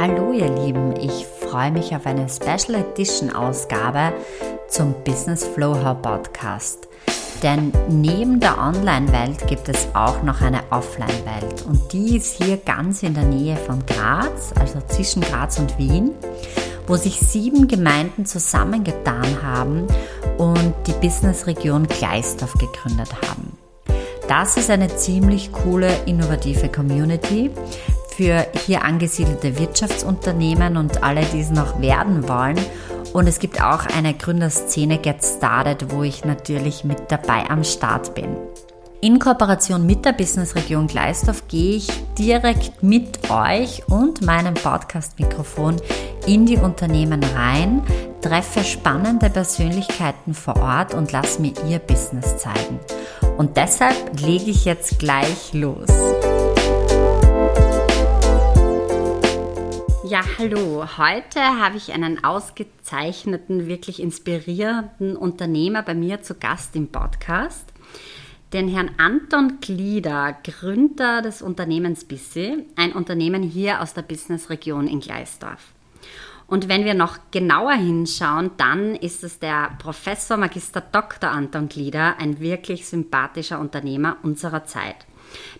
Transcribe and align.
Hallo 0.00 0.30
ihr 0.30 0.48
Lieben, 0.48 0.94
ich 0.94 1.26
freue 1.26 1.72
mich 1.72 1.92
auf 1.92 2.06
eine 2.06 2.28
Special 2.28 2.80
Edition 2.80 3.34
Ausgabe 3.34 4.12
zum 4.68 4.94
Business 5.02 5.44
Flow 5.44 5.74
How 5.74 6.00
Podcast. 6.00 6.86
Denn 7.42 7.72
neben 7.88 8.38
der 8.38 8.58
Online-Welt 8.58 9.48
gibt 9.48 9.68
es 9.68 9.88
auch 9.94 10.22
noch 10.22 10.40
eine 10.40 10.60
Offline-Welt 10.70 11.64
und 11.66 11.92
die 11.92 12.16
ist 12.16 12.40
hier 12.40 12.58
ganz 12.58 13.02
in 13.02 13.14
der 13.14 13.24
Nähe 13.24 13.56
von 13.56 13.84
Graz, 13.86 14.52
also 14.54 14.80
zwischen 14.86 15.20
Graz 15.20 15.58
und 15.58 15.76
Wien, 15.78 16.12
wo 16.86 16.94
sich 16.94 17.18
sieben 17.18 17.66
Gemeinden 17.66 18.24
zusammengetan 18.24 19.42
haben 19.42 19.88
und 20.36 20.74
die 20.86 20.92
Business-Region 20.92 21.88
Gleisdorf 21.88 22.52
gegründet 22.52 23.10
haben. 23.28 23.58
Das 24.28 24.58
ist 24.58 24.68
eine 24.68 24.94
ziemlich 24.94 25.52
coole, 25.52 25.90
innovative 26.04 26.68
Community 26.68 27.50
für 28.18 28.48
hier 28.66 28.82
angesiedelte 28.82 29.60
Wirtschaftsunternehmen 29.60 30.76
und 30.76 31.04
alle, 31.04 31.24
die 31.26 31.40
es 31.40 31.50
noch 31.50 31.80
werden 31.80 32.28
wollen 32.28 32.58
und 33.12 33.28
es 33.28 33.38
gibt 33.38 33.62
auch 33.62 33.86
eine 33.86 34.12
Gründerszene 34.12 34.98
Get 34.98 35.24
Started, 35.24 35.92
wo 35.92 36.02
ich 36.02 36.24
natürlich 36.24 36.82
mit 36.82 37.12
dabei 37.12 37.48
am 37.48 37.62
Start 37.62 38.16
bin. 38.16 38.36
In 39.00 39.20
Kooperation 39.20 39.86
mit 39.86 40.04
der 40.04 40.12
Businessregion 40.14 40.88
Gleisdorf 40.88 41.46
gehe 41.46 41.76
ich 41.76 41.86
direkt 42.18 42.82
mit 42.82 43.30
euch 43.30 43.86
und 43.88 44.22
meinem 44.22 44.54
Podcast-Mikrofon 44.54 45.76
in 46.26 46.44
die 46.44 46.56
Unternehmen 46.56 47.22
rein, 47.22 47.84
treffe 48.20 48.64
spannende 48.64 49.30
Persönlichkeiten 49.30 50.34
vor 50.34 50.56
Ort 50.56 50.92
und 50.94 51.12
lasse 51.12 51.40
mir 51.40 51.52
ihr 51.68 51.78
Business 51.78 52.36
zeigen. 52.38 52.80
Und 53.36 53.56
deshalb 53.56 54.20
lege 54.20 54.50
ich 54.50 54.64
jetzt 54.64 54.98
gleich 54.98 55.52
los. 55.52 55.86
Ja, 60.08 60.22
hallo. 60.38 60.86
Heute 60.96 61.38
habe 61.38 61.76
ich 61.76 61.92
einen 61.92 62.24
ausgezeichneten, 62.24 63.66
wirklich 63.66 64.00
inspirierenden 64.00 65.18
Unternehmer 65.18 65.82
bei 65.82 65.92
mir 65.92 66.22
zu 66.22 66.34
Gast 66.34 66.74
im 66.76 66.88
Podcast. 66.88 67.74
Den 68.54 68.68
Herrn 68.68 68.92
Anton 68.96 69.60
Glieder, 69.60 70.34
Gründer 70.42 71.20
des 71.20 71.42
Unternehmens 71.42 72.06
Bissi, 72.06 72.64
ein 72.74 72.92
Unternehmen 72.92 73.42
hier 73.42 73.82
aus 73.82 73.92
der 73.92 74.00
Businessregion 74.00 74.86
in 74.86 75.00
Gleisdorf. 75.00 75.74
Und 76.46 76.70
wenn 76.70 76.86
wir 76.86 76.94
noch 76.94 77.18
genauer 77.30 77.74
hinschauen, 77.74 78.52
dann 78.56 78.94
ist 78.94 79.22
es 79.24 79.40
der 79.40 79.76
Professor 79.78 80.38
Magister 80.38 80.80
Dr. 80.80 81.28
Anton 81.28 81.68
Glieder, 81.68 82.16
ein 82.18 82.40
wirklich 82.40 82.86
sympathischer 82.86 83.60
Unternehmer 83.60 84.16
unserer 84.22 84.64
Zeit, 84.64 85.04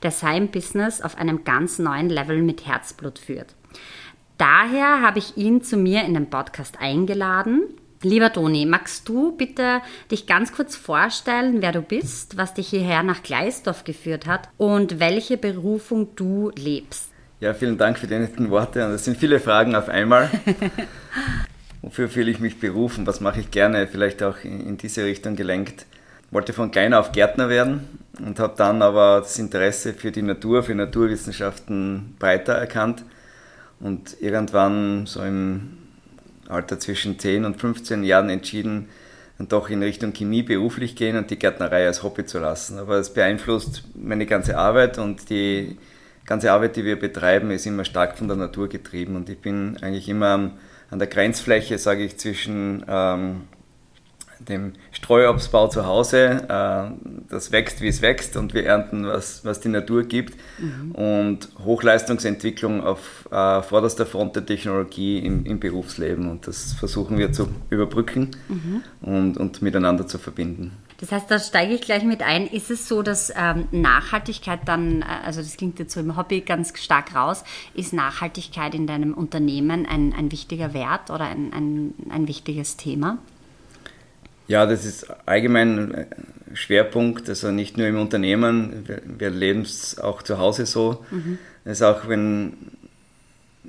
der 0.02 0.10
sein 0.10 0.50
Business 0.50 1.02
auf 1.02 1.18
einem 1.18 1.44
ganz 1.44 1.78
neuen 1.78 2.08
Level 2.08 2.40
mit 2.40 2.66
Herzblut 2.66 3.18
führt. 3.18 3.54
Daher 4.38 5.02
habe 5.02 5.18
ich 5.18 5.36
ihn 5.36 5.62
zu 5.62 5.76
mir 5.76 6.04
in 6.04 6.14
den 6.14 6.30
Podcast 6.30 6.76
eingeladen. 6.80 7.62
Lieber 8.02 8.32
Toni, 8.32 8.66
magst 8.66 9.08
du 9.08 9.36
bitte 9.36 9.80
dich 10.12 10.28
ganz 10.28 10.52
kurz 10.52 10.76
vorstellen, 10.76 11.60
wer 11.60 11.72
du 11.72 11.82
bist, 11.82 12.36
was 12.36 12.54
dich 12.54 12.68
hierher 12.68 13.02
nach 13.02 13.24
Gleisdorf 13.24 13.82
geführt 13.82 14.26
hat 14.28 14.48
und 14.56 15.00
welche 15.00 15.38
Berufung 15.38 16.14
du 16.14 16.52
lebst? 16.56 17.10
Ja, 17.40 17.52
vielen 17.52 17.78
Dank 17.78 17.98
für 17.98 18.06
die 18.06 18.16
netten 18.16 18.48
Worte. 18.50 18.84
Und 18.84 18.92
das 18.92 19.04
sind 19.04 19.16
viele 19.16 19.40
Fragen 19.40 19.74
auf 19.74 19.88
einmal. 19.88 20.30
Wofür 21.82 22.08
fühle 22.08 22.30
ich 22.30 22.38
mich 22.38 22.60
berufen? 22.60 23.08
Was 23.08 23.20
mache 23.20 23.40
ich 23.40 23.50
gerne? 23.50 23.88
Vielleicht 23.88 24.22
auch 24.22 24.44
in 24.44 24.76
diese 24.76 25.04
Richtung 25.04 25.34
gelenkt. 25.34 25.84
Ich 26.28 26.32
wollte 26.32 26.52
von 26.52 26.70
klein 26.70 26.94
auf 26.94 27.10
Gärtner 27.10 27.48
werden 27.48 27.88
und 28.24 28.38
habe 28.38 28.54
dann 28.56 28.82
aber 28.82 29.18
das 29.20 29.36
Interesse 29.40 29.94
für 29.94 30.12
die 30.12 30.22
Natur, 30.22 30.62
für 30.62 30.76
Naturwissenschaften 30.76 32.14
breiter 32.20 32.52
erkannt 32.52 33.02
und 33.80 34.20
irgendwann 34.20 35.06
so 35.06 35.22
im 35.22 35.78
Alter 36.48 36.78
zwischen 36.80 37.18
10 37.18 37.44
und 37.44 37.60
15 37.60 38.02
Jahren 38.02 38.30
entschieden, 38.30 38.88
dann 39.38 39.48
doch 39.48 39.70
in 39.70 39.82
Richtung 39.82 40.12
Chemie 40.12 40.42
beruflich 40.42 40.96
gehen 40.96 41.16
und 41.16 41.30
die 41.30 41.38
Gärtnerei 41.38 41.86
als 41.86 42.02
Hobby 42.02 42.26
zu 42.26 42.38
lassen. 42.38 42.78
Aber 42.78 42.96
es 42.96 43.14
beeinflusst 43.14 43.84
meine 43.94 44.26
ganze 44.26 44.58
Arbeit 44.58 44.98
und 44.98 45.30
die 45.30 45.78
ganze 46.26 46.52
Arbeit, 46.52 46.76
die 46.76 46.84
wir 46.84 46.98
betreiben, 46.98 47.50
ist 47.50 47.66
immer 47.66 47.84
stark 47.84 48.18
von 48.18 48.28
der 48.28 48.36
Natur 48.36 48.68
getrieben 48.68 49.16
und 49.16 49.28
ich 49.30 49.38
bin 49.38 49.76
eigentlich 49.80 50.08
immer 50.08 50.52
an 50.90 50.98
der 50.98 51.08
Grenzfläche, 51.08 51.78
sage 51.78 52.04
ich, 52.04 52.18
zwischen 52.18 52.84
ähm, 52.88 53.42
dem 54.40 54.72
Streuobstbau 54.92 55.68
zu 55.68 55.86
Hause. 55.86 56.46
Äh, 56.48 57.10
das 57.28 57.52
wächst, 57.52 57.80
wie 57.80 57.88
es 57.88 58.02
wächst 58.02 58.36
und 58.36 58.54
wir 58.54 58.64
ernten, 58.64 59.06
was, 59.06 59.44
was 59.44 59.60
die 59.60 59.68
Natur 59.68 60.04
gibt. 60.04 60.34
Mhm. 60.58 60.92
Und 60.92 61.48
Hochleistungsentwicklung 61.64 62.82
auf 62.82 63.28
äh, 63.30 63.62
vorderster 63.62 64.06
Front 64.06 64.36
der 64.36 64.46
Technologie 64.46 65.18
im, 65.18 65.44
im, 65.44 65.60
Berufsleben. 65.60 66.30
Und 66.30 66.46
das 66.46 66.72
versuchen 66.72 67.18
wir 67.18 67.32
zu 67.32 67.48
überbrücken 67.70 68.30
mhm. 68.48 68.82
und, 69.00 69.36
und 69.36 69.62
miteinander 69.62 70.06
zu 70.06 70.18
verbinden. 70.18 70.72
Das 71.00 71.12
heißt, 71.12 71.30
da 71.30 71.38
steige 71.38 71.74
ich 71.74 71.82
gleich 71.82 72.02
mit 72.02 72.22
ein. 72.22 72.46
Ist 72.46 72.70
es 72.70 72.88
so, 72.88 73.02
dass 73.02 73.32
ähm, 73.36 73.68
Nachhaltigkeit 73.70 74.60
dann, 74.66 75.02
äh, 75.02 75.04
also 75.24 75.40
das 75.40 75.56
klingt 75.56 75.78
jetzt 75.78 75.94
so 75.94 76.00
im 76.00 76.16
Hobby 76.16 76.40
ganz 76.40 76.76
stark 76.76 77.14
raus, 77.14 77.44
ist 77.74 77.92
Nachhaltigkeit 77.92 78.74
in 78.74 78.86
deinem 78.86 79.14
Unternehmen 79.14 79.86
ein, 79.86 80.12
ein 80.12 80.32
wichtiger 80.32 80.74
Wert 80.74 81.10
oder 81.10 81.26
ein, 81.26 81.52
ein, 81.52 81.94
ein 82.10 82.26
wichtiges 82.26 82.76
Thema? 82.76 83.18
Ja, 84.48 84.64
das 84.64 84.86
ist 84.86 85.06
allgemein 85.26 85.94
ein 85.94 86.06
Schwerpunkt, 86.54 87.28
also 87.28 87.50
nicht 87.50 87.76
nur 87.76 87.86
im 87.86 88.00
Unternehmen, 88.00 88.84
wir, 89.18 89.30
leben 89.30 89.60
es 89.60 89.98
auch 89.98 90.22
zu 90.22 90.38
Hause 90.38 90.64
so. 90.64 91.04
Mhm. 91.10 91.38
Das 91.64 91.78
ist 91.78 91.82
auch, 91.82 92.08
wenn 92.08 92.54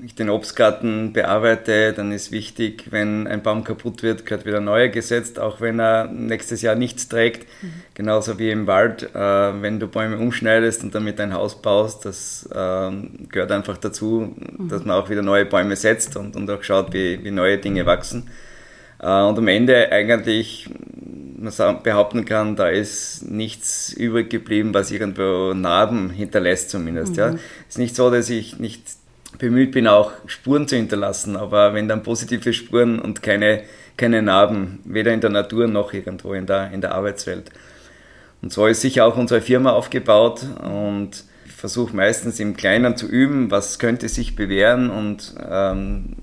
ich 0.02 0.16
den 0.16 0.30
Obstgarten 0.30 1.12
bearbeite, 1.12 1.92
dann 1.92 2.14
ist 2.14 2.32
wichtig, 2.32 2.86
wenn 2.92 3.28
ein 3.28 3.44
Baum 3.44 3.66
kaputt 3.66 4.04
wird, 4.04 4.26
gehört 4.26 4.46
wieder 4.46 4.62
neuer 4.62 4.88
gesetzt, 4.88 5.38
auch 5.38 5.60
wenn 5.60 5.82
er 5.82 6.06
nächstes 6.06 6.62
Jahr 6.62 6.76
nichts 6.76 7.10
trägt. 7.10 7.48
Mhm. 7.62 7.74
Genauso 7.96 8.40
wie 8.40 8.50
im 8.50 8.66
Wald, 8.66 9.04
äh, 9.14 9.62
wenn 9.62 9.82
du 9.82 9.88
Bäume 9.88 10.18
umschneidest 10.18 10.84
und 10.84 10.96
damit 10.96 11.20
ein 11.20 11.34
Haus 11.34 11.62
baust, 11.62 12.06
das 12.06 12.48
äh, 12.52 12.92
gehört 13.30 13.52
einfach 13.52 13.78
dazu, 13.78 14.34
mhm. 14.34 14.70
dass 14.70 14.86
man 14.86 14.96
auch 14.96 15.10
wieder 15.10 15.24
neue 15.24 15.46
Bäume 15.46 15.76
setzt 15.76 16.16
und, 16.16 16.38
und 16.38 16.50
auch 16.50 16.64
schaut, 16.64 16.94
wie, 16.94 17.22
wie 17.24 17.32
neue 17.32 17.58
Dinge 17.58 17.86
wachsen. 17.86 18.30
Äh, 19.00 19.24
und 19.24 19.38
am 19.38 19.48
Ende 19.48 19.92
eigentlich 19.92 20.70
man 21.40 21.84
behaupten 21.84 22.26
kann, 22.26 22.56
da 22.56 22.68
ist 22.68 23.30
nichts 23.30 23.94
übrig 23.94 24.30
geblieben, 24.30 24.74
was 24.74 24.92
irgendwo 24.92 25.54
Narben 25.54 26.10
hinterlässt 26.10 26.70
zumindest. 26.70 27.14
Mhm. 27.14 27.18
Ja. 27.18 27.30
Es 27.30 27.76
ist 27.76 27.78
nicht 27.78 27.96
so, 27.96 28.10
dass 28.12 28.30
ich 28.30 28.60
nicht 28.60 28.84
bemüht 29.38 29.72
bin, 29.72 29.88
auch 29.88 30.12
Spuren 30.26 30.68
zu 30.68 30.76
hinterlassen, 30.76 31.38
aber 31.38 31.74
wenn 31.74 31.88
dann 31.88 32.04
positive 32.04 32.52
Spuren 32.52 33.00
und 33.00 33.22
keine, 33.24 33.62
keine 33.96 34.22
Narben, 34.22 34.80
weder 34.86 35.14
in 35.14 35.22
der 35.22 35.30
Natur 35.30 35.68
noch 35.68 35.94
irgendwo 35.94 36.34
in 36.34 36.46
der, 36.46 36.72
in 36.72 36.82
der 36.82 36.94
Arbeitswelt. 36.94 37.52
Und 38.42 38.52
so 38.52 38.68
ist 38.68 38.82
sicher 38.82 39.06
auch 39.06 39.18
unsere 39.18 39.42
Firma 39.42 39.72
aufgebaut 39.72 40.46
und 40.64 41.24
ich 41.46 41.52
versuche 41.54 41.96
meistens 41.96 42.40
im 42.40 42.56
Kleinen 42.56 42.96
zu 42.96 43.08
üben, 43.08 43.52
was 43.52 43.80
könnte 43.80 44.10
sich 44.10 44.36
bewähren 44.36 44.90
und 44.90 45.36
ähm, 45.50 46.16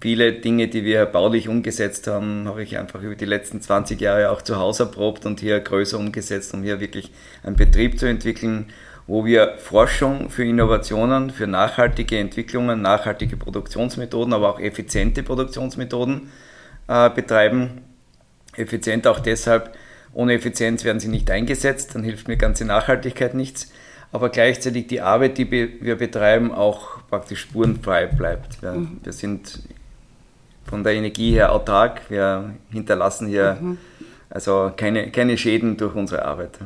viele 0.00 0.32
Dinge, 0.32 0.68
die 0.68 0.84
wir 0.84 1.04
baulich 1.06 1.48
umgesetzt 1.48 2.06
haben, 2.06 2.46
habe 2.46 2.62
ich 2.62 2.78
einfach 2.78 3.02
über 3.02 3.14
die 3.14 3.26
letzten 3.26 3.60
20 3.60 4.00
Jahre 4.00 4.30
auch 4.30 4.42
zu 4.42 4.56
Hause 4.56 4.84
erprobt 4.84 5.26
und 5.26 5.40
hier 5.40 5.60
größer 5.60 5.98
umgesetzt, 5.98 6.54
um 6.54 6.62
hier 6.62 6.80
wirklich 6.80 7.10
einen 7.42 7.56
Betrieb 7.56 7.98
zu 7.98 8.06
entwickeln, 8.06 8.66
wo 9.06 9.24
wir 9.24 9.56
Forschung 9.58 10.30
für 10.30 10.44
Innovationen, 10.44 11.30
für 11.30 11.46
nachhaltige 11.46 12.18
Entwicklungen, 12.18 12.80
nachhaltige 12.80 13.36
Produktionsmethoden, 13.36 14.32
aber 14.32 14.54
auch 14.54 14.60
effiziente 14.60 15.22
Produktionsmethoden 15.22 16.30
äh, 16.88 17.10
betreiben. 17.10 17.82
Effizient 18.56 19.06
auch 19.06 19.20
deshalb, 19.20 19.74
ohne 20.12 20.34
Effizienz 20.34 20.84
werden 20.84 21.00
sie 21.00 21.08
nicht 21.08 21.30
eingesetzt, 21.30 21.94
dann 21.94 22.04
hilft 22.04 22.28
mir 22.28 22.36
ganze 22.36 22.64
Nachhaltigkeit 22.64 23.34
nichts 23.34 23.70
aber 24.12 24.28
gleichzeitig 24.30 24.88
die 24.88 25.00
Arbeit, 25.00 25.38
die 25.38 25.50
wir 25.50 25.96
betreiben, 25.96 26.52
auch 26.52 27.06
praktisch 27.08 27.42
spurenfrei 27.42 28.06
bleibt. 28.06 28.60
Wir, 28.62 28.72
mhm. 28.72 29.00
wir 29.02 29.12
sind 29.12 29.60
von 30.64 30.84
der 30.84 30.94
Energie 30.94 31.32
her 31.32 31.52
autark. 31.52 32.02
Wir 32.08 32.54
hinterlassen 32.70 33.28
hier 33.28 33.58
mhm. 33.60 33.78
also 34.28 34.72
keine, 34.76 35.10
keine 35.10 35.36
Schäden 35.36 35.76
durch 35.76 35.94
unsere 35.94 36.24
Arbeit. 36.24 36.58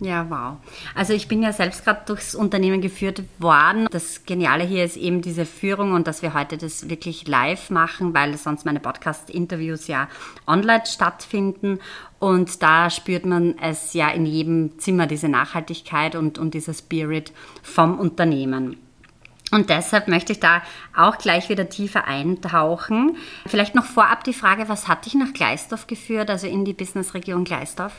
Ja, 0.00 0.30
wow. 0.30 0.58
Also 0.94 1.12
ich 1.12 1.26
bin 1.26 1.42
ja 1.42 1.52
selbst 1.52 1.84
gerade 1.84 2.02
durchs 2.06 2.36
Unternehmen 2.36 2.80
geführt 2.80 3.22
worden. 3.38 3.88
Das 3.90 4.24
Geniale 4.24 4.62
hier 4.62 4.84
ist 4.84 4.96
eben 4.96 5.22
diese 5.22 5.44
Führung 5.44 5.92
und 5.92 6.06
dass 6.06 6.22
wir 6.22 6.34
heute 6.34 6.56
das 6.56 6.88
wirklich 6.88 7.26
live 7.26 7.70
machen, 7.70 8.14
weil 8.14 8.36
sonst 8.36 8.64
meine 8.64 8.78
Podcast-Interviews 8.78 9.88
ja 9.88 10.08
online 10.46 10.86
stattfinden. 10.86 11.80
Und 12.20 12.62
da 12.62 12.90
spürt 12.90 13.26
man 13.26 13.58
es 13.58 13.92
ja 13.92 14.08
in 14.10 14.24
jedem 14.24 14.78
Zimmer, 14.78 15.08
diese 15.08 15.28
Nachhaltigkeit 15.28 16.14
und, 16.14 16.38
und 16.38 16.54
dieser 16.54 16.74
Spirit 16.74 17.32
vom 17.62 17.98
Unternehmen. 17.98 18.76
Und 19.50 19.70
deshalb 19.70 20.08
möchte 20.08 20.32
ich 20.32 20.40
da 20.40 20.62
auch 20.96 21.18
gleich 21.18 21.48
wieder 21.48 21.68
tiefer 21.68 22.06
eintauchen. 22.06 23.16
Vielleicht 23.46 23.74
noch 23.74 23.86
vorab 23.86 24.24
die 24.24 24.34
Frage, 24.34 24.68
was 24.68 24.88
hat 24.88 25.06
dich 25.06 25.14
nach 25.14 25.32
Gleisdorf 25.32 25.86
geführt, 25.86 26.30
also 26.30 26.46
in 26.46 26.64
die 26.64 26.74
Businessregion 26.74 27.44
Gleisdorf? 27.44 27.94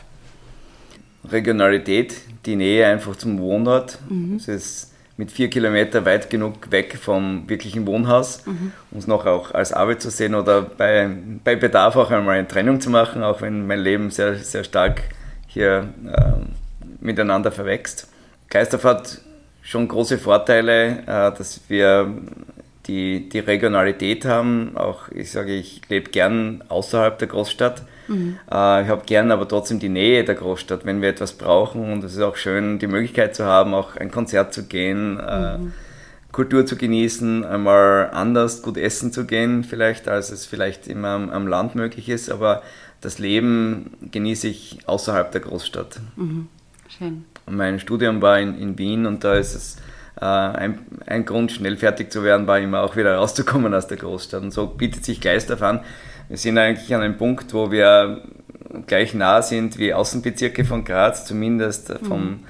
Regionalität, 1.28 2.14
die 2.46 2.56
Nähe 2.56 2.86
einfach 2.86 3.16
zum 3.16 3.38
Wohnort. 3.38 3.98
Mhm. 4.08 4.36
Es 4.36 4.48
ist 4.48 4.94
mit 5.16 5.30
vier 5.30 5.50
Kilometer 5.50 6.06
weit 6.06 6.30
genug 6.30 6.70
weg 6.70 6.98
vom 7.00 7.46
wirklichen 7.46 7.86
Wohnhaus, 7.86 8.46
mhm. 8.46 8.72
um 8.90 8.98
es 8.98 9.06
noch 9.06 9.26
auch 9.26 9.52
als 9.52 9.72
Arbeit 9.72 10.00
zu 10.00 10.10
sehen 10.10 10.34
oder 10.34 10.62
bei, 10.62 11.10
bei 11.44 11.56
Bedarf 11.56 11.96
auch 11.96 12.10
einmal 12.10 12.38
eine 12.38 12.48
Trennung 12.48 12.80
zu 12.80 12.88
machen, 12.88 13.22
auch 13.22 13.42
wenn 13.42 13.66
mein 13.66 13.80
Leben 13.80 14.10
sehr, 14.10 14.36
sehr 14.36 14.64
stark 14.64 15.02
hier 15.46 15.92
äh, 16.06 17.04
miteinander 17.04 17.52
verwächst. 17.52 18.08
Geisterf 18.48 18.84
hat 18.84 19.20
schon 19.70 19.86
große 19.86 20.18
Vorteile, 20.18 21.02
äh, 21.06 21.36
dass 21.36 21.60
wir 21.68 22.12
die, 22.86 23.28
die 23.28 23.38
Regionalität 23.38 24.24
haben. 24.24 24.76
Auch 24.76 25.08
ich 25.10 25.30
sage, 25.30 25.54
ich 25.54 25.82
lebe 25.88 26.10
gern 26.10 26.64
außerhalb 26.68 27.18
der 27.18 27.28
Großstadt. 27.28 27.82
Mhm. 28.08 28.36
Äh, 28.50 28.82
ich 28.82 28.88
habe 28.88 29.02
gern 29.06 29.30
aber 29.30 29.46
trotzdem 29.46 29.78
die 29.78 29.88
Nähe 29.88 30.24
der 30.24 30.34
Großstadt, 30.34 30.84
wenn 30.84 31.00
wir 31.00 31.08
etwas 31.08 31.34
brauchen. 31.34 31.92
Und 31.92 32.02
es 32.02 32.14
ist 32.14 32.22
auch 32.22 32.34
schön, 32.34 32.80
die 32.80 32.88
Möglichkeit 32.88 33.36
zu 33.36 33.44
haben, 33.44 33.72
auch 33.72 33.96
ein 33.96 34.10
Konzert 34.10 34.52
zu 34.52 34.64
gehen, 34.64 35.20
äh, 35.20 35.58
mhm. 35.58 35.72
Kultur 36.32 36.66
zu 36.66 36.76
genießen, 36.76 37.44
einmal 37.44 38.10
anders 38.12 38.62
gut 38.62 38.76
essen 38.76 39.12
zu 39.12 39.24
gehen, 39.24 39.62
vielleicht, 39.62 40.08
als 40.08 40.30
es 40.32 40.46
vielleicht 40.46 40.88
immer 40.88 41.08
am, 41.10 41.30
am 41.30 41.46
Land 41.46 41.76
möglich 41.76 42.08
ist. 42.08 42.28
Aber 42.28 42.62
das 43.00 43.20
Leben 43.20 43.92
genieße 44.10 44.48
ich 44.48 44.80
außerhalb 44.86 45.30
der 45.30 45.42
Großstadt. 45.42 46.00
Mhm. 46.16 46.48
Schön. 46.88 47.24
Mein 47.50 47.78
Studium 47.78 48.22
war 48.22 48.38
in, 48.38 48.58
in 48.58 48.78
Wien 48.78 49.06
und 49.06 49.24
da 49.24 49.34
ist 49.34 49.54
es 49.54 49.76
äh, 50.20 50.24
ein, 50.24 50.78
ein, 51.06 51.24
Grund, 51.24 51.52
schnell 51.52 51.76
fertig 51.76 52.12
zu 52.12 52.22
werden, 52.22 52.46
war 52.46 52.58
immer 52.58 52.82
auch 52.82 52.96
wieder 52.96 53.16
rauszukommen 53.16 53.72
aus 53.74 53.86
der 53.86 53.96
Großstadt. 53.96 54.42
Und 54.42 54.52
so 54.52 54.66
bietet 54.66 55.04
sich 55.04 55.20
Geisdorf 55.20 55.62
an. 55.62 55.80
Wir 56.28 56.36
sind 56.36 56.58
eigentlich 56.58 56.94
an 56.94 57.02
einem 57.02 57.16
Punkt, 57.16 57.52
wo 57.54 57.70
wir 57.70 58.22
gleich 58.86 59.14
nah 59.14 59.42
sind 59.42 59.78
wie 59.78 59.92
Außenbezirke 59.92 60.64
von 60.64 60.84
Graz, 60.84 61.24
zumindest 61.24 61.92
vom, 62.02 62.22
mhm. 62.22 62.40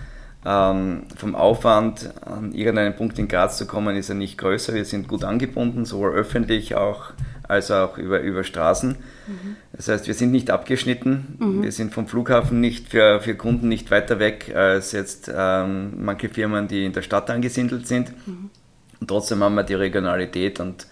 ähm, 0.44 1.02
vom 1.16 1.34
Aufwand, 1.34 2.10
an 2.24 2.52
irgendeinen 2.52 2.94
Punkt 2.94 3.18
in 3.18 3.28
Graz 3.28 3.56
zu 3.56 3.66
kommen, 3.66 3.96
ist 3.96 4.10
er 4.10 4.16
nicht 4.16 4.36
größer. 4.36 4.74
Wir 4.74 4.84
sind 4.84 5.08
gut 5.08 5.24
angebunden, 5.24 5.84
sowohl 5.84 6.12
öffentlich 6.12 6.74
auch 6.74 7.12
als 7.50 7.70
auch 7.70 7.98
über, 7.98 8.20
über 8.20 8.44
Straßen. 8.44 8.90
Mhm. 8.90 9.56
Das 9.72 9.88
heißt, 9.88 10.06
wir 10.06 10.14
sind 10.14 10.30
nicht 10.30 10.50
abgeschnitten. 10.50 11.36
Mhm. 11.38 11.62
Wir 11.62 11.72
sind 11.72 11.92
vom 11.92 12.06
Flughafen 12.06 12.60
nicht 12.60 12.88
für, 12.88 13.20
für 13.20 13.34
Kunden 13.34 13.68
nicht 13.68 13.90
weiter 13.90 14.18
weg 14.18 14.54
als 14.54 14.92
jetzt 14.92 15.30
ähm, 15.34 16.04
manche 16.04 16.28
Firmen, 16.28 16.68
die 16.68 16.84
in 16.84 16.92
der 16.92 17.02
Stadt 17.02 17.28
angesiedelt 17.28 17.86
sind. 17.86 18.12
Mhm. 18.26 18.50
Und 19.00 19.08
trotzdem 19.08 19.42
haben 19.42 19.54
wir 19.54 19.64
die 19.64 19.74
Regionalität 19.74 20.60
und 20.60 20.86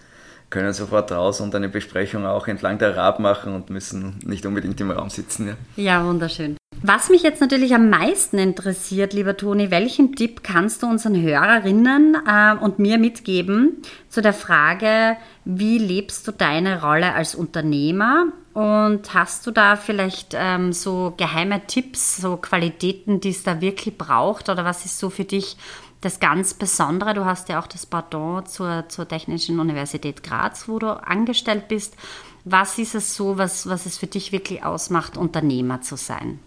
können 0.49 0.73
sofort 0.73 1.11
raus 1.11 1.41
und 1.41 1.53
eine 1.55 1.69
Besprechung 1.69 2.25
auch 2.25 2.47
entlang 2.47 2.77
der 2.77 2.95
Rab 2.97 3.19
machen 3.19 3.53
und 3.53 3.69
müssen 3.69 4.19
nicht 4.25 4.45
unbedingt 4.45 4.81
im 4.81 4.91
Raum 4.91 5.09
sitzen. 5.09 5.47
Ja, 5.47 5.83
ja 5.83 6.05
wunderschön. 6.05 6.58
Was 6.81 7.09
mich 7.09 7.23
jetzt 7.23 7.41
natürlich 7.41 7.75
am 7.75 7.89
meisten 7.89 8.37
interessiert, 8.37 9.11
lieber 9.11 9.35
Toni, 9.35 9.69
welchen 9.69 10.15
Tipp 10.15 10.43
kannst 10.43 10.81
du 10.81 10.87
unseren 10.87 11.21
Hörerinnen 11.21 12.15
äh, 12.25 12.55
und 12.55 12.79
mir 12.79 12.97
mitgeben 12.97 13.81
zu 14.07 14.21
der 14.21 14.31
Frage, 14.31 15.17
wie 15.43 15.77
lebst 15.77 16.25
du 16.25 16.31
deine 16.31 16.81
Rolle 16.81 17.13
als 17.13 17.35
Unternehmer? 17.35 18.27
Und 18.53 19.13
hast 19.13 19.45
du 19.45 19.51
da 19.51 19.75
vielleicht 19.75 20.33
ähm, 20.33 20.71
so 20.71 21.13
geheime 21.17 21.67
Tipps, 21.67 22.15
so 22.15 22.37
Qualitäten, 22.37 23.19
die 23.19 23.31
es 23.31 23.43
da 23.43 23.59
wirklich 23.59 23.97
braucht? 23.97 24.47
Oder 24.47 24.63
was 24.63 24.85
ist 24.85 24.99
so 24.99 25.09
für 25.09 25.25
dich 25.25 25.57
das 25.99 26.21
ganz 26.21 26.53
Besondere? 26.53 27.13
Du 27.13 27.25
hast 27.25 27.49
ja 27.49 27.59
auch 27.59 27.67
das 27.67 27.85
Pardon 27.85 28.45
zur, 28.45 28.85
zur 28.87 29.05
Technischen 29.05 29.59
Universität 29.59 30.23
Graz, 30.23 30.69
wo 30.69 30.79
du 30.79 30.91
angestellt 30.91 31.67
bist. 31.67 31.97
Was 32.45 32.79
ist 32.79 32.95
es 32.95 33.17
so, 33.17 33.37
was, 33.37 33.67
was 33.67 33.85
es 33.85 33.97
für 33.97 34.07
dich 34.07 34.31
wirklich 34.31 34.63
ausmacht, 34.63 35.17
Unternehmer 35.17 35.81
zu 35.81 35.97
sein? 35.97 36.39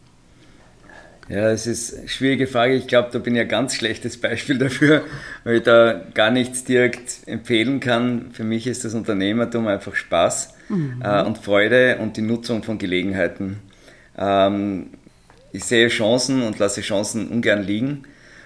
Ja, 1.29 1.51
es 1.51 1.67
ist 1.67 1.99
eine 1.99 2.09
schwierige 2.09 2.47
Frage. 2.47 2.75
Ich 2.75 2.87
glaube, 2.87 3.11
da 3.13 3.19
bin 3.19 3.35
ich 3.35 3.41
ein 3.41 3.49
ganz 3.49 3.75
schlechtes 3.75 4.17
Beispiel 4.21 4.59
dafür, 4.59 5.03
weil 5.45 5.57
ich 5.57 5.63
da 5.63 6.03
gar 6.15 6.31
nichts 6.31 6.65
direkt 6.65 7.27
empfehlen 7.27 7.81
kann. 7.81 8.31
Für 8.33 8.45
mich 8.45 8.67
ist 8.67 8.85
das 8.85 8.95
Unternehmertum 8.95 9.67
einfach 9.67 9.95
Spaß 9.95 10.55
mhm. 10.69 11.03
äh, 11.03 11.23
und 11.23 11.39
Freude 11.39 11.99
und 11.99 12.17
die 12.17 12.23
Nutzung 12.23 12.63
von 12.63 12.79
Gelegenheiten. 12.79 13.61
Ähm, 14.19 14.89
ich 15.53 15.65
sehe 15.65 15.89
Chancen 15.89 16.43
und 16.43 16.59
lasse 16.59 16.81
Chancen 16.81 17.29
ungern 17.29 17.63
liegen. 17.63 18.05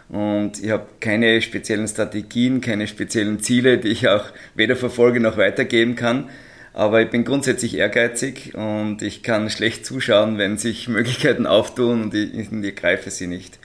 Und 0.09 0.63
ich 0.63 0.71
habe 0.71 0.87
keine 1.01 1.43
speziellen 1.43 1.89
Strategien, 1.89 2.61
keine 2.61 2.87
speziellen 2.87 3.41
Ziele, 3.41 3.79
die 3.79 3.89
ich 3.89 4.09
auch 4.09 4.27
weder 4.55 4.77
verfolge 4.77 5.19
noch 5.19 5.37
weitergeben 5.37 5.97
kann. 5.97 6.29
Aber 6.77 7.01
ich 7.01 7.09
bin 7.09 7.25
grundsätzlich 7.25 7.79
ehrgeizig 7.79 8.55
und 8.55 9.01
ich 9.01 9.23
kann 9.23 9.49
schlecht 9.49 9.87
zuschauen, 9.87 10.37
wenn 10.37 10.59
sich 10.59 10.89
Möglichkeiten 10.91 11.47
auftun 11.47 12.03
und 12.03 12.15
ich, 12.15 12.53
ich 12.53 12.77
greife 12.77 13.11
sie 13.11 13.27
nicht. 13.27 13.59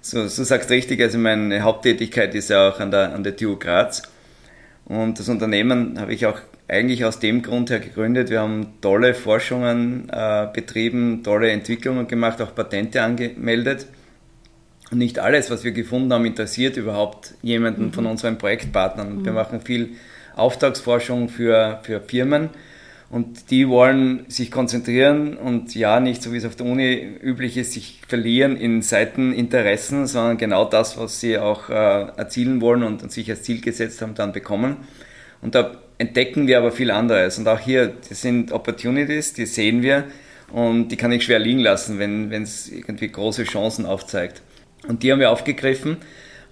So, 0.00 0.26
so 0.26 0.42
sagst 0.42 0.70
richtig, 0.70 1.02
also 1.02 1.18
meine 1.18 1.60
Haupttätigkeit 1.60 2.34
ist 2.34 2.48
ja 2.48 2.70
auch 2.70 2.80
an 2.80 2.90
der, 2.90 3.12
an 3.14 3.22
der 3.22 3.36
TU 3.36 3.56
Graz. 3.56 4.02
Und 4.86 5.18
das 5.18 5.28
Unternehmen 5.28 6.00
habe 6.00 6.14
ich 6.14 6.24
auch 6.24 6.40
eigentlich 6.68 7.04
aus 7.04 7.18
dem 7.18 7.42
Grund 7.42 7.68
her 7.68 7.80
gegründet. 7.80 8.30
Wir 8.30 8.40
haben 8.40 8.78
tolle 8.80 9.12
Forschungen 9.12 10.08
äh, 10.10 10.48
betrieben, 10.54 11.22
tolle 11.22 11.50
Entwicklungen 11.50 12.08
gemacht, 12.08 12.40
auch 12.40 12.54
Patente 12.54 13.02
angemeldet. 13.02 13.86
Und 14.90 14.96
nicht 14.96 15.18
alles, 15.18 15.50
was 15.50 15.64
wir 15.64 15.72
gefunden 15.72 16.10
haben, 16.10 16.24
interessiert 16.24 16.78
überhaupt 16.78 17.34
jemanden 17.42 17.88
mhm. 17.88 17.92
von 17.92 18.06
unseren 18.06 18.38
Projektpartnern. 18.38 19.18
Mhm. 19.18 19.24
Wir 19.26 19.32
machen 19.32 19.60
viel 19.60 19.90
Auftragsforschung 20.36 21.28
für, 21.28 21.80
für 21.82 22.00
Firmen 22.00 22.50
und 23.12 23.50
die 23.50 23.68
wollen 23.68 24.24
sich 24.28 24.50
konzentrieren 24.50 25.36
und 25.36 25.74
ja, 25.74 26.00
nicht 26.00 26.22
so 26.22 26.32
wie 26.32 26.38
es 26.38 26.46
auf 26.46 26.56
der 26.56 26.64
Uni 26.64 26.94
üblich 27.22 27.58
ist, 27.58 27.72
sich 27.72 28.00
verlieren 28.08 28.56
in 28.56 28.80
Seiteninteressen, 28.80 30.06
sondern 30.06 30.38
genau 30.38 30.64
das, 30.64 30.96
was 30.96 31.20
sie 31.20 31.36
auch 31.36 31.68
äh, 31.68 31.72
erzielen 32.16 32.62
wollen 32.62 32.82
und, 32.82 33.02
und 33.02 33.12
sich 33.12 33.28
als 33.28 33.42
Ziel 33.42 33.60
gesetzt 33.60 34.00
haben, 34.00 34.14
dann 34.14 34.32
bekommen. 34.32 34.78
Und 35.42 35.54
da 35.54 35.72
entdecken 35.98 36.46
wir 36.46 36.56
aber 36.56 36.72
viel 36.72 36.90
anderes. 36.90 37.36
Und 37.36 37.46
auch 37.48 37.58
hier, 37.58 37.92
das 38.08 38.22
sind 38.22 38.50
Opportunities, 38.50 39.34
die 39.34 39.44
sehen 39.44 39.82
wir 39.82 40.04
und 40.50 40.88
die 40.88 40.96
kann 40.96 41.12
ich 41.12 41.24
schwer 41.24 41.38
liegen 41.38 41.60
lassen, 41.60 41.98
wenn 41.98 42.32
es 42.32 42.70
irgendwie 42.70 43.08
große 43.08 43.44
Chancen 43.44 43.84
aufzeigt. 43.84 44.40
Und 44.88 45.02
die 45.02 45.12
haben 45.12 45.20
wir 45.20 45.30
aufgegriffen 45.30 45.98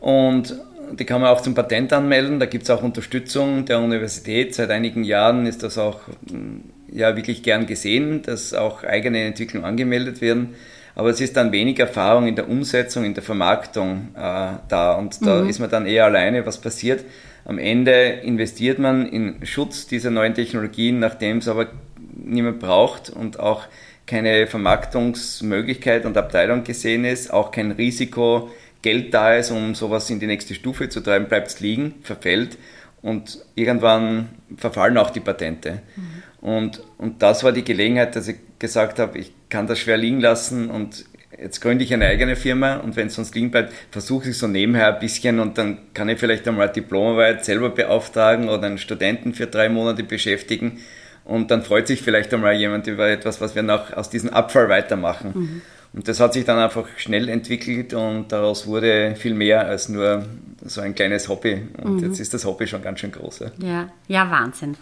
und 0.00 0.54
die 0.98 1.04
kann 1.04 1.20
man 1.20 1.30
auch 1.30 1.40
zum 1.40 1.54
Patent 1.54 1.92
anmelden. 1.92 2.40
Da 2.40 2.46
gibt 2.46 2.64
es 2.64 2.70
auch 2.70 2.82
Unterstützung 2.82 3.64
der 3.64 3.80
Universität. 3.80 4.54
Seit 4.54 4.70
einigen 4.70 5.04
Jahren 5.04 5.46
ist 5.46 5.62
das 5.62 5.78
auch 5.78 6.00
mm, 6.30 6.58
ja, 6.92 7.16
wirklich 7.16 7.42
gern 7.42 7.66
gesehen, 7.66 8.22
dass 8.22 8.54
auch 8.54 8.84
eigene 8.84 9.24
Entwicklungen 9.24 9.64
angemeldet 9.64 10.20
werden. 10.20 10.54
Aber 10.94 11.10
es 11.10 11.20
ist 11.20 11.36
dann 11.36 11.52
wenig 11.52 11.78
Erfahrung 11.78 12.26
in 12.26 12.36
der 12.36 12.48
Umsetzung, 12.48 13.04
in 13.04 13.14
der 13.14 13.22
Vermarktung 13.22 14.08
äh, 14.14 14.52
da. 14.68 14.94
Und 14.94 15.24
da 15.24 15.42
mhm. 15.42 15.48
ist 15.48 15.58
man 15.58 15.70
dann 15.70 15.86
eher 15.86 16.04
alleine, 16.04 16.44
was 16.46 16.58
passiert. 16.58 17.04
Am 17.44 17.58
Ende 17.58 17.92
investiert 17.92 18.78
man 18.78 19.06
in 19.06 19.44
Schutz 19.46 19.86
dieser 19.86 20.10
neuen 20.10 20.34
Technologien, 20.34 20.98
nachdem 20.98 21.38
es 21.38 21.48
aber 21.48 21.68
niemand 22.14 22.60
braucht 22.60 23.10
und 23.10 23.40
auch 23.40 23.64
keine 24.06 24.46
Vermarktungsmöglichkeit 24.46 26.04
und 26.04 26.16
Abteilung 26.16 26.64
gesehen 26.64 27.04
ist, 27.04 27.32
auch 27.32 27.52
kein 27.52 27.70
Risiko 27.70 28.50
Geld 28.82 29.12
da 29.12 29.34
ist, 29.34 29.50
um 29.50 29.74
sowas 29.74 30.08
in 30.10 30.20
die 30.20 30.26
nächste 30.26 30.54
Stufe 30.54 30.88
zu 30.88 31.00
treiben, 31.00 31.28
bleibt 31.28 31.48
es 31.48 31.60
liegen, 31.60 31.96
verfällt 32.02 32.56
und 33.02 33.38
irgendwann 33.54 34.30
verfallen 34.56 34.96
auch 34.96 35.10
die 35.10 35.20
Patente. 35.20 35.82
Mhm. 35.96 36.48
Und, 36.48 36.82
und 36.98 37.22
das 37.22 37.44
war 37.44 37.52
die 37.52 37.64
Gelegenheit, 37.64 38.16
dass 38.16 38.28
ich 38.28 38.36
gesagt 38.58 38.98
habe, 38.98 39.18
ich 39.18 39.32
kann 39.48 39.66
das 39.66 39.78
schwer 39.78 39.96
liegen 39.96 40.20
lassen 40.20 40.70
und 40.70 41.04
jetzt 41.38 41.60
gründe 41.60 41.84
ich 41.84 41.92
eine 41.92 42.06
eigene 42.06 42.36
Firma 42.36 42.76
und 42.76 42.96
wenn 42.96 43.08
es 43.08 43.14
sonst 43.14 43.34
liegen 43.34 43.50
bleibt, 43.50 43.72
versuche 43.90 44.30
ich 44.30 44.38
so 44.38 44.46
nebenher 44.46 44.94
ein 44.94 45.00
bisschen 45.00 45.38
und 45.40 45.58
dann 45.58 45.78
kann 45.94 46.08
ich 46.08 46.18
vielleicht 46.18 46.46
einmal 46.48 46.66
eine 46.66 46.72
Diplomarbeit 46.72 47.44
selber 47.44 47.70
beauftragen 47.70 48.48
oder 48.48 48.66
einen 48.66 48.78
Studenten 48.78 49.34
für 49.34 49.46
drei 49.46 49.68
Monate 49.68 50.02
beschäftigen 50.02 50.78
und 51.24 51.50
dann 51.50 51.62
freut 51.62 51.86
sich 51.86 52.02
vielleicht 52.02 52.32
einmal 52.34 52.54
jemand 52.54 52.86
über 52.86 53.08
etwas, 53.08 53.40
was 53.40 53.54
wir 53.54 53.62
noch 53.62 53.92
aus 53.92 54.10
diesem 54.10 54.30
Abfall 54.30 54.68
weitermachen. 54.68 55.32
Mhm. 55.34 55.62
Und 55.92 56.06
das 56.06 56.20
hat 56.20 56.34
sich 56.34 56.44
dann 56.44 56.58
einfach 56.58 56.86
schnell 56.98 57.28
entwickelt 57.28 57.94
und 57.94 58.30
daraus 58.30 58.66
wurde 58.66 59.16
viel 59.16 59.34
mehr 59.34 59.66
als 59.66 59.88
nur 59.88 60.24
so 60.64 60.80
ein 60.80 60.94
kleines 60.94 61.28
Hobby. 61.28 61.66
Und 61.82 61.96
mhm. 61.96 62.04
jetzt 62.04 62.20
ist 62.20 62.32
das 62.32 62.44
Hobby 62.44 62.66
schon 62.68 62.82
ganz 62.82 63.00
schön 63.00 63.10
groß. 63.10 63.40
Ja, 63.58 63.88
ja, 64.06 64.30
Wahnsinn. 64.30 64.76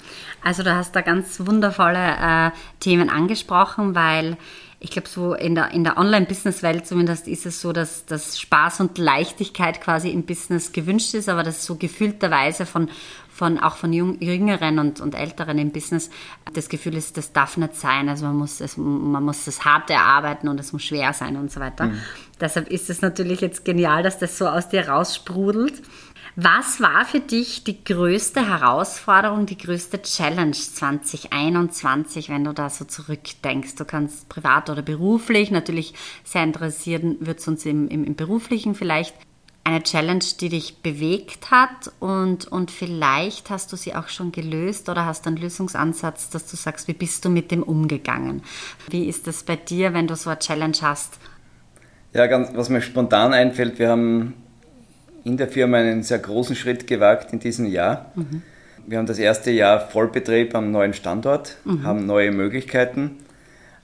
Also 0.45 0.63
du 0.63 0.75
hast 0.75 0.95
da 0.95 1.01
ganz 1.01 1.41
wundervolle 1.41 1.99
äh, 1.99 2.51
Themen 2.81 3.09
angesprochen, 3.09 3.95
weil 3.95 4.37
ich 4.81 4.91
glaube, 4.91 5.09
so 5.09 5.35
in 5.35 5.55
der, 5.55 5.73
in 5.73 5.83
der 5.83 5.97
Online-Business-Welt 5.97 6.87
zumindest 6.87 7.27
ist 7.27 7.47
es 7.47 7.61
so, 7.61 7.73
dass, 7.73 8.07
dass 8.07 8.39
Spaß 8.39 8.81
und 8.81 8.99
Leichtigkeit 8.99 9.81
quasi 9.81 10.11
im 10.11 10.25
Business 10.25 10.73
gewünscht 10.73 11.15
ist, 11.15 11.29
aber 11.29 11.43
das 11.43 11.65
so 11.65 11.77
gefühlterweise 11.77 12.65
von, 12.65 12.89
von 13.39 13.59
auch 13.59 13.77
von 13.77 13.93
Jüngeren 13.93 14.81
und, 14.81 15.01
und 15.01 15.15
Älteren 15.15 15.59
im 15.59 15.71
Business 15.71 16.11
das 16.53 16.69
Gefühl 16.69 16.97
ist, 16.97 17.17
das 17.17 17.33
darf 17.33 17.57
nicht 17.57 17.77
sein. 17.77 18.09
Also 18.09 18.27
man 18.27 18.37
muss 18.37 18.61
es, 18.61 18.77
man 18.77 19.23
muss 19.23 19.45
das 19.45 19.65
hart 19.65 19.91
erarbeiten 19.91 20.49
und 20.49 20.59
es 20.59 20.73
muss 20.73 20.83
schwer 20.83 21.13
sein 21.13 21.37
und 21.37 21.51
so 21.53 21.61
weiter. 21.61 21.87
Mhm. 21.87 22.01
Deshalb 22.41 22.69
ist 22.69 22.91
es 22.91 23.01
natürlich 23.01 23.41
jetzt 23.41 23.65
genial, 23.65 24.03
dass 24.03 24.19
das 24.19 24.37
so 24.37 24.49
aus 24.49 24.69
dir 24.69 24.89
raussprudelt. 24.89 25.83
Was 26.35 26.81
war 26.81 27.05
für 27.05 27.21
dich 27.21 27.65
die 27.65 27.83
größte 27.83 28.47
Herausforderung, 28.49 29.47
die 29.47 29.59
größte 29.59 30.03
Challenge 30.03 30.53
2021, 30.53 32.29
wenn 32.29 32.45
du 32.45 32.53
da 32.53 32.71
so 32.71 32.85
zurückdenkst? 32.85 33.75
Du 33.77 33.85
kannst 33.85 34.29
privat 34.29 34.71
oder 34.71 34.83
beruflich, 34.83 35.51
natürlich 35.51 35.95
sehr 36.25 36.45
interessieren 36.45 37.17
wird 37.21 37.41
es 37.41 37.49
uns 37.49 37.67
im, 37.67 37.89
im, 37.89 38.05
im 38.05 38.15
beruflichen 38.15 38.75
vielleicht 38.75 39.15
eine 39.69 39.83
Challenge, 39.83 40.25
die 40.41 40.49
dich 40.49 40.79
bewegt 40.79 41.51
hat 41.51 41.93
und, 42.01 42.47
und 42.47 42.71
vielleicht 42.71 43.51
hast 43.51 43.71
du 43.73 43.77
sie 43.77 43.95
auch 43.95 44.09
schon 44.09 44.33
gelöst 44.33 44.89
oder 44.89 45.05
hast 45.05 45.27
einen 45.27 45.37
Lösungsansatz, 45.37 46.31
dass 46.31 46.47
du 46.51 46.57
sagst, 46.57 46.89
wie 46.89 46.95
bist 46.95 47.25
du 47.25 47.29
mit 47.29 47.51
dem 47.51 47.63
umgegangen? 47.63 48.43
Wie 48.89 49.05
ist 49.09 49.27
das 49.27 49.43
bei 49.43 49.57
dir, 49.57 49.93
wenn 49.93 50.07
du 50.07 50.17
so 50.17 50.31
eine 50.31 50.39
Challenge 50.39 50.77
hast? 50.81 51.19
Ja, 52.15 52.27
ganz, 52.27 52.51
was 52.55 52.71
mir 52.71 52.81
spontan 52.81 53.35
einfällt, 53.35 53.79
wir 53.79 53.91
haben 53.91 54.35
in 55.25 55.37
der 55.37 55.49
Firma 55.49 55.77
einen 55.77 56.03
sehr 56.03 56.19
großen 56.19 56.57
Schritt 56.57 56.87
gewagt 56.87 57.33
in 57.35 57.39
diesem 57.39 57.67
Jahr. 57.67 58.13
Mhm. 58.15 58.43
Wir 58.87 58.97
haben 58.97 59.07
das 59.07 59.19
erste 59.19 59.51
Jahr 59.51 59.81
Vollbetrieb 59.81 60.55
am 60.55 60.71
neuen 60.71 60.95
Standort, 60.95 61.59
mhm. 61.65 61.83
haben 61.83 62.07
neue 62.07 62.33
Möglichkeiten. 62.33 63.19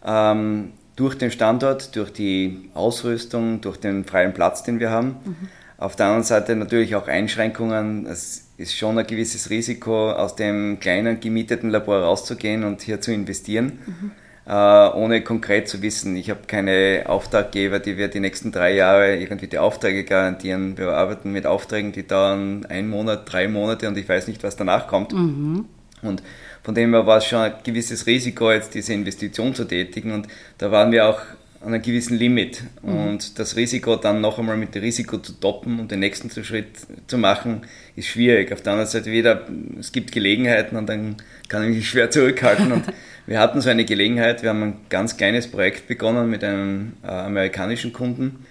Ähm, 0.03 0.73
durch 0.97 1.19
den 1.19 1.31
Standort, 1.31 1.95
durch 1.97 2.11
die 2.13 2.71
Ausrüstung, 2.73 3.61
durch 3.61 3.77
den 3.77 4.05
freien 4.05 4.33
Platz, 4.33 4.63
den 4.63 4.81
wir 4.81 4.91
haben. 4.91 5.17
Mhm. 5.25 5.49
Auf 5.77 5.97
der 5.97 6.07
anderen 6.07 6.25
Seite 6.25 6.55
natürlich 6.55 6.95
auch 6.95 7.09
Einschränkungen. 7.09 8.07
Es 8.07 8.45
ist 8.57 8.77
schon 8.77 8.99
ein 8.99 9.07
gewisses 9.07 9.51
Risiko, 9.51 10.13
aus 10.13 10.37
dem 10.37 10.79
kleinen 10.79 11.21
gemieteten 11.21 11.71
Labor 11.71 12.03
rauszugehen 12.03 12.65
und 12.65 12.83
hier 12.83 13.01
zu 13.01 13.13
investieren, 13.13 13.79
mhm. 13.85 14.11
äh, 14.47 14.53
ohne 14.53 15.23
konkret 15.23 15.69
zu 15.69 15.83
wissen, 15.83 16.17
ich 16.17 16.31
habe 16.31 16.43
keine 16.47 17.05
Auftraggeber, 17.07 17.81
die 17.81 17.97
wir 17.97 18.09
die 18.09 18.21
nächsten 18.21 18.53
drei 18.53 18.75
Jahre 18.75 19.17
irgendwie 19.17 19.49
die 19.49 19.59
Aufträge 19.59 20.05
garantieren. 20.05 20.79
Wir 20.79 20.93
arbeiten 20.93 21.33
mit 21.33 21.47
Aufträgen, 21.47 21.91
die 21.91 22.07
dauern 22.07 22.65
einen 22.67 22.89
Monat, 22.89 23.31
drei 23.31 23.49
Monate 23.49 23.89
und 23.89 23.99
ich 23.99 24.09
weiß 24.09 24.29
nicht, 24.29 24.45
was 24.45 24.55
danach 24.55 24.87
kommt. 24.87 25.13
Mhm. 25.13 25.65
Und 26.03 26.23
von 26.63 26.75
dem 26.75 26.93
her 26.93 27.07
war 27.07 27.19
es 27.19 27.27
schon 27.27 27.41
ein 27.41 27.55
gewisses 27.65 28.07
Risiko, 28.07 28.53
jetzt 28.53 28.75
diese 28.75 28.93
Investition 28.93 29.55
zu 29.55 29.65
tätigen 29.65 30.13
und 30.13 30.29
da 30.59 30.71
waren 30.71 30.93
wir 30.93 31.09
auch 31.09 31.21
an 31.65 31.73
einem 31.73 31.83
gewissen 31.83 32.19
Limit. 32.19 32.63
Mhm. 32.83 32.97
Und 32.97 33.39
das 33.39 33.57
Risiko 33.57 33.97
dann 33.97 34.21
noch 34.21 34.39
einmal 34.39 34.57
mit 34.57 34.75
dem 34.75 34.83
Risiko 34.83 35.19
zu 35.19 35.33
toppen 35.33 35.81
und 35.81 35.91
den 35.91 36.01
nächsten 36.01 36.31
Schritt 36.31 36.69
zu 37.07 37.19
machen, 37.19 37.63
ist 37.97 38.09
schwierig. 38.09 38.53
Auf 38.53 38.63
der 38.63 38.73
anderen 38.73 38.91
Seite 38.91 39.11
wieder, 39.11 39.47
es 39.79 39.93
gibt 39.93 40.13
Gelegenheiten 40.13 40.77
und 40.77 40.89
dann 40.89 41.17
kann 41.49 41.65
ich 41.65 41.77
mich 41.77 41.89
schwer 41.89 42.11
zurückhalten. 42.11 42.73
Und 42.73 42.85
wir 43.27 43.41
hatten 43.41 43.61
so 43.61 43.71
eine 43.71 43.85
Gelegenheit, 43.85 44.43
wir 44.43 44.51
haben 44.51 44.63
ein 44.63 44.77
ganz 44.91 45.17
kleines 45.17 45.47
Projekt 45.47 45.89
begonnen 45.89 46.29
mit 46.29 46.45
einem 46.45 46.95
äh, 47.03 47.09
amerikanischen 47.09 47.93
Kunden. 47.93 48.45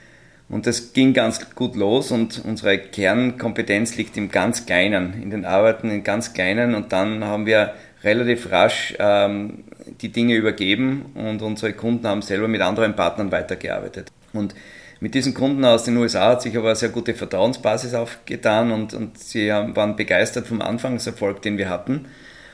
Und 0.49 0.67
das 0.67 0.93
ging 0.93 1.13
ganz 1.13 1.53
gut 1.55 1.75
los 1.75 2.11
und 2.11 2.43
unsere 2.45 2.77
Kernkompetenz 2.77 3.95
liegt 3.95 4.17
im 4.17 4.29
ganz 4.29 4.65
Kleinen, 4.65 5.21
in 5.21 5.29
den 5.29 5.45
Arbeiten 5.45 5.89
in 5.89 6.03
ganz 6.03 6.33
Kleinen. 6.33 6.75
Und 6.75 6.91
dann 6.91 7.23
haben 7.23 7.45
wir 7.45 7.73
relativ 8.03 8.51
rasch 8.51 8.93
ähm, 8.99 9.63
die 10.01 10.09
Dinge 10.09 10.35
übergeben 10.35 11.05
und 11.15 11.41
unsere 11.41 11.73
Kunden 11.73 12.07
haben 12.07 12.21
selber 12.21 12.47
mit 12.47 12.61
anderen 12.61 12.95
Partnern 12.95 13.31
weitergearbeitet. 13.31 14.11
Und 14.33 14.55
mit 14.99 15.15
diesen 15.15 15.33
Kunden 15.33 15.65
aus 15.65 15.83
den 15.83 15.97
USA 15.97 16.29
hat 16.29 16.41
sich 16.41 16.55
aber 16.57 16.67
eine 16.67 16.75
sehr 16.75 16.89
gute 16.89 17.13
Vertrauensbasis 17.13 17.93
aufgetan 17.93 18.71
und, 18.71 18.93
und 18.93 19.17
sie 19.17 19.51
haben, 19.51 19.75
waren 19.75 19.95
begeistert 19.95 20.47
vom 20.47 20.61
Anfangserfolg, 20.61 21.41
den 21.41 21.57
wir 21.57 21.69
hatten. 21.69 22.05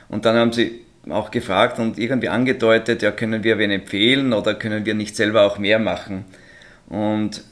Und 0.08 0.26
dann 0.26 0.36
haben 0.36 0.52
sie 0.52 0.82
auch 1.10 1.32
gefragt 1.32 1.80
und 1.80 1.98
irgendwie 2.00 2.30
angedeutet, 2.30 3.02
ja, 3.02 3.12
können 3.12 3.44
wir 3.44 3.58
wen 3.58 3.72
empfehlen 3.72 4.34
oder 4.34 4.56
können 4.56 4.86
wir 4.86 4.96
nicht 4.96 5.16
selber 5.16 5.44
auch 5.44 5.60
mehr 5.60 5.80
machen? 5.80 6.26
Und 6.90 7.44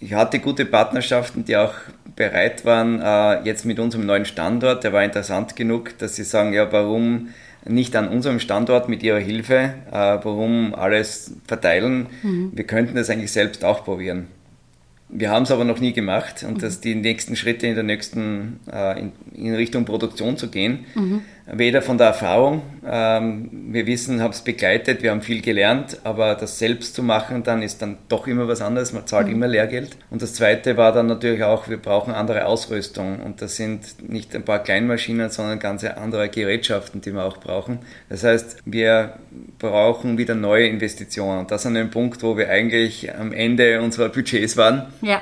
ich 0.00 0.14
hatte 0.14 0.38
gute 0.38 0.64
Partnerschaften, 0.64 1.44
die 1.44 1.56
auch 1.56 1.74
bereit 2.16 2.64
waren, 2.64 3.00
äh, 3.00 3.42
jetzt 3.44 3.64
mit 3.64 3.78
unserem 3.78 4.06
neuen 4.06 4.24
Standort, 4.24 4.84
der 4.84 4.92
war 4.92 5.04
interessant 5.04 5.56
genug, 5.56 5.98
dass 5.98 6.16
sie 6.16 6.24
sagen, 6.24 6.52
ja, 6.52 6.70
warum 6.72 7.28
nicht 7.66 7.96
an 7.96 8.08
unserem 8.08 8.40
Standort 8.40 8.88
mit 8.88 9.02
ihrer 9.02 9.18
Hilfe, 9.18 9.74
äh, 9.90 9.92
warum 9.92 10.74
alles 10.74 11.34
verteilen? 11.46 12.06
Mhm. 12.22 12.52
Wir 12.54 12.64
könnten 12.64 12.94
das 12.94 13.10
eigentlich 13.10 13.32
selbst 13.32 13.64
auch 13.64 13.84
probieren. 13.84 14.26
Wir 15.08 15.30
haben 15.30 15.44
es 15.44 15.50
aber 15.50 15.64
noch 15.64 15.80
nie 15.80 15.92
gemacht 15.92 16.44
und 16.46 16.54
mhm. 16.54 16.60
dass 16.60 16.80
die 16.80 16.94
nächsten 16.94 17.36
Schritte 17.36 17.66
in 17.66 17.74
der 17.74 17.84
nächsten 17.84 18.60
äh, 18.70 19.00
in, 19.00 19.12
in, 19.34 19.54
Richtung 19.54 19.84
Produktion 19.84 20.36
zu 20.36 20.48
gehen. 20.48 20.84
Mhm. 20.94 21.22
Weder 21.46 21.82
von 21.82 21.98
der 21.98 22.06
Erfahrung, 22.08 22.62
ähm, 22.86 23.50
wir 23.70 23.86
wissen, 23.86 24.22
haben 24.22 24.30
es 24.30 24.40
begleitet, 24.40 25.02
wir 25.02 25.10
haben 25.10 25.20
viel 25.20 25.42
gelernt, 25.42 25.98
aber 26.02 26.36
das 26.36 26.58
selbst 26.58 26.94
zu 26.94 27.02
machen, 27.02 27.42
dann 27.42 27.62
ist 27.62 27.82
dann 27.82 27.98
doch 28.08 28.26
immer 28.26 28.48
was 28.48 28.62
anderes, 28.62 28.94
man 28.94 29.06
zahlt 29.06 29.26
mhm. 29.26 29.34
immer 29.34 29.48
Lehrgeld. 29.48 29.90
Und 30.08 30.22
das 30.22 30.32
zweite 30.32 30.78
war 30.78 30.92
dann 30.92 31.06
natürlich 31.06 31.42
auch, 31.42 31.68
wir 31.68 31.76
brauchen 31.76 32.14
andere 32.14 32.46
Ausrüstung 32.46 33.20
und 33.20 33.42
das 33.42 33.56
sind 33.56 34.08
nicht 34.08 34.34
ein 34.34 34.44
paar 34.44 34.62
Kleinmaschinen, 34.62 35.28
sondern 35.28 35.58
ganz 35.58 35.84
andere 35.84 36.30
Gerätschaften, 36.30 37.02
die 37.02 37.12
wir 37.12 37.24
auch 37.24 37.36
brauchen. 37.36 37.80
Das 38.08 38.24
heißt, 38.24 38.62
wir 38.64 39.18
brauchen 39.58 40.16
wieder 40.16 40.34
neue 40.34 40.66
Investitionen. 40.66 41.40
Und 41.40 41.50
das 41.50 41.62
ist 41.62 41.66
an 41.66 41.76
einem 41.76 41.90
Punkt, 41.90 42.22
wo 42.22 42.38
wir 42.38 42.48
eigentlich 42.48 43.14
am 43.14 43.32
Ende 43.32 43.82
unserer 43.82 44.08
Budgets 44.08 44.56
waren. 44.56 44.86
Ja. 45.02 45.20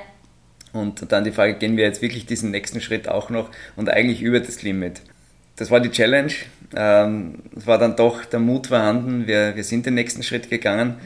Und 0.73 1.11
dann 1.11 1.25
die 1.25 1.33
Frage, 1.33 1.55
gehen 1.55 1.77
wir 1.77 1.85
jetzt 1.85 2.01
wirklich 2.01 2.27
diesen 2.27 2.51
nächsten 2.51 2.81
Schritt 2.81 3.09
auch 3.09 3.29
noch 3.29 3.51
und 3.77 3.91
eigentlich 3.91 4.23
über 4.23 4.41
das 4.41 4.63
Limit? 4.63 5.03
Das 5.63 5.71
war 5.71 5.79
die 5.79 5.93
Challenge. 5.93 6.33
Ähm, 6.75 7.35
es 7.57 7.69
war 7.69 7.79
dann 7.79 7.95
doch 7.95 8.25
der 8.25 8.41
Mut 8.41 8.67
vorhanden. 8.67 9.29
Wir, 9.29 9.55
wir 9.55 9.63
sind 9.63 9.87
den 9.87 9.95
nächsten 9.95 10.25
Schritt 10.25 10.51
gegangen. 10.51 10.97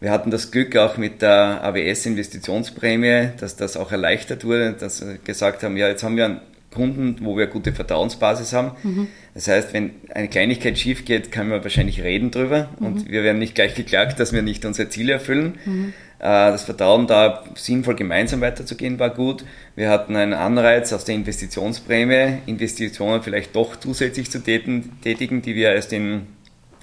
Wir 0.00 0.10
hatten 0.10 0.30
das 0.30 0.50
Glück 0.50 0.74
auch 0.78 0.96
mit 0.96 1.20
der 1.20 1.62
AWS-Investitionsprämie, 1.62 3.32
dass 3.38 3.56
das 3.56 3.76
auch 3.76 3.92
erleichtert 3.92 4.46
wurde, 4.46 4.72
dass 4.72 5.06
wir 5.06 5.18
gesagt 5.18 5.62
haben, 5.62 5.76
ja, 5.76 5.86
jetzt 5.86 6.02
haben 6.02 6.16
wir 6.16 6.24
einen 6.24 6.40
Kunden, 6.72 7.16
wo 7.20 7.36
wir 7.36 7.42
eine 7.42 7.52
gute 7.52 7.74
Vertrauensbasis 7.74 8.54
haben. 8.54 8.70
Mhm. 8.82 9.08
Das 9.34 9.48
heißt, 9.48 9.74
wenn 9.74 9.90
eine 10.14 10.28
Kleinigkeit 10.28 10.78
schief 10.78 11.04
geht, 11.04 11.30
kann 11.30 11.48
man 11.48 11.62
wahrscheinlich 11.62 12.02
reden 12.02 12.30
drüber 12.30 12.70
mhm. 12.78 12.86
und 12.86 13.10
wir 13.10 13.22
werden 13.22 13.38
nicht 13.38 13.54
gleich 13.54 13.74
geklagt, 13.74 14.18
dass 14.18 14.32
wir 14.32 14.40
nicht 14.40 14.64
unsere 14.64 14.88
Ziele 14.88 15.12
erfüllen. 15.12 15.58
Mhm. 15.66 15.92
Äh, 16.20 16.52
das 16.52 16.64
Vertrauen 16.64 17.06
da 17.06 17.44
sinnvoll 17.54 17.96
gemeinsam 17.96 18.42
weiterzugehen 18.42 18.98
war 18.98 19.10
gut. 19.10 19.44
Wir 19.74 19.88
hatten 19.88 20.16
einen 20.16 20.34
Anreiz 20.34 20.92
aus 20.92 21.04
der 21.04 21.14
Investitionsprämie, 21.14 22.38
Investitionen 22.46 23.22
vielleicht 23.22 23.56
doch 23.56 23.76
zusätzlich 23.76 24.30
zu 24.30 24.42
tätigen, 24.42 25.42
die 25.42 25.54
wir 25.54 25.72
erst 25.72 25.92
in 25.92 26.26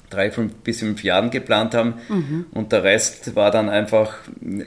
drei 0.10 0.32
fünf, 0.32 0.54
bis 0.56 0.80
fünf 0.80 1.04
Jahren 1.04 1.30
geplant 1.30 1.76
haben. 1.76 1.96
Mhm. 2.10 2.46
Und 2.52 2.72
der 2.72 2.84
Rest 2.84 3.36
war 3.36 3.52
dann 3.52 3.70
einfach, 3.70 4.16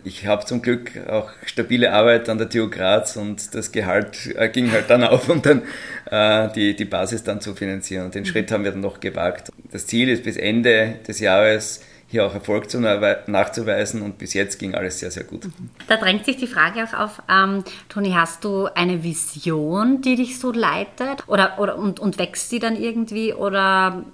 ich 0.04 0.26
habe 0.26 0.44
zum 0.44 0.62
Glück 0.62 0.92
auch 1.08 1.30
stabile 1.46 1.92
Arbeit 1.92 2.28
an 2.28 2.38
der 2.38 2.48
TU 2.48 2.68
Graz 2.68 3.16
und 3.16 3.54
das 3.54 3.72
Gehalt 3.72 4.34
äh, 4.36 4.48
ging 4.50 4.70
halt 4.70 4.88
dann 4.88 5.02
auf, 5.04 5.28
um 5.28 5.42
dann 5.42 5.62
äh, 6.10 6.52
die, 6.52 6.76
die 6.76 6.84
Basis 6.84 7.24
dann 7.24 7.40
zu 7.40 7.54
finanzieren. 7.54 8.04
Und 8.04 8.14
den 8.14 8.22
mhm. 8.22 8.26
Schritt 8.26 8.52
haben 8.52 8.64
wir 8.64 8.70
dann 8.70 8.80
noch 8.80 9.00
gewagt. 9.00 9.50
Das 9.72 9.86
Ziel 9.86 10.08
ist 10.08 10.22
bis 10.22 10.36
Ende 10.36 10.96
des 11.08 11.20
Jahres 11.20 11.80
hier 12.10 12.26
auch 12.26 12.34
Erfolg 12.34 12.68
zu 12.68 12.80
nachzuweisen 12.80 14.02
und 14.02 14.18
bis 14.18 14.34
jetzt 14.34 14.58
ging 14.58 14.74
alles 14.74 14.98
sehr, 14.98 15.12
sehr 15.12 15.22
gut. 15.22 15.48
Da 15.86 15.96
drängt 15.96 16.24
sich 16.24 16.36
die 16.36 16.48
Frage 16.48 16.82
auch 16.82 16.92
auf, 16.92 17.22
ähm, 17.30 17.62
Toni, 17.88 18.10
hast 18.10 18.42
du 18.42 18.66
eine 18.74 19.04
Vision, 19.04 20.02
die 20.02 20.16
dich 20.16 20.40
so 20.40 20.50
leitet 20.50 21.28
oder, 21.28 21.60
oder, 21.60 21.78
und, 21.78 22.00
und 22.00 22.18
wächst 22.18 22.50
die 22.50 22.58
dann 22.58 22.74
irgendwie 22.74 23.32
oder 23.32 24.04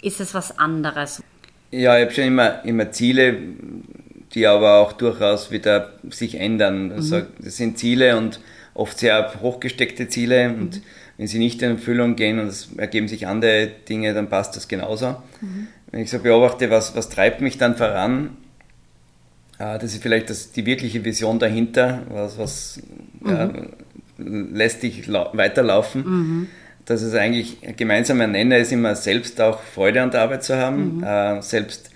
ist 0.00 0.20
es 0.20 0.32
was 0.32 0.58
anderes? 0.58 1.22
Ja, 1.70 1.98
ich 1.98 2.04
habe 2.04 2.14
schon 2.14 2.24
immer, 2.24 2.64
immer 2.64 2.90
Ziele, 2.92 3.36
die 4.32 4.46
aber 4.46 4.78
auch 4.78 4.94
durchaus 4.94 5.50
wieder 5.50 5.92
sich 6.08 6.36
ändern. 6.36 6.92
Also 6.92 7.16
mhm. 7.16 7.26
das 7.40 7.58
sind 7.58 7.78
Ziele 7.78 8.16
und 8.16 8.40
oft 8.72 8.98
sehr 8.98 9.34
hochgesteckte 9.42 10.08
Ziele 10.08 10.48
und 10.48 10.76
mhm. 10.76 10.82
wenn 11.18 11.26
sie 11.26 11.38
nicht 11.38 11.60
in 11.60 11.72
Erfüllung 11.72 12.16
gehen 12.16 12.38
und 12.38 12.46
es 12.46 12.70
ergeben 12.78 13.06
sich 13.06 13.26
andere 13.26 13.70
Dinge, 13.86 14.14
dann 14.14 14.30
passt 14.30 14.56
das 14.56 14.66
genauso. 14.66 15.16
Mhm 15.42 15.68
wenn 15.94 16.02
ich 16.02 16.10
so 16.10 16.18
beobachte, 16.18 16.70
was, 16.70 16.96
was 16.96 17.08
treibt 17.08 17.40
mich 17.40 17.56
dann 17.56 17.76
voran, 17.76 18.30
äh, 19.60 19.78
das 19.78 19.94
ist 19.94 20.02
vielleicht 20.02 20.28
das, 20.28 20.50
die 20.50 20.66
wirkliche 20.66 21.04
Vision 21.04 21.38
dahinter, 21.38 22.02
was, 22.08 22.36
was 22.36 22.82
mhm. 23.20 23.30
ja, 23.30 23.52
lässt 24.18 24.82
dich 24.82 25.08
weiterlaufen. 25.08 26.04
Mhm. 26.04 26.48
Dass 26.84 27.00
es 27.00 27.14
eigentlich 27.14 27.58
gemeinsamer 27.76 28.26
Nenner 28.26 28.58
ist, 28.58 28.72
immer 28.72 28.96
selbst 28.96 29.40
auch 29.40 29.62
Freude 29.62 30.02
an 30.02 30.10
der 30.10 30.22
Arbeit 30.22 30.42
zu 30.42 30.56
haben, 30.56 30.96
mhm. 30.96 31.04
äh, 31.04 31.40
selbst 31.42 31.90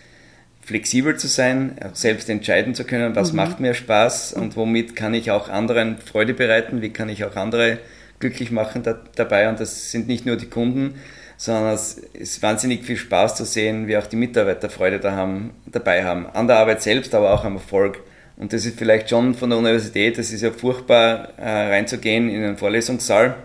flexibel 0.62 1.16
zu 1.16 1.26
sein, 1.26 1.76
selbst 1.92 2.30
entscheiden 2.30 2.76
zu 2.76 2.84
können, 2.84 3.16
was 3.16 3.32
mhm. 3.32 3.38
macht 3.38 3.58
mir 3.58 3.74
Spaß 3.74 4.32
und 4.32 4.54
womit 4.54 4.94
kann 4.94 5.12
ich 5.12 5.32
auch 5.32 5.48
anderen 5.48 5.98
Freude 5.98 6.34
bereiten, 6.34 6.82
wie 6.82 6.90
kann 6.90 7.08
ich 7.08 7.24
auch 7.24 7.34
andere 7.34 7.80
glücklich 8.20 8.52
machen 8.52 8.84
da, 8.84 8.96
dabei. 9.16 9.48
Und 9.48 9.58
das 9.58 9.90
sind 9.90 10.06
nicht 10.06 10.24
nur 10.24 10.36
die 10.36 10.46
Kunden, 10.46 10.94
sondern 11.38 11.72
es 11.72 11.94
ist 11.94 12.42
wahnsinnig 12.42 12.84
viel 12.84 12.96
Spaß 12.96 13.36
zu 13.36 13.44
sehen, 13.44 13.86
wie 13.86 13.96
auch 13.96 14.06
die 14.06 14.16
Mitarbeiter 14.16 14.68
Freude 14.68 14.98
da 14.98 15.12
haben, 15.12 15.52
dabei 15.66 16.04
haben. 16.04 16.26
An 16.26 16.48
der 16.48 16.58
Arbeit 16.58 16.82
selbst, 16.82 17.14
aber 17.14 17.32
auch 17.32 17.44
am 17.44 17.54
Erfolg. 17.54 18.00
Und 18.36 18.52
das 18.52 18.66
ist 18.66 18.76
vielleicht 18.76 19.08
schon 19.08 19.34
von 19.34 19.48
der 19.48 19.58
Universität, 19.58 20.18
das 20.18 20.32
ist 20.32 20.42
ja 20.42 20.50
furchtbar, 20.50 21.28
äh, 21.38 21.48
reinzugehen 21.48 22.28
in 22.28 22.42
den 22.42 22.56
Vorlesungssaal 22.56 23.36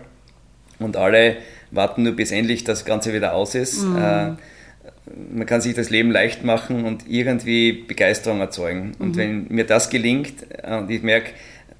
und 0.78 0.96
alle 0.96 1.36
warten 1.70 2.02
nur 2.02 2.14
bis 2.14 2.32
endlich 2.32 2.64
das 2.64 2.84
Ganze 2.84 3.12
wieder 3.12 3.32
aus 3.34 3.54
ist. 3.54 3.82
Mhm. 3.82 3.96
Äh, 3.96 4.32
man 5.32 5.46
kann 5.46 5.60
sich 5.60 5.74
das 5.74 5.90
Leben 5.90 6.10
leicht 6.10 6.44
machen 6.44 6.84
und 6.84 7.08
irgendwie 7.08 7.72
Begeisterung 7.72 8.40
erzeugen. 8.40 8.92
Und 8.98 9.10
mhm. 9.10 9.16
wenn 9.16 9.46
mir 9.48 9.66
das 9.66 9.88
gelingt 9.88 10.34
äh, 10.62 10.78
und 10.78 10.90
ich 10.90 11.02
merke, 11.02 11.30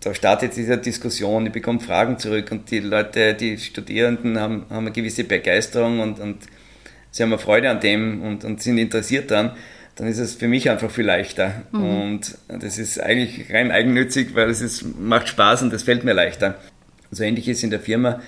da 0.04 0.12
startet 0.12 0.56
diese 0.56 0.76
Diskussion, 0.76 1.46
ich 1.46 1.52
bekomme 1.52 1.80
Fragen 1.80 2.18
zurück 2.18 2.50
und 2.50 2.70
die 2.70 2.80
Leute, 2.80 3.34
die 3.34 3.56
Studierenden 3.56 4.38
haben, 4.38 4.66
haben 4.68 4.86
eine 4.86 4.92
gewisse 4.92 5.24
Begeisterung 5.24 6.00
und, 6.00 6.20
und 6.20 6.42
sie 7.10 7.22
haben 7.22 7.32
eine 7.32 7.38
Freude 7.38 7.70
an 7.70 7.80
dem 7.80 8.22
und, 8.22 8.44
und 8.44 8.62
sind 8.62 8.76
interessiert 8.76 9.30
daran, 9.30 9.52
dann 9.96 10.06
ist 10.06 10.18
es 10.18 10.34
für 10.34 10.48
mich 10.48 10.68
einfach 10.68 10.90
viel 10.90 11.06
leichter. 11.06 11.62
Mhm. 11.72 11.84
Und 11.84 12.38
das 12.48 12.78
ist 12.78 13.00
eigentlich 13.00 13.50
rein 13.52 13.70
eigennützig, 13.70 14.34
weil 14.34 14.50
es 14.50 14.60
ist, 14.60 14.84
macht 14.98 15.28
Spaß 15.28 15.62
und 15.62 15.72
es 15.72 15.84
fällt 15.84 16.04
mir 16.04 16.12
leichter. 16.12 16.58
So 17.10 17.22
ähnlich 17.22 17.48
ist 17.48 17.62
in 17.62 17.70
der 17.70 17.80
Firma, 17.80 18.20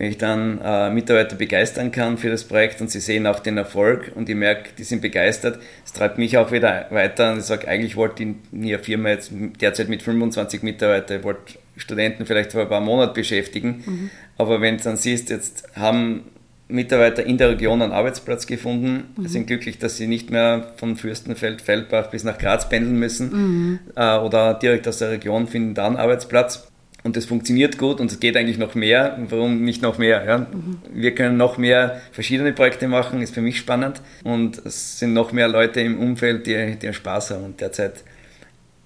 wenn 0.00 0.12
ich 0.12 0.16
dann 0.16 0.58
äh, 0.64 0.88
Mitarbeiter 0.88 1.36
begeistern 1.36 1.92
kann 1.92 2.16
für 2.16 2.30
das 2.30 2.44
Projekt 2.44 2.80
und 2.80 2.90
sie 2.90 3.00
sehen 3.00 3.26
auch 3.26 3.38
den 3.38 3.58
Erfolg 3.58 4.12
und 4.14 4.30
ich 4.30 4.34
merke, 4.34 4.70
die 4.78 4.82
sind 4.82 5.02
begeistert, 5.02 5.60
das 5.82 5.92
treibt 5.92 6.16
mich 6.16 6.38
auch 6.38 6.52
wieder 6.52 6.86
weiter 6.88 7.32
und 7.32 7.40
ich 7.40 7.44
sage, 7.44 7.68
eigentlich 7.68 7.96
wollte 7.96 8.22
ich 8.22 8.30
in 8.50 8.62
ihrer 8.64 8.78
Firma 8.78 9.10
jetzt 9.10 9.30
derzeit 9.60 9.90
mit 9.90 10.02
25 10.02 10.62
Mitarbeitern, 10.62 11.18
ich 11.18 11.24
wollte 11.24 11.58
Studenten 11.76 12.24
vielleicht 12.24 12.52
vor 12.52 12.62
ein 12.62 12.70
paar 12.70 12.80
Monaten 12.80 13.12
beschäftigen, 13.12 13.84
mhm. 13.84 14.10
aber 14.38 14.62
wenn 14.62 14.78
du 14.78 14.84
dann 14.84 14.96
siehst, 14.96 15.28
jetzt 15.28 15.68
haben 15.76 16.24
Mitarbeiter 16.68 17.26
in 17.26 17.36
der 17.36 17.50
Region 17.50 17.82
einen 17.82 17.92
Arbeitsplatz 17.92 18.46
gefunden, 18.46 19.12
mhm. 19.18 19.28
sind 19.28 19.48
glücklich, 19.48 19.80
dass 19.80 19.98
sie 19.98 20.06
nicht 20.06 20.30
mehr 20.30 20.72
von 20.76 20.96
Fürstenfeld, 20.96 21.60
Feldbach 21.60 22.06
bis 22.06 22.24
nach 22.24 22.38
Graz 22.38 22.70
pendeln 22.70 22.98
müssen 22.98 23.32
mhm. 23.32 23.78
äh, 23.96 24.16
oder 24.16 24.54
direkt 24.54 24.88
aus 24.88 24.96
der 24.96 25.10
Region 25.10 25.46
finden 25.46 25.74
da 25.74 25.86
einen 25.86 25.96
Arbeitsplatz. 25.96 26.69
Und 27.02 27.16
das 27.16 27.24
funktioniert 27.24 27.78
gut 27.78 28.00
und 28.00 28.10
es 28.12 28.20
geht 28.20 28.36
eigentlich 28.36 28.58
noch 28.58 28.74
mehr. 28.74 29.18
Warum 29.28 29.62
nicht 29.62 29.82
noch 29.82 29.98
mehr? 29.98 30.24
Ja? 30.24 30.38
Mhm. 30.38 30.78
Wir 30.92 31.14
können 31.14 31.36
noch 31.36 31.56
mehr 31.58 32.00
verschiedene 32.12 32.52
Projekte 32.52 32.88
machen, 32.88 33.22
ist 33.22 33.34
für 33.34 33.40
mich 33.40 33.58
spannend. 33.58 34.02
Und 34.24 34.58
es 34.64 34.98
sind 34.98 35.14
noch 35.14 35.32
mehr 35.32 35.48
Leute 35.48 35.80
im 35.80 35.98
Umfeld, 35.98 36.46
die, 36.46 36.76
die 36.76 36.92
Spaß 36.92 37.30
haben. 37.30 37.44
Und 37.44 37.60
derzeit 37.60 38.04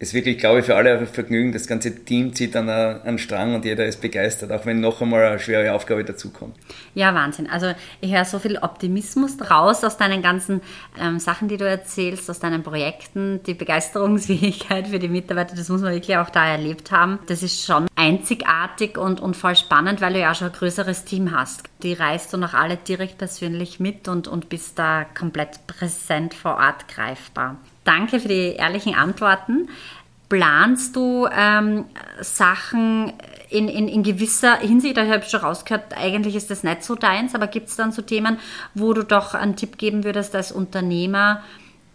ist 0.01 0.13
wirklich, 0.13 0.39
glaube 0.39 0.61
ich, 0.61 0.67
für 0.67 0.75
alle 0.75 0.99
ein 0.99 1.07
Vergnügen. 1.07 1.53
Das 1.53 1.67
ganze 1.67 2.05
Team 2.05 2.35
zieht 2.35 2.55
dann 2.55 2.69
einen 2.69 3.19
Strang 3.19 3.55
und 3.55 3.65
jeder 3.65 3.87
ist 3.87 4.01
begeistert, 4.01 4.51
auch 4.51 4.67
wenn 4.67 4.81
noch 4.81 5.01
einmal 5.01 5.25
eine 5.25 5.39
schwere 5.39 5.73
Aufgabe 5.73 6.05
dazukommt. 6.05 6.57
Ja, 6.95 7.15
Wahnsinn. 7.15 7.49
Also 7.49 7.73
ich 8.01 8.13
höre 8.13 8.25
so 8.25 8.41
viel 8.41 8.59
Optimismus 8.59 9.37
raus 9.51 9.85
aus 9.85 9.97
deinen 9.97 10.21
ganzen 10.21 10.61
ähm, 11.01 11.21
Sachen, 11.21 11.49
die 11.49 11.57
du 11.57 11.67
erzählst, 11.67 12.29
aus 12.29 12.41
deinen 12.41 12.63
Projekten, 12.65 13.41
die 13.45 13.55
Begeisterungsfähigkeit 13.55 14.89
für 14.89 14.99
die 14.99 15.09
Mitarbeiter, 15.09 15.55
das 15.55 15.69
muss 15.69 15.81
man 15.81 15.93
wirklich 15.93 16.17
auch 16.17 16.31
da 16.31 16.47
erlebt 16.47 16.91
haben. 16.91 17.21
Das 17.29 17.43
ist 17.43 17.65
schon 17.65 17.87
einzigartig 17.95 18.99
und, 18.99 19.21
und 19.21 19.37
voll 19.37 19.55
spannend, 19.55 20.01
weil 20.01 20.13
du 20.13 20.21
ja 20.21 20.33
auch 20.33 20.35
schon 20.35 20.49
ein 20.49 20.55
größeres 20.55 21.05
Team 21.05 21.31
hast. 21.31 21.63
Die 21.85 21.93
reist 21.93 22.33
du 22.33 22.37
noch 22.37 22.55
alle 22.55 22.77
direkt 22.77 23.19
persönlich 23.19 23.79
mit 23.79 24.09
und, 24.09 24.27
und 24.27 24.49
bist 24.49 24.79
da 24.79 25.05
komplett 25.05 25.67
präsent 25.69 26.35
vor 26.35 26.57
Ort 26.57 26.89
greifbar. 26.89 27.57
Danke 27.85 28.21
für 28.21 28.29
die 28.29 28.55
ehrlichen 28.55 28.95
Antworten. 28.95 29.69
Planst 30.29 30.97
du 30.97 31.29
ähm, 31.31 31.85
Sachen 32.21 33.13
in, 33.51 33.69
in, 33.69 33.89
in 33.89 34.03
gewisser 34.03 34.57
Hinsicht, 34.57 34.97
ich 34.97 35.11
habe 35.11 35.23
schon 35.25 35.41
rausgehört, 35.41 35.97
eigentlich 35.97 36.35
ist 36.35 36.51
das 36.51 36.65
nicht 36.65 36.83
so 36.83 36.95
deins, 36.95 37.35
aber 37.35 37.47
gibt 37.47 37.69
es 37.69 37.77
dann 37.77 37.93
so 37.93 38.03
Themen, 38.03 38.39
wo 38.75 38.95
du 38.95 39.05
doch 39.05 39.35
einen 39.35 39.55
Tipp 39.55 39.79
geben 39.79 40.03
würdest 40.03 40.35
als 40.35 40.51
Unternehmer, 40.51 41.43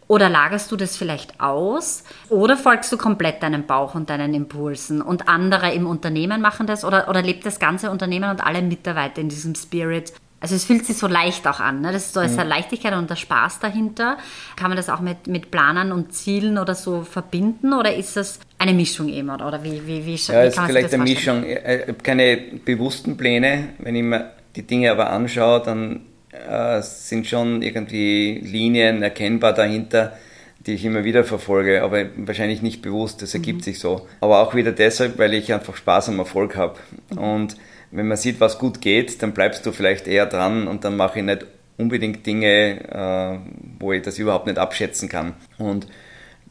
oder 0.10 0.28
lagerst 0.28 0.72
du 0.72 0.76
das 0.76 0.98
vielleicht 0.98 1.40
aus? 1.40 2.04
Oder 2.30 2.58
folgst 2.58 2.92
du 2.92 2.98
komplett 2.98 3.44
deinem 3.44 3.68
Bauch 3.68 3.94
und 3.94 4.10
deinen 4.10 4.34
Impulsen 4.34 5.04
und 5.04 5.30
andere 5.30 5.72
im 5.72 5.86
Unternehmen 5.86 6.42
machen 6.42 6.66
das? 6.66 6.84
Oder, 6.84 7.10
oder 7.10 7.22
lebt 7.22 7.46
das 7.46 7.60
ganze 7.60 7.92
Unternehmen 7.92 8.28
und 8.32 8.44
alle 8.44 8.64
Mitarbeiter 8.64 9.22
in 9.22 9.30
diesem 9.30 9.54
Spirit? 9.54 10.12
Also 10.42 10.56
es 10.56 10.64
fühlt 10.64 10.86
sich 10.86 10.98
so 10.98 11.08
leicht 11.08 11.46
auch 11.48 11.60
an. 11.60 11.82
Ne? 11.82 11.92
Das 11.92 12.06
ist 12.06 12.14
so 12.14 12.22
eine 12.22 12.32
mhm. 12.32 12.48
Leichtigkeit 12.48 12.94
und 12.94 13.10
der 13.10 13.18
Spaß 13.18 13.60
dahinter. 13.60 14.18
Kann 14.56 14.70
man 14.70 14.78
das 14.78 14.90
auch 14.90 15.02
mit, 15.02 15.28
mit 15.28 15.52
Planern 15.52 15.92
und 15.92 16.14
Zielen 16.14 16.58
oder 16.58 16.76
so 16.76 17.04
verbinden 17.04 17.74
oder 17.74 17.94
ist 17.94 18.16
das 18.16 18.40
eine 18.58 18.74
Mischung 18.74 19.10
eben? 19.10 19.30
Oder, 19.30 19.64
wie, 19.64 19.86
wie, 19.86 20.06
wie, 20.06 20.16
ja, 20.16 20.44
wie 20.44 20.48
ist 20.48 20.60
vielleicht 20.60 20.94
eine 20.94 21.04
Mischung. 21.04 21.44
Ich 21.46 21.58
habe 21.58 21.94
keine 22.02 22.38
bewussten 22.64 23.18
Pläne. 23.18 23.70
Wenn 23.80 23.96
ich 23.96 24.04
mir 24.04 24.32
die 24.56 24.64
Dinge 24.64 24.92
aber 24.92 25.10
anschaue, 25.10 25.62
dann 25.62 26.02
äh, 26.32 26.82
sind 26.82 27.28
schon 27.28 27.62
irgendwie 27.62 28.40
Linien 28.42 29.04
erkennbar 29.04 29.54
dahinter, 29.54 30.18
die 30.66 30.74
ich 30.74 30.86
immer 30.86 31.04
wieder 31.04 31.24
verfolge, 31.24 31.84
aber 31.84 32.06
wahrscheinlich 32.16 32.62
nicht 32.62 32.82
bewusst. 32.82 33.22
Das 33.22 33.34
ergibt 33.34 33.60
mhm. 33.60 33.64
sich 33.64 33.80
so. 33.80 34.08
Aber 34.22 34.40
auch 34.40 34.56
wieder 34.56 34.72
deshalb, 34.72 35.18
weil 35.18 35.34
ich 35.34 35.52
einfach 35.54 35.76
Spaß 35.76 36.10
am 36.10 36.20
Erfolg 36.20 36.56
habe. 36.56 36.78
Mhm. 37.12 37.18
Und 37.18 37.58
wenn 37.92 38.08
man 38.08 38.18
sieht, 38.18 38.40
was 38.40 38.60
gut 38.60 38.82
geht, 38.82 39.22
dann 39.22 39.34
bleibst 39.34 39.66
du 39.66 39.72
vielleicht 39.72 40.08
eher 40.08 40.26
dran 40.26 40.68
und 40.68 40.84
dann 40.84 40.96
mache 40.96 41.20
ich 41.20 41.26
nicht 41.26 41.46
unbedingt 41.78 42.26
Dinge, 42.26 42.82
äh, 42.90 43.40
wo 43.80 43.94
ich 43.94 44.02
das 44.02 44.20
überhaupt 44.20 44.48
nicht 44.48 44.58
abschätzen 44.58 45.10
kann. 45.10 45.34
Und 45.58 45.88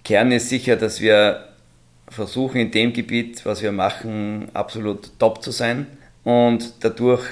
Kern 0.05 0.33
ist 0.33 0.49
sicher, 0.49 0.77
dass 0.77 1.01
wir 1.01 1.45
versuchen, 2.09 2.61
in 2.61 2.71
dem 2.71 2.93
Gebiet, 2.93 3.45
was 3.45 3.63
wir 3.63 3.73
machen, 3.73 4.49
absolut 4.55 5.11
top 5.19 5.43
zu 5.43 5.51
sein. 5.51 5.87
Und 6.25 6.73
dadurch 6.81 7.23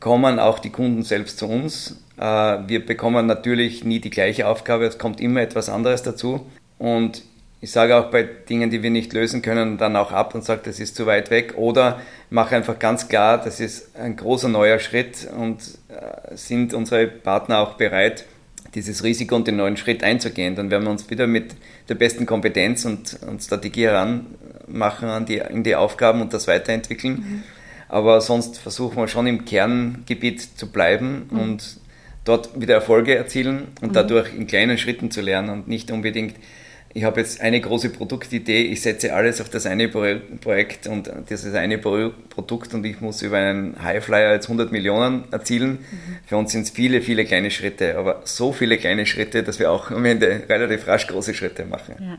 kommen 0.00 0.38
auch 0.38 0.58
die 0.58 0.70
Kunden 0.70 1.02
selbst 1.02 1.38
zu 1.38 1.46
uns. 1.46 2.02
Äh, 2.16 2.22
wir 2.22 2.84
bekommen 2.84 3.26
natürlich 3.26 3.84
nie 3.84 4.00
die 4.00 4.10
gleiche 4.10 4.48
Aufgabe, 4.48 4.86
es 4.86 4.98
kommt 4.98 5.20
immer 5.20 5.40
etwas 5.40 5.68
anderes 5.68 6.02
dazu. 6.02 6.46
Und 6.78 7.22
ich 7.60 7.72
sage 7.72 7.96
auch 7.96 8.10
bei 8.10 8.22
Dingen, 8.22 8.70
die 8.70 8.82
wir 8.82 8.90
nicht 8.90 9.12
lösen 9.12 9.42
können, 9.42 9.78
dann 9.78 9.96
auch 9.96 10.12
ab 10.12 10.34
und 10.34 10.44
sage, 10.44 10.60
das 10.64 10.78
ist 10.78 10.94
zu 10.94 11.06
weit 11.06 11.30
weg. 11.30 11.54
Oder 11.56 12.00
mache 12.30 12.54
einfach 12.54 12.78
ganz 12.78 13.08
klar, 13.08 13.38
das 13.38 13.58
ist 13.58 13.96
ein 13.96 14.16
großer 14.16 14.48
neuer 14.48 14.78
Schritt 14.78 15.28
und 15.36 15.60
äh, 15.88 16.36
sind 16.36 16.72
unsere 16.72 17.08
Partner 17.08 17.58
auch 17.58 17.74
bereit, 17.74 18.26
dieses 18.74 19.02
Risiko 19.02 19.34
und 19.34 19.48
den 19.48 19.56
neuen 19.56 19.76
Schritt 19.76 20.04
einzugehen. 20.04 20.54
Dann 20.54 20.70
werden 20.70 20.84
wir 20.84 20.90
uns 20.90 21.10
wieder 21.10 21.26
mit 21.26 21.56
der 21.88 21.96
besten 21.96 22.26
Kompetenz 22.26 22.84
und, 22.84 23.18
und 23.26 23.42
Strategie 23.42 23.86
heranmachen 23.86 25.08
an 25.08 25.26
die, 25.26 25.38
in 25.38 25.64
die 25.64 25.74
Aufgaben 25.74 26.20
und 26.20 26.32
das 26.32 26.46
weiterentwickeln. 26.46 27.14
Mhm. 27.14 27.42
Aber 27.88 28.20
sonst 28.20 28.58
versuchen 28.58 28.98
wir 28.98 29.08
schon 29.08 29.26
im 29.26 29.44
Kerngebiet 29.44 30.42
zu 30.42 30.70
bleiben 30.70 31.28
mhm. 31.30 31.40
und 31.40 31.76
dort 32.24 32.60
wieder 32.60 32.74
Erfolge 32.74 33.16
erzielen 33.16 33.68
und 33.80 33.88
mhm. 33.88 33.94
dadurch 33.94 34.32
in 34.32 34.46
kleinen 34.46 34.78
Schritten 34.78 35.10
zu 35.10 35.22
lernen 35.22 35.48
und 35.48 35.66
nicht 35.66 35.90
unbedingt 35.90 36.36
ich 36.94 37.04
habe 37.04 37.20
jetzt 37.20 37.40
eine 37.40 37.60
große 37.60 37.90
Produktidee, 37.90 38.62
ich 38.62 38.82
setze 38.82 39.14
alles 39.14 39.40
auf 39.40 39.48
das 39.48 39.66
eine 39.66 39.88
Projekt 39.88 40.86
und 40.86 41.10
das 41.28 41.44
ist 41.44 41.54
eine 41.54 41.78
Produkt 41.78 42.74
und 42.74 42.84
ich 42.84 43.00
muss 43.00 43.22
über 43.22 43.36
einen 43.36 43.82
Highflyer 43.82 44.32
jetzt 44.32 44.46
100 44.46 44.72
Millionen 44.72 45.30
erzielen. 45.30 45.72
Mhm. 45.72 46.18
Für 46.26 46.36
uns 46.36 46.52
sind 46.52 46.62
es 46.62 46.70
viele, 46.70 47.02
viele 47.02 47.24
kleine 47.24 47.50
Schritte, 47.50 47.96
aber 47.98 48.22
so 48.24 48.52
viele 48.52 48.78
kleine 48.78 49.06
Schritte, 49.06 49.42
dass 49.42 49.58
wir 49.58 49.70
auch 49.70 49.90
am 49.90 50.04
Ende 50.04 50.42
relativ 50.48 50.86
rasch 50.86 51.06
große 51.06 51.34
Schritte 51.34 51.64
machen. 51.64 51.94
Ja. 52.00 52.18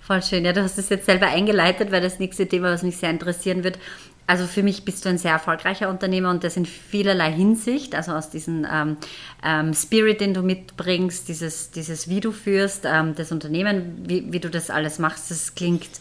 Voll 0.00 0.22
schön. 0.22 0.44
Ja, 0.44 0.52
du 0.52 0.62
hast 0.62 0.76
es 0.76 0.90
jetzt 0.90 1.06
selber 1.06 1.28
eingeleitet, 1.28 1.90
weil 1.90 2.02
das 2.02 2.18
nächste 2.18 2.46
Thema, 2.46 2.70
was 2.70 2.82
mich 2.82 2.98
sehr 2.98 3.08
interessieren 3.08 3.64
wird, 3.64 3.78
also 4.26 4.46
für 4.46 4.62
mich 4.62 4.84
bist 4.84 5.04
du 5.04 5.10
ein 5.10 5.18
sehr 5.18 5.32
erfolgreicher 5.32 5.88
Unternehmer 5.90 6.30
und 6.30 6.44
das 6.44 6.56
in 6.56 6.64
vielerlei 6.64 7.30
Hinsicht, 7.30 7.94
also 7.94 8.12
aus 8.12 8.30
diesem 8.30 8.66
ähm, 8.70 8.96
ähm, 9.42 9.74
Spirit, 9.74 10.20
den 10.20 10.32
du 10.32 10.42
mitbringst, 10.42 11.28
dieses, 11.28 11.70
dieses 11.70 12.08
wie 12.08 12.20
du 12.20 12.32
führst, 12.32 12.84
ähm, 12.86 13.14
das 13.14 13.32
Unternehmen, 13.32 14.04
wie, 14.08 14.32
wie 14.32 14.40
du 14.40 14.48
das 14.48 14.70
alles 14.70 14.98
machst, 14.98 15.30
das 15.30 15.54
klingt 15.54 16.00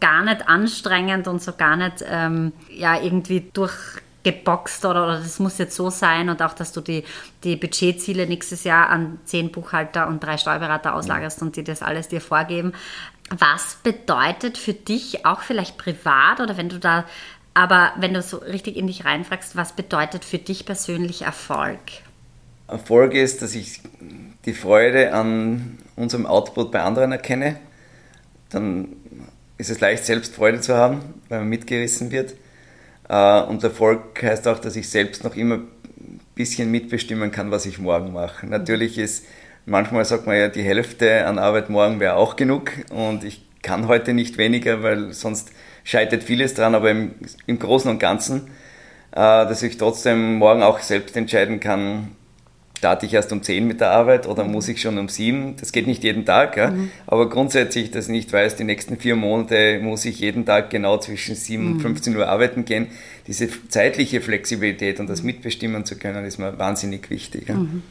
gar 0.00 0.22
nicht 0.22 0.48
anstrengend 0.48 1.26
und 1.26 1.42
so 1.42 1.52
gar 1.52 1.76
nicht 1.76 2.04
ähm, 2.08 2.52
ja, 2.70 3.00
irgendwie 3.00 3.50
durchgeboxt 3.52 4.84
oder, 4.84 5.04
oder 5.04 5.18
das 5.18 5.40
muss 5.40 5.58
jetzt 5.58 5.74
so 5.74 5.90
sein 5.90 6.28
und 6.28 6.42
auch, 6.42 6.52
dass 6.52 6.72
du 6.72 6.80
die, 6.80 7.04
die 7.42 7.56
Budgetziele 7.56 8.26
nächstes 8.26 8.62
Jahr 8.62 8.88
an 8.88 9.18
zehn 9.24 9.50
Buchhalter 9.50 10.06
und 10.06 10.22
drei 10.22 10.36
Steuerberater 10.36 10.94
auslagerst 10.94 11.42
und 11.42 11.56
die 11.56 11.64
das 11.64 11.82
alles 11.82 12.06
dir 12.06 12.20
vorgeben. 12.20 12.72
Was 13.30 13.78
bedeutet 13.82 14.58
für 14.58 14.74
dich 14.74 15.24
auch 15.24 15.40
vielleicht 15.40 15.78
privat 15.78 16.40
oder 16.40 16.56
wenn 16.56 16.68
du 16.68 16.78
da 16.78 17.04
aber 17.54 17.92
wenn 17.98 18.12
du 18.12 18.20
so 18.20 18.38
richtig 18.38 18.76
in 18.76 18.88
dich 18.88 19.04
reinfragst, 19.04 19.56
was 19.56 19.72
bedeutet 19.72 20.24
für 20.24 20.38
dich 20.38 20.66
persönlich 20.66 21.22
Erfolg? 21.22 21.78
Erfolg 22.66 23.14
ist, 23.14 23.42
dass 23.42 23.54
ich 23.54 23.80
die 24.44 24.52
Freude 24.52 25.12
an 25.12 25.78
unserem 25.96 26.26
Output 26.26 26.72
bei 26.72 26.80
anderen 26.80 27.12
erkenne. 27.12 27.56
Dann 28.50 28.88
ist 29.56 29.70
es 29.70 29.80
leicht, 29.80 30.04
selbst 30.04 30.34
Freude 30.34 30.60
zu 30.60 30.74
haben, 30.74 31.00
weil 31.28 31.40
man 31.40 31.48
mitgerissen 31.48 32.10
wird. 32.10 32.34
Äh, 33.08 33.42
und 33.42 33.62
Erfolg 33.62 34.22
heißt 34.22 34.48
auch, 34.48 34.58
dass 34.58 34.74
ich 34.76 34.88
selbst 34.88 35.22
noch 35.22 35.36
immer 35.36 35.56
ein 35.56 36.20
bisschen 36.34 36.70
mitbestimmen 36.70 37.30
kann, 37.30 37.50
was 37.50 37.66
ich 37.66 37.78
morgen 37.78 38.12
mache. 38.12 38.46
Natürlich 38.46 38.98
ist, 38.98 39.26
manchmal 39.66 40.04
sagt 40.04 40.26
man 40.26 40.36
ja, 40.36 40.48
die 40.48 40.62
Hälfte 40.62 41.26
an 41.26 41.38
Arbeit 41.38 41.70
morgen 41.70 42.00
wäre 42.00 42.16
auch 42.16 42.34
genug 42.36 42.72
und 42.90 43.22
ich 43.22 43.42
kann 43.62 43.88
heute 43.88 44.12
nicht 44.12 44.36
weniger, 44.36 44.82
weil 44.82 45.12
sonst 45.12 45.52
scheitert 45.84 46.24
vieles 46.24 46.54
dran, 46.54 46.74
aber 46.74 46.90
im, 46.90 47.12
im 47.46 47.58
Großen 47.58 47.90
und 47.90 47.98
Ganzen, 48.00 48.48
äh, 49.12 49.16
dass 49.16 49.62
ich 49.62 49.76
trotzdem 49.76 50.36
morgen 50.36 50.62
auch 50.62 50.80
selbst 50.80 51.16
entscheiden 51.16 51.60
kann, 51.60 52.08
starte 52.78 53.06
ich 53.06 53.14
erst 53.14 53.32
um 53.32 53.42
10 53.42 53.66
mit 53.66 53.80
der 53.80 53.92
Arbeit 53.92 54.26
oder 54.26 54.44
muss 54.44 54.68
ich 54.68 54.80
schon 54.80 54.98
um 54.98 55.08
7? 55.08 55.56
Das 55.58 55.72
geht 55.72 55.86
nicht 55.86 56.02
jeden 56.02 56.24
Tag, 56.26 56.56
ja? 56.56 56.70
Mhm. 56.70 56.90
aber 57.06 57.30
grundsätzlich, 57.30 57.90
dass 57.90 58.06
ich 58.06 58.10
nicht 58.10 58.32
weiß, 58.32 58.56
die 58.56 58.64
nächsten 58.64 58.96
vier 58.98 59.16
Monate 59.16 59.78
muss 59.80 60.04
ich 60.04 60.18
jeden 60.20 60.44
Tag 60.44 60.70
genau 60.70 60.98
zwischen 60.98 61.34
7 61.34 61.74
und 61.74 61.80
15 61.80 62.12
mhm. 62.12 62.18
Uhr 62.18 62.28
arbeiten 62.28 62.64
gehen. 62.64 62.88
Diese 63.26 63.48
zeitliche 63.68 64.20
Flexibilität 64.20 65.00
und 65.00 65.08
das 65.08 65.20
mhm. 65.20 65.26
mitbestimmen 65.26 65.84
zu 65.84 65.96
können, 65.96 66.24
ist 66.24 66.38
mir 66.38 66.58
wahnsinnig 66.58 67.08
wichtig. 67.10 67.48
Ja? 67.48 67.54
Mhm 67.54 67.82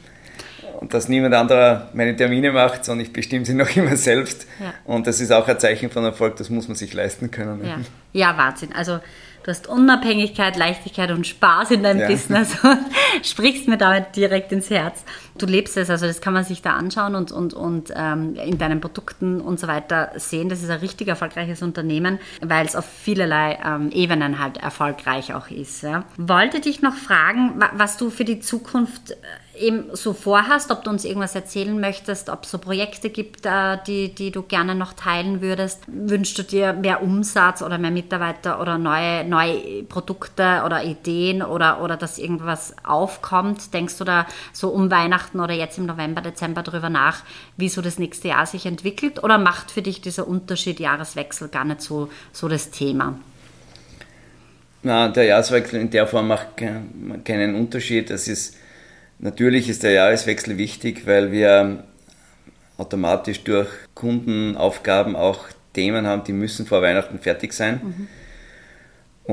und 0.84 0.94
dass 0.94 1.08
niemand 1.08 1.34
anderer 1.34 1.88
meine 1.94 2.14
Termine 2.14 2.52
macht, 2.52 2.84
sondern 2.84 3.06
ich 3.06 3.14
bestimme 3.14 3.46
sie 3.46 3.54
noch 3.54 3.74
immer 3.74 3.96
selbst. 3.96 4.46
Ja. 4.60 4.74
Und 4.84 5.08
das 5.08 5.22
ist 5.22 5.32
auch 5.32 5.48
ein 5.48 5.58
Zeichen 5.58 5.90
von 5.90 6.04
Erfolg, 6.04 6.36
das 6.36 6.50
muss 6.50 6.68
man 6.68 6.76
sich 6.76 6.94
leisten 6.94 7.32
können. 7.32 7.64
Ja, 7.64 7.78
ja 8.12 8.38
Wahnsinn. 8.38 8.74
Also 8.74 9.00
du 9.44 9.48
hast 9.50 9.68
Unabhängigkeit, 9.68 10.58
Leichtigkeit 10.58 11.12
und 11.12 11.26
Spaß 11.26 11.72
in 11.72 11.84
deinem 11.84 12.02
ja. 12.02 12.08
Business 12.10 12.62
und 12.66 12.80
sprichst 13.26 13.70
mir 13.70 13.78
damit 13.78 14.14
direkt 14.18 14.52
ins 14.52 14.70
Herz. 14.70 15.06
Du 15.38 15.46
lebst 15.46 15.78
es, 15.78 15.90
also 15.90 16.06
das 16.06 16.20
kann 16.20 16.34
man 16.34 16.44
sich 16.44 16.62
da 16.62 16.72
anschauen 16.72 17.16
und, 17.16 17.32
und, 17.32 17.54
und 17.54 17.94
ähm, 17.96 18.36
in 18.36 18.58
deinen 18.58 18.82
Produkten 18.82 19.40
und 19.40 19.62
so 19.62 19.68
weiter 19.68 20.12
sehen. 20.18 20.50
Das 20.50 20.62
ist 20.62 20.70
ein 20.70 20.80
richtig 20.80 21.08
erfolgreiches 21.08 21.62
Unternehmen, 21.62 22.20
weil 22.42 22.66
es 22.66 22.76
auf 22.76 22.84
vielerlei 22.84 23.58
ähm, 23.66 23.90
Ebenen 23.92 24.38
halt 24.40 24.58
erfolgreich 24.58 25.34
auch 25.34 25.50
ist. 25.50 25.82
Ja. 25.84 26.04
Wollte 26.18 26.60
dich 26.60 26.82
noch 26.82 26.96
fragen, 26.96 27.64
was 27.72 27.96
du 27.96 28.10
für 28.10 28.26
die 28.26 28.42
Zukunft 28.42 29.12
äh, 29.12 29.16
eben 29.58 29.96
so 29.96 30.14
vorhast, 30.14 30.72
ob 30.72 30.84
du 30.84 30.90
uns 30.90 31.06
irgendwas 31.06 31.36
erzählen 31.36 31.80
möchtest, 31.80 32.30
ob 32.30 32.44
es 32.44 32.52
so 32.52 32.58
Projekte 32.58 33.10
gibt, 33.10 33.46
äh, 33.46 33.78
die, 33.86 34.14
die 34.14 34.32
du 34.32 34.42
gerne 34.42 34.76
noch 34.76 34.94
teilen 34.94 35.42
würdest. 35.42 35.82
Wünschst 35.88 36.38
du 36.38 36.44
dir 36.44 36.74
mehr 36.74 37.04
Umsatz 37.04 37.62
oder 37.62 37.78
mehr 37.78 37.92
Mitarbeiter 37.92 38.60
oder 38.60 38.78
neue, 38.78 39.24
neue 39.24 39.84
Produkte 39.84 40.64
oder 40.66 40.84
Ideen 40.84 41.42
oder, 41.42 41.82
oder 41.82 41.98
dass 41.98 42.18
irgendwas 42.18 42.76
aufkommt? 42.84 43.74
Denkst 43.74 43.98
du 43.98 44.04
da 44.04 44.26
so 44.52 44.70
um 44.70 44.90
Weihnachten 44.90 45.40
oder 45.40 45.54
jetzt 45.54 45.78
im 45.78 45.86
November, 45.86 46.22
Dezember 46.22 46.64
darüber 46.64 46.90
nach, 46.90 47.24
wie 47.58 47.70
so 47.70 47.82
das 47.82 48.00
nächste 48.00 48.30
Jahr 48.30 48.46
sich 48.46 48.66
entwickelt? 48.66 49.24
Oder 49.24 49.38
macht 49.38 49.72
für 49.72 49.82
dich 49.82 50.02
dieser 50.02 50.28
Unterschied 50.28 50.80
Jahreswechsel 50.80 51.50
gar 51.50 51.66
nicht 51.66 51.82
so, 51.82 52.10
so 52.32 52.48
das 52.48 52.72
Thema? 52.72 53.20
Na, 54.82 55.08
der 55.08 55.26
Jahreswechsel 55.26 55.80
in 55.80 55.90
der 55.92 56.08
Form 56.08 56.28
macht 56.28 56.58
keinen 56.58 57.56
Unterschied. 57.56 58.10
Es 58.10 58.28
ist 58.28 58.58
Natürlich 59.24 59.70
ist 59.70 59.84
der 59.84 59.92
Jahreswechsel 59.92 60.58
wichtig, 60.58 61.08
weil 61.08 61.32
wir 61.32 61.86
automatisch 62.78 63.42
durch 63.46 63.70
Kundenaufgaben 63.94 65.16
auch 65.16 65.46
Themen 65.72 66.06
haben, 66.06 66.26
die 66.26 66.34
müssen 66.34 66.66
vor 66.66 66.82
Weihnachten 66.82 67.20
fertig 67.20 67.54
sein. 67.54 67.80
Mhm. 67.82 68.08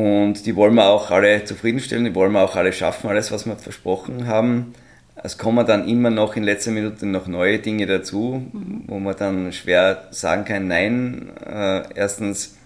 Und 0.00 0.46
die 0.46 0.54
wollen 0.54 0.76
wir 0.76 0.86
auch 0.86 1.10
alle 1.10 1.44
zufriedenstellen, 1.44 2.04
die 2.04 2.14
wollen 2.14 2.30
wir 2.30 2.42
auch 2.42 2.54
alle 2.54 2.72
schaffen, 2.72 3.10
alles, 3.10 3.32
was 3.32 3.46
wir 3.46 3.56
versprochen 3.56 4.28
haben. 4.28 4.74
Es 5.16 5.38
kommen 5.38 5.66
dann 5.66 5.88
immer 5.88 6.10
noch 6.10 6.36
in 6.36 6.44
letzter 6.44 6.70
Minute 6.70 7.04
noch 7.04 7.26
neue 7.26 7.58
Dinge 7.58 7.86
dazu, 7.86 8.48
mhm. 8.52 8.84
wo 8.86 9.00
man 9.00 9.16
dann 9.16 9.52
schwer 9.52 10.06
sagen 10.12 10.44
kann, 10.44 10.68
nein. 10.68 11.32
Äh, 11.44 11.82
erstens 11.96 12.56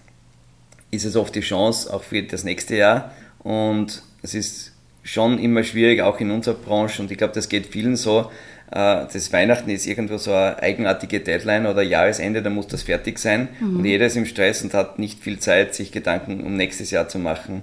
ist 0.91 1.05
es 1.05 1.15
oft 1.15 1.33
die 1.33 1.41
Chance 1.41 1.91
auch 1.91 2.03
für 2.03 2.21
das 2.21 2.43
nächste 2.43 2.75
Jahr 2.75 3.13
und 3.39 4.03
es 4.21 4.35
ist 4.35 4.74
schon 5.05 5.39
immer 5.39 5.63
schwierig, 5.63 6.01
auch 6.01 6.19
in 6.19 6.31
unserer 6.31 6.55
Branche. 6.55 7.01
Und 7.01 7.11
ich 7.11 7.17
glaube, 7.17 7.33
das 7.33 7.47
geht 7.47 7.67
vielen 7.67 7.95
so. 7.95 8.31
Äh, 8.71 9.05
das 9.11 9.31
Weihnachten 9.31 9.69
ist 9.69 9.85
irgendwo 9.85 10.17
so 10.17 10.33
eine 10.33 10.61
eigenartige 10.61 11.21
Deadline 11.21 11.67
oder 11.67 11.83
Jahresende, 11.83 12.41
da 12.41 12.49
muss 12.49 12.67
das 12.67 12.83
fertig 12.83 13.19
sein. 13.19 13.47
Mhm. 13.59 13.77
Und 13.77 13.85
jeder 13.85 14.07
ist 14.07 14.17
im 14.17 14.25
Stress 14.25 14.63
und 14.63 14.73
hat 14.73 14.99
nicht 14.99 15.23
viel 15.23 15.39
Zeit, 15.39 15.75
sich 15.75 15.91
Gedanken 15.91 16.43
um 16.43 16.57
nächstes 16.57 16.91
Jahr 16.91 17.07
zu 17.07 17.19
machen. 17.19 17.61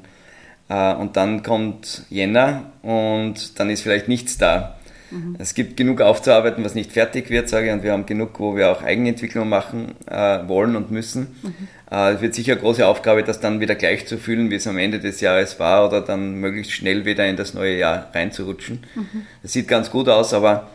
Äh, 0.69 0.95
und 0.95 1.17
dann 1.17 1.43
kommt 1.43 2.05
Jänner 2.09 2.73
und 2.83 3.59
dann 3.59 3.69
ist 3.69 3.83
vielleicht 3.83 4.09
nichts 4.09 4.39
da. 4.39 4.79
Mhm. 5.13 5.37
Es 5.39 5.55
gibt 5.55 5.77
genug 5.77 6.01
aufzuarbeiten, 6.01 6.65
was 6.65 6.75
nicht 6.75 6.93
fertig 6.93 7.31
wird, 7.31 7.49
sage 7.49 7.67
ich, 7.67 7.73
und 7.73 7.83
wir 7.83 7.93
haben 7.93 8.07
genug, 8.07 8.41
wo 8.41 8.57
wir 8.57 8.71
auch 8.71 8.83
Eigenentwicklung 8.83 9.49
machen 9.49 9.93
äh, 10.07 10.49
wollen 10.49 10.75
und 10.75 10.91
müssen. 10.91 11.37
Mhm. 11.43 11.69
Äh, 11.91 12.15
es 12.15 12.21
wird 12.23 12.35
sicher 12.35 12.53
eine 12.53 12.63
große 12.63 12.87
Aufgabe, 12.87 13.23
das 13.23 13.41
dann 13.41 13.61
wieder 13.61 13.75
gleich 13.75 14.07
zu 14.07 14.17
fühlen, 14.17 14.51
wie 14.51 14.57
es 14.57 14.67
am 14.67 14.79
Ende 14.79 14.99
des 14.99 15.21
Jahres 15.21 15.61
war, 15.61 15.87
oder 15.87 16.01
dann 16.01 16.37
möglichst 16.37 16.73
schnell 16.73 17.05
wieder 17.05 17.27
in 17.27 17.37
das 17.37 17.55
neue 17.55 17.77
Jahr 17.77 18.11
reinzurutschen. 18.15 18.81
Mhm. 18.95 19.27
Das 19.43 19.53
sieht 19.53 19.69
ganz 19.69 19.91
gut 19.91 20.09
aus, 20.09 20.33
aber 20.33 20.71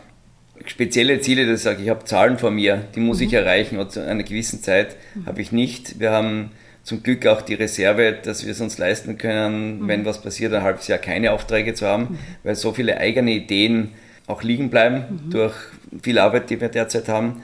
spezielle 0.66 1.20
Ziele, 1.20 1.46
das 1.46 1.62
sage 1.62 1.78
ich, 1.78 1.84
ich 1.84 1.90
habe 1.90 2.04
Zahlen 2.04 2.38
vor 2.38 2.50
mir, 2.50 2.84
die 2.94 3.00
muss 3.00 3.20
ich 3.20 3.32
mhm. 3.32 3.38
erreichen 3.38 3.78
und 3.78 3.90
zu 3.92 4.04
einer 4.04 4.22
gewissen 4.22 4.62
Zeit 4.62 4.96
mhm. 5.14 5.26
habe 5.26 5.42
ich 5.42 5.52
nicht. 5.52 5.98
Wir 5.98 6.12
haben 6.12 6.50
zum 6.84 7.02
Glück 7.02 7.26
auch 7.26 7.42
die 7.42 7.54
Reserve, 7.54 8.16
dass 8.22 8.44
wir 8.44 8.52
es 8.52 8.60
uns 8.60 8.78
leisten 8.78 9.18
können, 9.18 9.80
mhm. 9.80 9.88
wenn 9.88 10.04
was 10.04 10.22
passiert, 10.22 10.54
ein 10.54 10.62
halbes 10.62 10.88
Jahr 10.88 10.98
keine 10.98 11.32
Aufträge 11.32 11.74
zu 11.74 11.86
haben, 11.86 12.02
mhm. 12.02 12.18
weil 12.44 12.54
so 12.54 12.72
viele 12.72 12.98
eigene 12.98 13.32
Ideen 13.32 13.90
auch 14.28 14.42
liegen 14.42 14.70
bleiben 14.70 15.04
mhm. 15.26 15.30
durch 15.30 15.54
viel 16.02 16.18
Arbeit, 16.18 16.50
die 16.50 16.60
wir 16.60 16.68
derzeit 16.68 17.08
haben. 17.08 17.42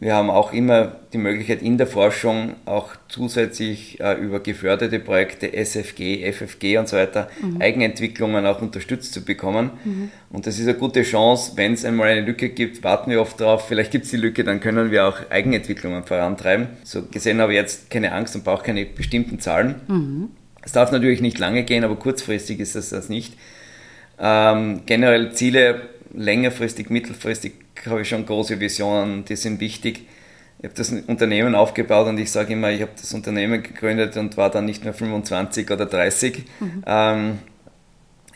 Wir 0.00 0.14
haben 0.14 0.30
auch 0.30 0.52
immer 0.52 0.92
die 1.12 1.18
Möglichkeit 1.18 1.60
in 1.60 1.76
der 1.76 1.88
Forschung 1.88 2.54
auch 2.66 2.90
zusätzlich 3.08 3.98
äh, 3.98 4.14
über 4.14 4.38
geförderte 4.38 5.00
Projekte, 5.00 5.52
SFG, 5.52 6.30
FFG 6.32 6.78
und 6.78 6.88
so 6.88 6.96
weiter, 6.96 7.28
mhm. 7.42 7.60
Eigenentwicklungen 7.60 8.46
auch 8.46 8.62
unterstützt 8.62 9.12
zu 9.12 9.24
bekommen. 9.24 9.70
Mhm. 9.84 10.10
Und 10.30 10.46
das 10.46 10.60
ist 10.60 10.68
eine 10.68 10.78
gute 10.78 11.02
Chance, 11.02 11.52
wenn 11.56 11.72
es 11.72 11.84
einmal 11.84 12.10
eine 12.10 12.20
Lücke 12.20 12.50
gibt, 12.50 12.84
warten 12.84 13.10
wir 13.10 13.20
oft 13.20 13.40
darauf, 13.40 13.66
vielleicht 13.66 13.90
gibt 13.90 14.04
es 14.04 14.12
die 14.12 14.18
Lücke, 14.18 14.44
dann 14.44 14.60
können 14.60 14.92
wir 14.92 15.08
auch 15.08 15.30
Eigenentwicklungen 15.30 16.04
vorantreiben. 16.04 16.68
So 16.84 17.02
gesehen 17.02 17.40
habe 17.40 17.52
ich 17.52 17.58
jetzt 17.58 17.90
keine 17.90 18.12
Angst 18.12 18.36
und 18.36 18.44
brauche 18.44 18.62
keine 18.62 18.84
bestimmten 18.84 19.40
Zahlen. 19.40 19.80
Mhm. 19.88 20.28
Es 20.62 20.70
darf 20.70 20.92
natürlich 20.92 21.20
nicht 21.20 21.40
lange 21.40 21.64
gehen, 21.64 21.82
aber 21.82 21.96
kurzfristig 21.96 22.60
ist 22.60 22.76
das 22.76 22.90
das 22.90 23.08
nicht. 23.08 23.34
Ähm, 24.20 24.82
generell 24.86 25.32
Ziele 25.32 25.80
längerfristig, 26.12 26.90
mittelfristig 26.90 27.52
habe 27.86 28.02
ich 28.02 28.08
schon 28.08 28.26
große 28.26 28.60
Visionen, 28.60 29.24
die 29.24 29.36
sind 29.36 29.60
wichtig. 29.60 30.06
Ich 30.58 30.64
habe 30.64 30.74
das 30.74 30.90
Unternehmen 30.90 31.54
aufgebaut 31.54 32.08
und 32.08 32.18
ich 32.18 32.32
sage 32.32 32.54
immer, 32.54 32.70
ich 32.70 32.82
habe 32.82 32.90
das 33.00 33.14
Unternehmen 33.14 33.62
gegründet 33.62 34.16
und 34.16 34.36
war 34.36 34.50
dann 34.50 34.64
nicht 34.64 34.82
mehr 34.82 34.92
25 34.92 35.70
oder 35.70 35.86
30. 35.86 36.44
Mhm. 36.58 36.84
Ähm, 36.84 37.38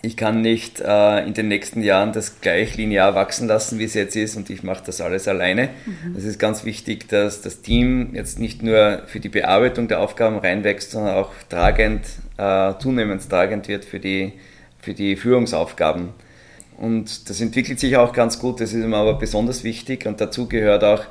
ich 0.05 0.17
kann 0.17 0.41
nicht 0.41 0.81
äh, 0.81 1.25
in 1.25 1.33
den 1.33 1.47
nächsten 1.47 1.81
Jahren 1.83 2.13
das 2.13 2.41
gleich 2.41 2.77
linear 2.77 3.15
wachsen 3.15 3.47
lassen, 3.47 3.79
wie 3.79 3.85
es 3.85 3.95
jetzt 3.95 4.17
ist, 4.17 4.37
und 4.37 4.51
ich 4.51 4.65
mache 4.65 4.83
das 4.85 5.01
alles 5.01 5.29
alleine. 5.29 5.71
Mhm. 5.87 6.17
Es 6.17 6.25
ist 6.25 6.41
ganz 6.41 6.65
wichtig, 6.65 7.09
dass 7.09 7.41
das 7.41 7.63
Team 7.63 8.11
jetzt 8.13 8.41
nicht 8.41 8.65
nur 8.65 9.03
für 9.07 9.21
die 9.21 9.29
Bearbeitung 9.29 9.87
der 9.87 10.01
Aufgaben 10.01 10.39
reinwächst, 10.39 10.91
sondern 10.91 11.15
auch 11.15 11.31
tragend, 11.49 12.03
äh, 12.37 12.75
zunehmend 12.81 13.29
tragend 13.29 13.69
wird 13.69 13.85
für 13.85 14.01
die, 14.01 14.33
für 14.81 14.93
die 14.93 15.15
Führungsaufgaben. 15.15 16.09
Und 16.83 17.31
das 17.31 17.40
entwickelt 17.40 17.79
sich 17.79 17.97
auch 17.97 18.12
ganz 18.12 18.40
gut, 18.40 18.61
das 18.61 18.73
ist 18.73 18.85
mir 18.85 18.97
aber 18.97 19.14
besonders 19.14 19.62
wichtig 19.62 20.05
und 20.05 20.21
dazu 20.21 20.49
gehört 20.49 20.83
auch, 20.83 21.05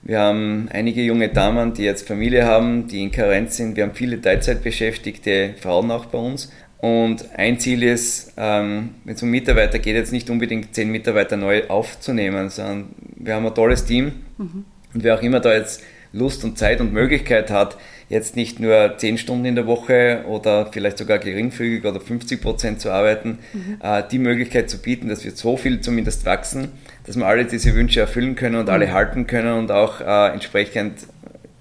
wir 0.00 0.20
haben 0.20 0.70
einige 0.72 1.02
junge 1.02 1.28
Damen, 1.28 1.74
die 1.74 1.82
jetzt 1.82 2.08
Familie 2.08 2.46
haben, 2.46 2.86
die 2.88 3.02
in 3.02 3.10
Karenz 3.10 3.58
sind. 3.58 3.76
Wir 3.76 3.84
haben 3.84 3.94
viele 3.94 4.22
Teilzeitbeschäftigte 4.22 5.54
Frauen 5.60 5.90
auch 5.90 6.06
bei 6.06 6.16
uns. 6.16 6.50
Und 6.78 7.28
ein 7.36 7.58
Ziel 7.58 7.82
ist, 7.82 8.32
ähm, 8.38 8.94
wenn 9.04 9.16
es 9.16 9.22
um 9.22 9.28
Mitarbeiter 9.28 9.78
geht, 9.78 9.96
jetzt 9.96 10.12
nicht 10.12 10.30
unbedingt 10.30 10.74
zehn 10.74 10.90
Mitarbeiter 10.90 11.36
neu 11.36 11.68
aufzunehmen, 11.68 12.48
sondern 12.48 12.86
wir 13.16 13.34
haben 13.34 13.44
ein 13.44 13.54
tolles 13.54 13.84
Team. 13.84 14.12
Mhm. 14.38 14.64
Und 14.94 15.04
wer 15.04 15.14
auch 15.14 15.22
immer 15.22 15.40
da 15.40 15.52
jetzt 15.52 15.82
Lust 16.18 16.44
und 16.44 16.58
Zeit 16.58 16.80
und 16.80 16.92
Möglichkeit 16.92 17.50
hat, 17.50 17.76
jetzt 18.08 18.36
nicht 18.36 18.58
nur 18.58 18.94
10 18.96 19.18
Stunden 19.18 19.44
in 19.44 19.54
der 19.54 19.66
Woche 19.66 20.24
oder 20.26 20.66
vielleicht 20.72 20.98
sogar 20.98 21.18
geringfügig 21.18 21.84
oder 21.84 22.00
50 22.00 22.40
Prozent 22.40 22.80
zu 22.80 22.90
arbeiten, 22.90 23.38
mhm. 23.52 23.78
äh, 23.82 24.02
die 24.10 24.18
Möglichkeit 24.18 24.70
zu 24.70 24.78
bieten, 24.78 25.08
dass 25.08 25.24
wir 25.24 25.32
so 25.32 25.56
viel 25.56 25.80
zumindest 25.80 26.24
wachsen, 26.24 26.72
dass 27.06 27.16
wir 27.16 27.26
alle 27.26 27.44
diese 27.44 27.74
Wünsche 27.74 28.00
erfüllen 28.00 28.34
können 28.34 28.56
und 28.56 28.66
mhm. 28.66 28.72
alle 28.72 28.92
halten 28.92 29.26
können 29.26 29.58
und 29.58 29.70
auch 29.70 30.00
äh, 30.00 30.32
entsprechend 30.32 31.00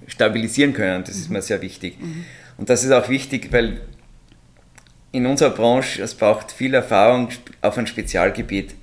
stabilisieren 0.08 0.74
können. 0.74 1.04
Das 1.04 1.15
ist 1.15 1.30
mir 1.30 1.41
sehr 1.41 1.62
wichtig. 1.62 2.00
Mhm. 2.00 2.26
Und 2.58 2.70
das 2.70 2.84
ist 2.84 2.91
auch 2.91 3.10
wichtig, 3.10 3.52
weil 3.52 3.82
in 5.12 5.26
unserer 5.26 5.52
Branche, 5.52 6.02
es 6.02 6.15
braucht 6.15 6.52
viel 6.52 6.74
Erfahrung 6.74 7.30
auf 7.62 7.78
ein 7.78 7.88
Spezialgebiet. 7.88 8.76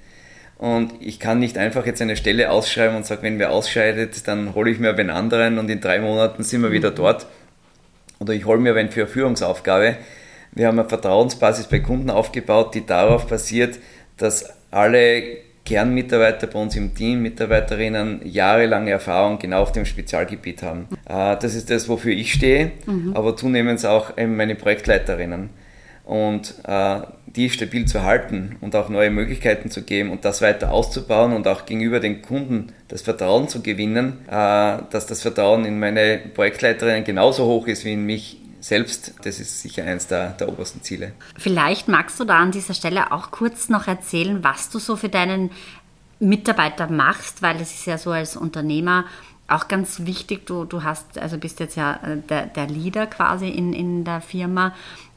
Und 0.58 0.92
ich 1.00 1.20
kann 1.20 1.40
nicht 1.40 1.58
einfach 1.58 1.84
jetzt 1.84 2.00
eine 2.00 2.16
Stelle 2.16 2.50
ausschreiben 2.50 2.96
und 2.96 3.04
sagen, 3.04 3.22
wenn 3.22 3.38
wer 3.38 3.50
ausscheidet, 3.50 4.26
dann 4.28 4.54
hole 4.54 4.70
ich 4.70 4.78
mir 4.78 4.94
einen 4.94 5.10
anderen 5.10 5.58
und 5.58 5.68
in 5.68 5.80
drei 5.80 5.98
Monaten 5.98 6.42
sind 6.42 6.62
wir 6.62 6.70
wieder 6.70 6.92
mhm. 6.92 6.96
dort 6.96 7.26
oder 8.20 8.32
ich 8.32 8.44
hole 8.46 8.58
mir 8.58 8.74
wen 8.74 8.90
für 8.90 9.02
eine 9.02 9.10
Führungsaufgabe. 9.10 9.96
Wir 10.52 10.68
haben 10.68 10.78
eine 10.78 10.88
Vertrauensbasis 10.88 11.66
bei 11.66 11.80
Kunden 11.80 12.10
aufgebaut, 12.10 12.74
die 12.74 12.86
darauf 12.86 13.26
basiert, 13.26 13.78
dass 14.16 14.48
alle 14.70 15.22
Kernmitarbeiter 15.64 16.46
bei 16.46 16.58
uns 16.58 16.76
im 16.76 16.94
Team, 16.94 17.22
Mitarbeiterinnen, 17.22 18.20
jahrelange 18.24 18.90
Erfahrung 18.90 19.38
genau 19.38 19.62
auf 19.62 19.72
dem 19.72 19.84
Spezialgebiet 19.84 20.62
haben. 20.62 20.88
Äh, 21.08 21.36
das 21.40 21.54
ist 21.54 21.70
das, 21.70 21.88
wofür 21.88 22.12
ich 22.12 22.32
stehe, 22.32 22.70
mhm. 22.86 23.12
aber 23.14 23.36
zunehmend 23.36 23.84
auch 23.84 24.16
meine 24.16 24.54
Projektleiterinnen. 24.54 25.50
Und 26.04 26.54
äh, 26.64 27.00
die 27.26 27.50
stabil 27.50 27.86
zu 27.86 28.02
halten 28.02 28.56
und 28.60 28.76
auch 28.76 28.88
neue 28.88 29.10
Möglichkeiten 29.10 29.70
zu 29.70 29.82
geben 29.82 30.10
und 30.10 30.24
das 30.24 30.42
weiter 30.42 30.70
auszubauen 30.70 31.32
und 31.32 31.48
auch 31.48 31.66
gegenüber 31.66 31.98
den 31.98 32.22
Kunden 32.22 32.72
das 32.88 33.02
Vertrauen 33.02 33.48
zu 33.48 33.62
gewinnen, 33.62 34.18
äh, 34.28 34.30
dass 34.90 35.06
das 35.06 35.22
Vertrauen 35.22 35.64
in 35.64 35.78
meine 35.78 36.18
Projektleiterinnen 36.34 37.04
genauso 37.04 37.46
hoch 37.46 37.66
ist 37.66 37.84
wie 37.84 37.94
in 37.94 38.04
mich 38.04 38.38
selbst, 38.60 39.14
das 39.24 39.40
ist 39.40 39.60
sicher 39.60 39.84
eines 39.84 40.06
der, 40.06 40.30
der 40.30 40.48
obersten 40.48 40.82
Ziele. 40.82 41.12
Vielleicht 41.36 41.88
magst 41.88 42.18
du 42.18 42.24
da 42.24 42.38
an 42.38 42.50
dieser 42.50 42.72
Stelle 42.72 43.12
auch 43.12 43.30
kurz 43.30 43.68
noch 43.68 43.88
erzählen, 43.88 44.42
was 44.42 44.70
du 44.70 44.78
so 44.78 44.96
für 44.96 45.10
deinen 45.10 45.50
Mitarbeiter 46.18 46.90
machst, 46.90 47.42
weil 47.42 47.56
es 47.56 47.74
ist 47.74 47.86
ja 47.86 47.98
so 47.98 48.10
als 48.10 48.36
Unternehmer 48.36 49.04
auch 49.48 49.68
ganz 49.68 50.06
wichtig, 50.06 50.46
du, 50.46 50.64
du 50.64 50.82
hast, 50.82 51.18
also 51.18 51.36
bist 51.36 51.60
jetzt 51.60 51.76
ja 51.76 52.00
äh, 52.02 52.16
der, 52.28 52.46
der 52.46 52.66
Leader 52.66 53.06
quasi 53.06 53.48
in, 53.48 53.74
in 53.74 54.04
der 54.04 54.22
Firma 54.22 54.74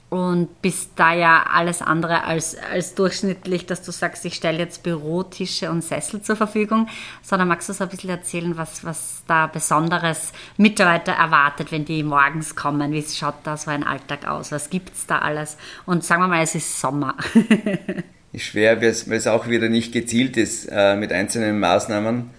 und 0.10 0.62
bist 0.62 0.92
da 0.96 1.14
ja 1.14 1.46
alles 1.52 1.82
andere 1.82 2.24
als, 2.24 2.56
als 2.72 2.96
durchschnittlich, 2.96 3.66
dass 3.66 3.82
du 3.82 3.92
sagst, 3.92 4.24
ich 4.24 4.36
stelle 4.36 4.60
jetzt 4.60 4.84
Bürotische 4.84 5.70
und 5.70 5.84
Sessel 5.84 6.22
zur 6.22 6.38
Verfügung, 6.38 6.88
sondern 7.22 7.50
magst 7.50 7.68
du 7.68 7.74
so 7.74 7.84
ein 7.84 7.90
bisschen 7.90 8.10
erzählen, 8.10 8.56
was, 8.56 8.86
was 8.86 9.24
da 9.28 9.48
Besonderes 9.48 10.32
Mitarbeiter 10.56 11.12
erwartet, 11.12 11.74
wenn 11.74 11.84
die 11.84 12.04
morgens 12.04 12.56
kommen? 12.56 12.94
Wie 12.94 13.04
schaut 13.04 13.36
da 13.44 13.58
so 13.58 13.70
ein 13.70 13.84
Alltag 13.84 14.26
aus? 14.28 14.52
Was 14.54 14.70
gibt 14.70 14.96
es 14.96 15.08
da 15.08 15.20
alles? 15.20 15.58
Und 15.86 16.06
sagen 16.06 16.22
wir 16.22 16.30
mal, 16.30 16.44
es 16.44 16.56
ist 16.56 16.80
Sommer. 16.80 17.16
schwer, 18.36 18.82
weil 18.82 18.90
es 18.90 19.28
auch 19.28 19.48
wieder 19.48 19.68
nicht 19.68 19.92
gezielt 19.92 20.38
ist 20.38 20.70
äh, 20.72 20.96
mit 20.96 21.12
einzelnen 21.12 21.60
Maßnahmen. 21.60 22.30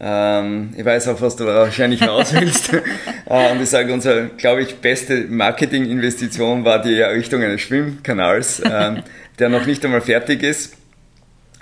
Ähm, 0.00 0.74
ich 0.76 0.84
weiß 0.84 1.08
auch, 1.08 1.20
was 1.20 1.36
du 1.36 1.46
wahrscheinlich 1.46 2.02
raus 2.06 2.32
willst. 2.38 2.72
äh, 2.72 3.52
und 3.52 3.62
ich 3.62 3.70
sage, 3.70 3.92
unsere, 3.92 4.28
glaube 4.36 4.62
ich, 4.62 4.76
beste 4.76 5.26
Marketinginvestition 5.28 6.64
war 6.64 6.82
die 6.82 6.98
Errichtung 6.98 7.42
eines 7.42 7.60
Schwimmkanals, 7.60 8.60
äh, 8.60 9.02
der 9.38 9.48
noch 9.48 9.66
nicht 9.66 9.84
einmal 9.84 10.00
fertig 10.00 10.42
ist. 10.42 10.76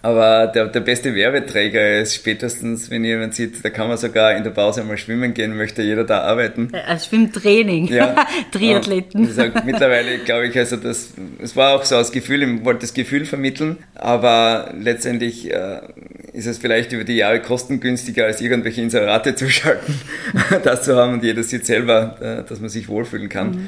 Aber 0.02 0.46
der, 0.46 0.66
der 0.66 0.80
beste 0.80 1.14
Werbeträger 1.14 2.00
ist 2.00 2.14
spätestens, 2.14 2.90
wenn 2.90 3.04
jemand 3.04 3.34
sieht, 3.34 3.62
da 3.62 3.68
kann 3.68 3.88
man 3.88 3.98
sogar 3.98 4.34
in 4.34 4.44
der 4.44 4.50
Pause 4.50 4.82
mal 4.82 4.96
schwimmen 4.96 5.34
gehen, 5.34 5.54
möchte 5.56 5.82
jeder 5.82 6.04
da 6.04 6.22
arbeiten. 6.22 6.70
Als 6.86 7.06
Schwimmtraining, 7.06 7.86
ja. 7.88 8.26
Triathleten. 8.50 9.24
Ja, 9.24 9.30
sag, 9.32 9.64
mittlerweile 9.66 10.18
glaube 10.18 10.46
ich, 10.46 10.56
also 10.56 10.76
das, 10.76 11.12
es 11.42 11.54
war 11.54 11.74
auch 11.74 11.84
so 11.84 11.96
das 11.96 12.12
Gefühl, 12.12 12.42
ich 12.42 12.64
wollte 12.64 12.80
das 12.80 12.94
Gefühl 12.94 13.26
vermitteln, 13.26 13.76
aber 13.94 14.72
letztendlich 14.80 15.52
äh, 15.52 15.80
ist 16.32 16.46
es 16.46 16.56
vielleicht 16.56 16.92
über 16.92 17.04
die 17.04 17.16
Jahre 17.16 17.40
kostengünstiger, 17.40 18.24
als 18.24 18.40
irgendwelche 18.40 18.80
Inserate 18.80 19.34
zu 19.34 19.50
schalten, 19.50 20.00
das 20.64 20.84
zu 20.84 20.96
haben 20.96 21.14
und 21.14 21.24
jeder 21.24 21.42
sieht 21.42 21.66
selber, 21.66 22.16
äh, 22.20 22.48
dass 22.48 22.60
man 22.60 22.70
sich 22.70 22.88
wohlfühlen 22.88 23.28
kann. 23.28 23.50
Mhm. 23.50 23.66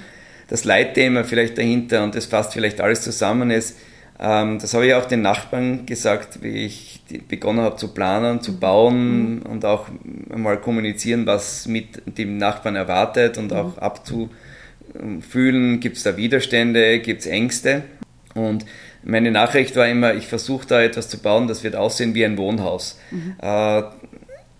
Das 0.48 0.64
Leitthema 0.64 1.24
vielleicht 1.24 1.58
dahinter 1.58 2.02
und 2.04 2.14
das 2.14 2.26
fasst 2.26 2.54
vielleicht 2.54 2.80
alles 2.80 3.02
zusammen 3.02 3.50
ist, 3.50 3.76
das 4.22 4.72
habe 4.72 4.86
ich 4.86 4.94
auch 4.94 5.06
den 5.06 5.22
Nachbarn 5.22 5.84
gesagt, 5.84 6.42
wie 6.42 6.66
ich 6.66 7.00
begonnen 7.26 7.62
habe 7.62 7.74
zu 7.74 7.88
planen, 7.88 8.40
zu 8.40 8.56
bauen 8.60 9.40
mhm. 9.40 9.42
und 9.42 9.64
auch 9.64 9.88
mal 10.28 10.60
kommunizieren, 10.60 11.26
was 11.26 11.66
mit 11.66 12.02
dem 12.06 12.36
Nachbarn 12.36 12.76
erwartet 12.76 13.36
und 13.36 13.52
auch 13.52 13.74
mhm. 13.76 13.82
abzufühlen, 13.82 15.80
gibt 15.80 15.96
es 15.96 16.04
da 16.04 16.16
Widerstände, 16.16 17.00
gibt 17.00 17.22
es 17.22 17.26
Ängste. 17.26 17.82
Und 18.34 18.64
meine 19.02 19.32
Nachricht 19.32 19.74
war 19.74 19.88
immer, 19.88 20.14
ich 20.14 20.28
versuche 20.28 20.68
da 20.68 20.80
etwas 20.80 21.08
zu 21.08 21.18
bauen, 21.18 21.48
das 21.48 21.64
wird 21.64 21.74
aussehen 21.74 22.14
wie 22.14 22.24
ein 22.24 22.38
Wohnhaus. 22.38 23.00
Mhm. 23.10 23.34
Äh, 23.42 23.82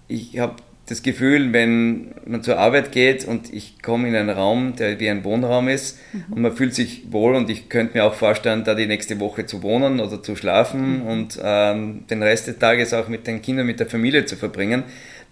ich 0.09 0.41
habe 0.41 0.57
das 0.87 1.03
Gefühl, 1.03 1.53
wenn 1.53 2.13
man 2.27 2.43
zur 2.43 2.59
Arbeit 2.59 2.91
geht 2.91 3.25
und 3.25 3.53
ich 3.53 3.81
komme 3.83 4.09
in 4.09 4.17
einen 4.17 4.31
Raum, 4.31 4.75
der 4.77 4.99
wie 4.99 5.09
ein 5.09 5.23
Wohnraum 5.23 5.69
ist 5.69 5.99
mhm. 6.13 6.25
und 6.31 6.43
man 6.43 6.57
fühlt 6.57 6.75
sich 6.75 7.05
wohl 7.11 7.37
und 7.37 7.49
ich 7.51 7.69
könnte 7.69 7.97
mir 7.97 8.05
auch 8.05 8.15
vorstellen, 8.15 8.65
da 8.65 8.75
die 8.75 8.87
nächste 8.87 9.21
Woche 9.21 9.47
zu 9.47 9.63
wohnen 9.63 10.01
oder 10.01 10.23
zu 10.23 10.35
schlafen 10.35 11.01
mhm. 11.01 11.07
und 11.07 11.41
ähm, 11.43 12.05
den 12.11 12.23
Rest 12.23 12.49
des 12.49 12.59
Tages 12.59 12.93
auch 12.95 13.09
mit 13.09 13.27
den 13.27 13.43
Kindern, 13.43 13.67
mit 13.67 13.79
der 13.79 13.87
Familie 13.87 14.25
zu 14.25 14.37
verbringen, 14.37 14.83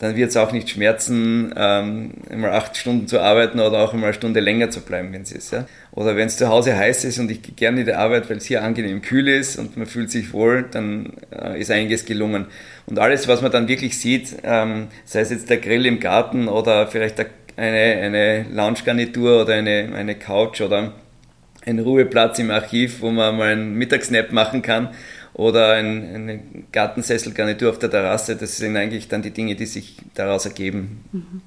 dann 0.00 0.16
wird 0.16 0.30
es 0.30 0.36
auch 0.38 0.50
nicht 0.50 0.70
schmerzen, 0.70 1.52
ähm, 1.58 2.12
einmal 2.30 2.52
acht 2.52 2.74
Stunden 2.74 3.06
zu 3.06 3.20
arbeiten 3.20 3.60
oder 3.60 3.80
auch 3.80 3.92
einmal 3.92 4.08
eine 4.08 4.14
Stunde 4.14 4.40
länger 4.40 4.70
zu 4.70 4.80
bleiben, 4.80 5.12
wenn 5.12 5.22
es 5.22 5.30
ist. 5.30 5.52
Ja? 5.52 5.66
Oder 5.92 6.16
wenn 6.16 6.26
es 6.26 6.38
zu 6.38 6.48
Hause 6.48 6.74
heiß 6.74 7.04
ist 7.04 7.18
und 7.18 7.30
ich 7.30 7.42
gehe 7.42 7.54
gerne 7.54 7.80
in 7.80 7.86
die 7.86 7.92
Arbeit, 7.92 8.30
weil 8.30 8.38
es 8.38 8.46
hier 8.46 8.64
angenehm 8.64 9.02
kühl 9.02 9.28
ist 9.28 9.58
und 9.58 9.76
man 9.76 9.86
fühlt 9.86 10.10
sich 10.10 10.32
wohl, 10.32 10.64
dann 10.70 11.12
äh, 11.30 11.60
ist 11.60 11.70
einiges 11.70 12.06
gelungen. 12.06 12.46
Und 12.86 12.98
alles, 12.98 13.28
was 13.28 13.42
man 13.42 13.52
dann 13.52 13.68
wirklich 13.68 13.98
sieht, 13.98 14.36
ähm, 14.42 14.88
sei 15.04 15.20
es 15.20 15.30
jetzt 15.30 15.50
der 15.50 15.58
Grill 15.58 15.84
im 15.84 16.00
Garten 16.00 16.48
oder 16.48 16.86
vielleicht 16.86 17.20
eine, 17.20 17.28
eine 17.58 18.46
Lounge-Garnitur 18.50 19.42
oder 19.42 19.52
eine, 19.52 19.90
eine 19.94 20.14
Couch 20.14 20.62
oder 20.62 20.94
ein 21.66 21.78
Ruheplatz 21.78 22.38
im 22.38 22.50
Archiv, 22.50 23.02
wo 23.02 23.10
man 23.10 23.36
mal 23.36 23.52
einen 23.52 23.74
Mittagsnap 23.74 24.32
machen 24.32 24.62
kann 24.62 24.88
oder 25.40 25.72
ein, 25.72 26.14
eine 26.14 26.40
Gartensesselgarnitur 26.70 27.70
auf 27.70 27.78
der 27.78 27.90
Terrasse. 27.90 28.36
Das 28.36 28.58
sind 28.58 28.76
eigentlich 28.76 29.08
dann 29.08 29.22
die 29.22 29.30
Dinge, 29.30 29.56
die 29.56 29.64
sich 29.64 29.96
daraus 30.14 30.44
ergeben. 30.44 31.02
Mhm. 31.12 31.40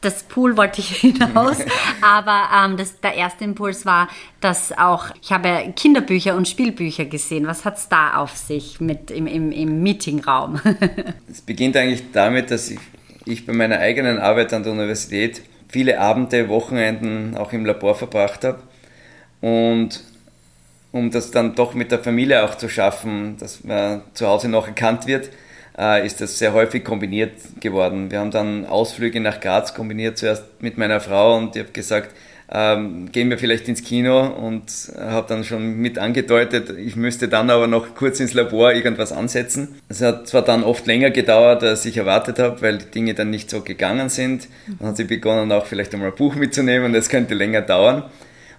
Das 0.00 0.22
Pool 0.22 0.56
wollte 0.56 0.80
ich 0.80 0.88
hinaus, 1.00 1.58
aber 2.00 2.48
ähm, 2.54 2.76
das, 2.78 3.00
der 3.00 3.14
erste 3.14 3.44
Impuls 3.44 3.84
war, 3.84 4.08
dass 4.40 4.72
auch, 4.72 5.08
ich 5.20 5.32
habe 5.32 5.72
Kinderbücher 5.74 6.34
und 6.34 6.48
Spielbücher 6.48 7.04
gesehen. 7.04 7.46
Was 7.46 7.66
hat 7.66 7.76
es 7.76 7.88
da 7.88 8.14
auf 8.16 8.36
sich 8.36 8.80
mit 8.80 9.10
im, 9.10 9.26
im, 9.26 9.52
im 9.52 9.82
Meetingraum? 9.82 10.60
Es 11.30 11.42
beginnt 11.42 11.76
eigentlich 11.76 12.04
damit, 12.12 12.50
dass 12.50 12.70
ich, 12.70 12.78
ich 13.26 13.44
bei 13.44 13.52
meiner 13.52 13.80
eigenen 13.80 14.18
Arbeit 14.18 14.54
an 14.54 14.62
der 14.62 14.72
Universität 14.72 15.42
viele 15.68 16.00
Abende, 16.00 16.48
Wochenenden 16.48 17.36
auch 17.36 17.52
im 17.52 17.66
Labor 17.66 17.94
verbracht 17.94 18.44
habe 18.44 18.62
und 19.42 20.02
um 20.96 21.10
das 21.10 21.30
dann 21.30 21.54
doch 21.54 21.74
mit 21.74 21.92
der 21.92 21.98
Familie 21.98 22.44
auch 22.44 22.54
zu 22.56 22.68
schaffen, 22.68 23.36
dass 23.38 23.64
man 23.64 24.02
zu 24.14 24.26
Hause 24.26 24.48
noch 24.48 24.66
erkannt 24.66 25.06
wird, 25.06 25.30
äh, 25.78 26.06
ist 26.06 26.20
das 26.20 26.38
sehr 26.38 26.52
häufig 26.52 26.84
kombiniert 26.84 27.32
geworden. 27.60 28.10
Wir 28.10 28.20
haben 28.20 28.30
dann 28.30 28.66
Ausflüge 28.66 29.20
nach 29.20 29.40
Graz 29.40 29.74
kombiniert, 29.74 30.18
zuerst 30.18 30.44
mit 30.60 30.78
meiner 30.78 31.00
Frau 31.00 31.36
und 31.36 31.54
ich 31.54 31.62
habe 31.62 31.72
gesagt, 31.72 32.14
ähm, 32.48 33.10
gehen 33.10 33.28
wir 33.28 33.38
vielleicht 33.38 33.68
ins 33.68 33.82
Kino 33.82 34.24
und 34.24 34.62
habe 34.96 35.26
dann 35.28 35.42
schon 35.42 35.78
mit 35.78 35.98
angedeutet, 35.98 36.70
ich 36.78 36.94
müsste 36.94 37.26
dann 37.26 37.50
aber 37.50 37.66
noch 37.66 37.96
kurz 37.96 38.20
ins 38.20 38.34
Labor 38.34 38.72
irgendwas 38.72 39.10
ansetzen. 39.10 39.80
Es 39.88 40.00
hat 40.00 40.28
zwar 40.28 40.42
dann 40.42 40.62
oft 40.62 40.86
länger 40.86 41.10
gedauert, 41.10 41.64
als 41.64 41.84
ich 41.84 41.96
erwartet 41.96 42.38
habe, 42.38 42.62
weil 42.62 42.78
die 42.78 42.90
Dinge 42.90 43.14
dann 43.14 43.30
nicht 43.30 43.50
so 43.50 43.62
gegangen 43.62 44.10
sind. 44.10 44.46
Dann 44.78 44.90
hat 44.90 44.96
sie 44.96 45.04
begonnen, 45.04 45.50
auch 45.50 45.66
vielleicht 45.66 45.92
einmal 45.92 46.10
ein 46.10 46.14
Buch 46.14 46.36
mitzunehmen, 46.36 46.92
das 46.92 47.08
könnte 47.08 47.34
länger 47.34 47.62
dauern 47.62 48.04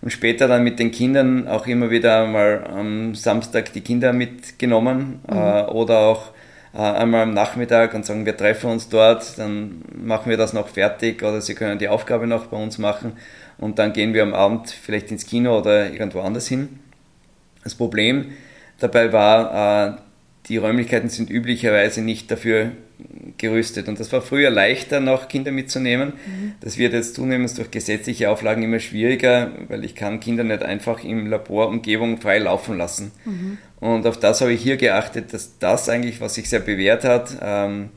und 0.07 0.11
später 0.11 0.47
dann 0.47 0.63
mit 0.63 0.79
den 0.79 0.91
Kindern 0.91 1.49
auch 1.49 1.67
immer 1.67 1.89
wieder 1.89 2.25
mal 2.25 2.63
am 2.65 3.13
Samstag 3.13 3.73
die 3.73 3.81
Kinder 3.81 4.13
mitgenommen 4.13 5.19
mhm. 5.29 5.37
äh, 5.37 5.63
oder 5.63 5.99
auch 5.99 6.31
äh, 6.73 6.77
einmal 6.77 7.23
am 7.23 7.33
Nachmittag 7.33 7.93
und 7.93 8.05
sagen, 8.05 8.25
wir 8.25 8.37
treffen 8.37 8.69
uns 8.69 8.87
dort, 8.87 9.37
dann 9.37 9.81
machen 9.93 10.29
wir 10.29 10.37
das 10.37 10.53
noch 10.53 10.69
fertig 10.69 11.23
oder 11.23 11.41
sie 11.41 11.55
können 11.55 11.77
die 11.77 11.89
Aufgabe 11.89 12.25
noch 12.25 12.45
bei 12.45 12.55
uns 12.55 12.77
machen 12.77 13.17
und 13.57 13.79
dann 13.79 13.91
gehen 13.91 14.13
wir 14.13 14.23
am 14.23 14.33
Abend 14.33 14.69
vielleicht 14.69 15.11
ins 15.11 15.25
Kino 15.25 15.57
oder 15.57 15.91
irgendwo 15.91 16.21
anders 16.21 16.47
hin. 16.47 16.79
Das 17.65 17.75
Problem 17.75 18.27
dabei 18.79 19.11
war, 19.11 19.89
äh, 19.89 19.97
die 20.47 20.55
Räumlichkeiten 20.55 21.09
sind 21.09 21.29
üblicherweise 21.29 22.01
nicht 22.01 22.31
dafür 22.31 22.71
gerüstet. 23.37 23.87
Und 23.87 23.99
das 23.99 24.11
war 24.11 24.21
früher 24.21 24.49
leichter, 24.49 24.99
noch 24.99 25.27
Kinder 25.27 25.51
mitzunehmen. 25.51 26.13
Mhm. 26.13 26.53
Das 26.61 26.77
wird 26.77 26.93
jetzt 26.93 27.15
zunehmend 27.15 27.57
durch 27.57 27.71
gesetzliche 27.71 28.29
Auflagen 28.29 28.63
immer 28.63 28.79
schwieriger, 28.79 29.51
weil 29.67 29.83
ich 29.83 29.95
kann 29.95 30.19
Kinder 30.19 30.43
nicht 30.43 30.63
einfach 30.63 31.03
im 31.03 31.27
Laborumgebung 31.27 32.19
frei 32.19 32.39
laufen 32.39 32.77
lassen. 32.77 33.11
Mhm. 33.25 33.57
Und 33.79 34.07
auf 34.07 34.19
das 34.19 34.41
habe 34.41 34.53
ich 34.53 34.61
hier 34.61 34.77
geachtet, 34.77 35.33
dass 35.33 35.59
das 35.59 35.89
eigentlich, 35.89 36.21
was 36.21 36.35
sich 36.35 36.49
sehr 36.49 36.59
bewährt 36.59 37.03
hat, 37.03 37.37
ähm, 37.41 37.89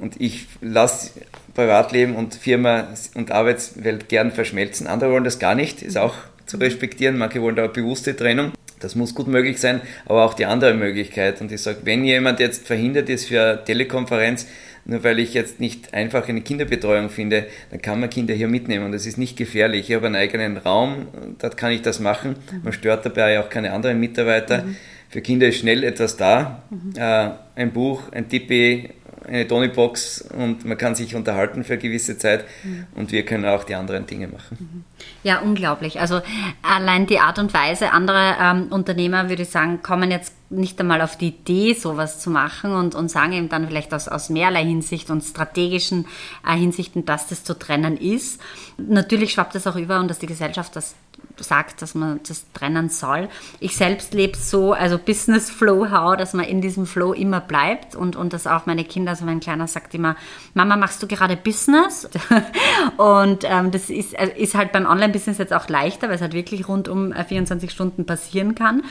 und 0.00 0.20
ich 0.20 0.48
lasse 0.60 1.12
Privatleben 1.54 2.16
und 2.16 2.34
Firma 2.34 2.88
und 3.14 3.30
Arbeitswelt 3.30 4.08
gern 4.08 4.32
verschmelzen. 4.32 4.88
Andere 4.88 5.12
wollen 5.12 5.22
das 5.22 5.38
gar 5.38 5.54
nicht, 5.54 5.80
ist 5.80 5.96
auch 5.96 6.14
zu 6.44 6.56
respektieren. 6.56 7.18
Manche 7.18 7.40
wollen 7.40 7.54
da 7.54 7.62
eine 7.62 7.72
bewusste 7.72 8.16
Trennung. 8.16 8.50
Das 8.84 8.94
muss 8.94 9.14
gut 9.14 9.28
möglich 9.28 9.60
sein, 9.60 9.80
aber 10.06 10.24
auch 10.24 10.34
die 10.34 10.46
andere 10.46 10.74
Möglichkeit. 10.74 11.40
Und 11.40 11.52
ich 11.52 11.62
sage, 11.62 11.78
wenn 11.84 12.04
jemand 12.04 12.40
jetzt 12.40 12.66
verhindert 12.66 13.08
ist 13.08 13.28
für 13.28 13.42
eine 13.42 13.64
Telekonferenz, 13.64 14.46
nur 14.84 15.04
weil 15.04 15.18
ich 15.20 15.32
jetzt 15.34 15.60
nicht 15.60 15.94
einfach 15.94 16.28
eine 16.28 16.40
Kinderbetreuung 16.40 17.08
finde, 17.08 17.46
dann 17.70 17.80
kann 17.80 18.00
man 18.00 18.10
Kinder 18.10 18.34
hier 18.34 18.48
mitnehmen. 18.48 18.90
Das 18.90 19.06
ist 19.06 19.16
nicht 19.16 19.36
gefährlich. 19.36 19.88
Ich 19.88 19.94
habe 19.94 20.06
einen 20.06 20.16
eigenen 20.16 20.56
Raum, 20.56 21.06
dort 21.38 21.56
kann 21.56 21.72
ich 21.72 21.82
das 21.82 22.00
machen. 22.00 22.36
Man 22.62 22.72
stört 22.72 23.06
dabei 23.06 23.40
auch 23.40 23.48
keine 23.48 23.72
anderen 23.72 24.00
Mitarbeiter. 24.00 24.64
Mhm. 24.64 24.76
Für 25.08 25.20
Kinder 25.20 25.46
ist 25.46 25.58
schnell 25.58 25.84
etwas 25.84 26.16
da. 26.16 26.62
Mhm. 26.70 26.94
Äh, 26.96 27.30
ein 27.54 27.70
Buch, 27.72 28.10
ein 28.12 28.28
Tippi, 28.28 28.90
eine 29.26 29.46
Tonybox 29.46 30.22
und 30.22 30.64
man 30.64 30.78
kann 30.78 30.94
sich 30.94 31.14
unterhalten 31.14 31.64
für 31.64 31.74
eine 31.74 31.82
gewisse 31.82 32.18
Zeit 32.18 32.44
mhm. 32.64 32.86
und 32.94 33.12
wir 33.12 33.24
können 33.24 33.44
auch 33.44 33.64
die 33.64 33.74
anderen 33.74 34.06
Dinge 34.06 34.28
machen. 34.28 34.56
Mhm. 34.58 34.84
Ja, 35.22 35.40
unglaublich. 35.40 36.00
Also 36.00 36.20
allein 36.62 37.06
die 37.06 37.18
Art 37.18 37.38
und 37.38 37.54
Weise, 37.54 37.92
andere 37.92 38.36
ähm, 38.40 38.68
Unternehmer, 38.70 39.28
würde 39.28 39.42
ich 39.42 39.50
sagen, 39.50 39.82
kommen 39.82 40.10
jetzt 40.10 40.34
nicht 40.50 40.78
einmal 40.80 41.00
auf 41.00 41.16
die 41.16 41.28
Idee, 41.28 41.74
sowas 41.74 42.20
zu 42.20 42.30
machen 42.30 42.72
und, 42.72 42.94
und 42.94 43.10
sagen 43.10 43.32
eben 43.32 43.48
dann 43.48 43.66
vielleicht 43.66 43.94
aus, 43.94 44.08
aus 44.08 44.28
mehrerlei 44.28 44.64
Hinsicht 44.64 45.10
und 45.10 45.22
strategischen 45.22 46.06
äh, 46.46 46.56
Hinsichten, 46.56 47.04
dass 47.04 47.26
das 47.28 47.44
zu 47.44 47.58
trennen 47.58 47.96
ist. 47.96 48.40
Natürlich 48.76 49.32
schwappt 49.32 49.54
das 49.54 49.66
auch 49.66 49.76
über 49.76 50.00
und 50.00 50.08
dass 50.08 50.18
die 50.18 50.26
Gesellschaft 50.26 50.76
das 50.76 50.94
sagt, 51.38 51.82
dass 51.82 51.94
man 51.94 52.20
das 52.26 52.44
trennen 52.52 52.88
soll. 52.88 53.28
Ich 53.60 53.76
selbst 53.76 54.14
lebe 54.14 54.36
so, 54.36 54.72
also 54.72 54.98
Business 54.98 55.50
Flow 55.50 55.90
How, 55.90 56.16
dass 56.16 56.34
man 56.34 56.44
in 56.44 56.60
diesem 56.60 56.86
Flow 56.86 57.12
immer 57.12 57.40
bleibt 57.40 57.94
und, 57.94 58.16
und 58.16 58.32
dass 58.32 58.46
auch 58.46 58.66
meine 58.66 58.84
Kinder, 58.84 59.10
also 59.10 59.24
mein 59.24 59.40
Kleiner 59.40 59.66
sagt 59.66 59.94
immer, 59.94 60.16
Mama, 60.54 60.76
machst 60.76 61.02
du 61.02 61.06
gerade 61.06 61.36
Business? 61.36 62.08
und 62.96 63.44
ähm, 63.44 63.70
das 63.70 63.90
ist, 63.90 64.14
äh, 64.14 64.30
ist 64.36 64.54
halt 64.54 64.72
beim 64.72 64.86
Online-Business 64.86 65.38
jetzt 65.38 65.52
auch 65.52 65.68
leichter, 65.68 66.08
weil 66.08 66.16
es 66.16 66.22
halt 66.22 66.34
wirklich 66.34 66.68
rund 66.68 66.88
um 66.88 67.12
24 67.12 67.68
äh, 67.68 67.72
Stunden 67.72 68.06
passieren 68.06 68.54
kann. 68.54 68.82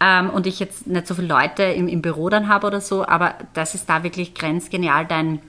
Ähm, 0.00 0.30
und 0.30 0.46
ich 0.46 0.60
jetzt 0.60 0.86
nicht 0.86 1.06
so 1.06 1.14
viele 1.14 1.26
Leute 1.28 1.64
im, 1.64 1.88
im 1.88 2.02
Büro 2.02 2.28
dann 2.28 2.48
habe 2.48 2.66
oder 2.66 2.80
so, 2.80 3.06
aber 3.06 3.34
das 3.54 3.74
ist 3.74 3.88
da 3.88 4.04
wirklich 4.04 4.34
grenzgenial, 4.34 5.06
dein 5.06 5.40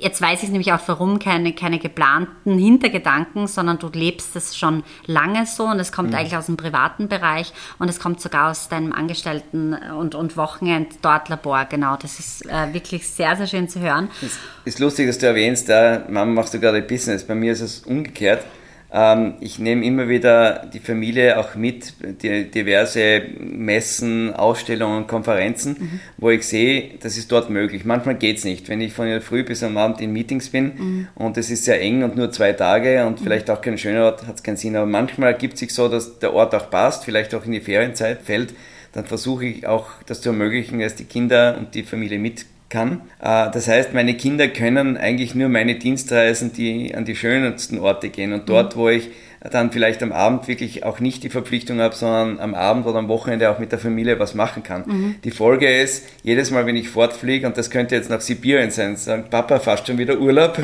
Jetzt 0.00 0.22
weiß 0.22 0.42
ich 0.42 0.48
nämlich 0.48 0.72
auch 0.72 0.80
warum, 0.86 1.18
keine, 1.18 1.52
keine 1.52 1.78
geplanten 1.78 2.58
Hintergedanken, 2.58 3.46
sondern 3.46 3.78
du 3.78 3.90
lebst 3.92 4.34
es 4.34 4.56
schon 4.56 4.82
lange 5.06 5.44
so 5.44 5.64
und 5.64 5.78
es 5.78 5.92
kommt 5.92 6.10
mhm. 6.10 6.16
eigentlich 6.16 6.36
aus 6.36 6.46
dem 6.46 6.56
privaten 6.56 7.08
Bereich 7.08 7.52
und 7.78 7.88
es 7.88 8.00
kommt 8.00 8.20
sogar 8.20 8.50
aus 8.50 8.70
deinem 8.70 8.92
Angestellten- 8.92 9.74
und, 9.74 10.14
und 10.14 10.38
Wochenend 10.38 10.94
dort 11.02 11.28
Labor, 11.28 11.66
genau. 11.66 11.96
Das 12.00 12.18
ist 12.18 12.46
äh, 12.46 12.72
wirklich 12.72 13.06
sehr, 13.08 13.36
sehr 13.36 13.46
schön 13.46 13.68
zu 13.68 13.80
hören. 13.80 14.08
Es 14.22 14.38
ist 14.64 14.78
lustig, 14.78 15.06
dass 15.06 15.18
du 15.18 15.26
erwähnst, 15.26 15.68
da 15.68 16.04
Mama 16.08 16.32
machst 16.32 16.54
du 16.54 16.60
gerade 16.60 16.80
Business. 16.80 17.24
Bei 17.24 17.34
mir 17.34 17.52
ist 17.52 17.60
es 17.60 17.80
umgekehrt. 17.80 18.44
Ähm, 18.92 19.34
ich 19.40 19.58
nehme 19.58 19.84
immer 19.84 20.08
wieder 20.08 20.66
die 20.72 20.80
Familie 20.80 21.38
auch 21.38 21.54
mit, 21.54 21.94
die, 22.22 22.50
diverse 22.50 23.22
Messen, 23.38 24.34
Ausstellungen, 24.34 25.06
Konferenzen, 25.06 25.76
mhm. 25.78 26.00
wo 26.16 26.30
ich 26.30 26.46
sehe, 26.46 26.94
das 27.00 27.16
ist 27.16 27.30
dort 27.30 27.50
möglich. 27.50 27.84
Manchmal 27.84 28.16
geht 28.16 28.38
es 28.38 28.44
nicht, 28.44 28.68
wenn 28.68 28.80
ich 28.80 28.92
von 28.92 29.06
der 29.06 29.20
Früh 29.20 29.44
bis 29.44 29.62
am 29.62 29.76
Abend 29.76 30.00
in 30.00 30.12
Meetings 30.12 30.50
bin 30.50 30.64
mhm. 30.64 31.08
und 31.14 31.36
es 31.36 31.50
ist 31.50 31.64
sehr 31.64 31.80
eng 31.80 32.02
und 32.02 32.16
nur 32.16 32.32
zwei 32.32 32.52
Tage 32.52 33.06
und 33.06 33.20
mhm. 33.20 33.24
vielleicht 33.24 33.48
auch 33.50 33.60
kein 33.60 33.78
schöner 33.78 34.06
Ort, 34.06 34.26
hat 34.26 34.36
es 34.36 34.42
keinen 34.42 34.56
Sinn. 34.56 34.74
Aber 34.74 34.86
manchmal 34.86 35.32
ergibt 35.32 35.56
sich 35.56 35.72
so, 35.72 35.88
dass 35.88 36.18
der 36.18 36.34
Ort 36.34 36.54
auch 36.54 36.68
passt, 36.70 37.04
vielleicht 37.04 37.34
auch 37.34 37.44
in 37.44 37.52
die 37.52 37.60
Ferienzeit 37.60 38.22
fällt. 38.22 38.54
Dann 38.92 39.04
versuche 39.04 39.46
ich 39.46 39.66
auch 39.68 39.86
das 40.06 40.20
zu 40.20 40.30
ermöglichen, 40.30 40.80
dass 40.80 40.96
die 40.96 41.04
Kinder 41.04 41.56
und 41.56 41.76
die 41.76 41.84
Familie 41.84 42.18
mit 42.18 42.44
kann. 42.70 43.02
Äh, 43.20 43.50
das 43.50 43.68
heißt, 43.68 43.92
meine 43.92 44.14
Kinder 44.14 44.48
können 44.48 44.96
eigentlich 44.96 45.34
nur 45.34 45.50
meine 45.50 45.74
Dienstreisen, 45.74 46.52
die 46.52 46.94
an 46.94 47.04
die 47.04 47.16
schönsten 47.16 47.78
Orte 47.78 48.08
gehen. 48.08 48.32
Und 48.32 48.48
dort, 48.48 48.76
wo 48.76 48.88
ich 48.88 49.10
dann 49.48 49.72
vielleicht 49.72 50.02
am 50.02 50.12
Abend 50.12 50.48
wirklich 50.48 50.84
auch 50.84 51.00
nicht 51.00 51.22
die 51.22 51.30
Verpflichtung 51.30 51.80
habe, 51.80 51.94
sondern 51.94 52.40
am 52.40 52.54
Abend 52.54 52.86
oder 52.86 52.98
am 52.98 53.08
Wochenende 53.08 53.50
auch 53.50 53.58
mit 53.58 53.72
der 53.72 53.78
Familie 53.78 54.18
was 54.18 54.34
machen 54.34 54.62
kann. 54.62 54.84
Mhm. 54.86 55.14
Die 55.24 55.30
Folge 55.30 55.80
ist, 55.80 56.06
jedes 56.22 56.50
Mal, 56.50 56.66
wenn 56.66 56.76
ich 56.76 56.90
fortfliege, 56.90 57.46
und 57.46 57.56
das 57.56 57.70
könnte 57.70 57.94
jetzt 57.94 58.10
nach 58.10 58.20
Sibirien 58.20 58.70
sein, 58.70 58.96
sagen, 58.96 59.24
Papa, 59.30 59.58
fast 59.58 59.86
schon 59.86 59.96
wieder 59.96 60.18
Urlaub. 60.18 60.58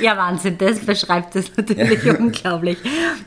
ja, 0.00 0.16
Wahnsinn, 0.16 0.58
das 0.58 0.78
beschreibt 0.78 1.34
es 1.34 1.50
natürlich 1.56 2.04
ja. 2.04 2.14
unglaublich. 2.18 2.78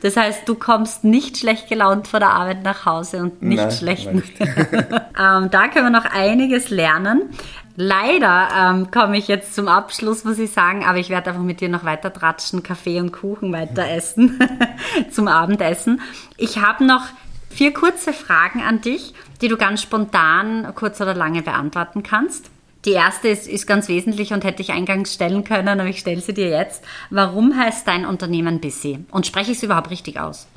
Das 0.02 0.16
heißt, 0.16 0.48
du 0.48 0.56
kommst 0.56 1.04
nicht 1.04 1.38
schlecht 1.38 1.68
gelaunt 1.68 2.08
von 2.08 2.22
der 2.22 2.30
Arbeit 2.30 2.64
nach 2.64 2.86
Hause 2.86 3.18
und 3.18 3.42
nicht 3.42 3.58
Nein, 3.58 3.72
schlecht. 3.72 4.14
Nicht. 4.14 4.34
ähm, 5.24 5.50
da 5.50 5.68
können 5.68 5.86
wir 5.86 5.90
noch 5.90 6.06
einiges 6.06 6.70
lernen. 6.70 7.30
Leider 7.76 8.50
ähm, 8.56 8.92
komme 8.92 9.18
ich 9.18 9.28
jetzt 9.28 9.56
zum 9.56 9.68
Abschluss, 9.68 10.24
muss 10.24 10.38
ich 10.38 10.52
sagen, 10.52 10.86
aber 10.86 11.00
ich 11.00 11.10
werde 11.10 11.32
einfach 11.32 11.42
mit 11.42 11.60
dir 11.60 11.70
noch 11.70 11.84
weiter 11.84 12.14
tratschen, 12.14 12.62
Kaffee 12.62 13.00
und 13.00 13.12
Kuchen 13.12 13.52
weiter 13.52 13.90
essen 13.90 14.40
zum 15.12 15.28
Abendessen. 15.28 16.02
Ich 16.38 16.60
habe 16.60 16.86
noch 16.86 17.04
vier 17.50 17.74
kurze 17.74 18.14
Fragen 18.14 18.62
an 18.62 18.82
dich, 18.82 19.14
die 19.42 19.48
du 19.48 19.58
ganz 19.58 19.82
spontan, 19.82 20.72
kurz 20.76 21.02
oder 21.02 21.16
lange 21.16 21.42
beantworten 21.42 22.04
kannst. 22.04 22.52
Die 22.86 22.92
erste 22.92 23.30
ist, 23.30 23.48
ist 23.48 23.66
ganz 23.66 23.88
wesentlich 23.88 24.34
und 24.34 24.44
hätte 24.44 24.62
ich 24.62 24.72
eingangs 24.72 25.14
stellen 25.14 25.44
können, 25.44 25.80
aber 25.80 25.90
ich 25.90 26.00
stelle 26.00 26.22
sie 26.22 26.34
dir 26.34 26.50
jetzt. 26.50 26.84
Warum 27.10 27.58
heißt 27.58 27.88
dein 27.88 28.06
Unternehmen 28.06 28.60
Busy? 28.60 29.06
Und 29.10 29.26
spreche 29.26 29.52
ich 29.52 29.58
es 29.58 29.64
überhaupt 29.64 29.90
richtig 29.90 30.20
aus? 30.20 30.48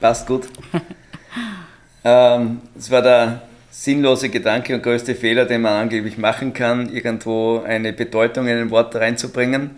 Passt 0.00 0.26
gut. 0.26 0.48
ähm, 2.04 2.60
es 2.76 2.90
war 2.90 3.02
der 3.02 3.42
sinnlose 3.74 4.28
Gedanke 4.28 4.72
und 4.72 4.84
größte 4.84 5.16
Fehler, 5.16 5.46
den 5.46 5.62
man 5.62 5.72
angeblich 5.72 6.16
machen 6.16 6.52
kann, 6.52 6.94
irgendwo 6.94 7.60
eine 7.66 7.92
Bedeutung 7.92 8.46
in 8.46 8.56
ein 8.56 8.70
Wort 8.70 8.94
reinzubringen. 8.94 9.70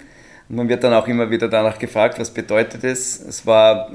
Und 0.50 0.56
man 0.56 0.68
wird 0.68 0.84
dann 0.84 0.92
auch 0.92 1.08
immer 1.08 1.30
wieder 1.30 1.48
danach 1.48 1.78
gefragt, 1.78 2.20
was 2.20 2.30
bedeutet 2.30 2.84
es? 2.84 3.18
Es 3.18 3.46
war 3.46 3.90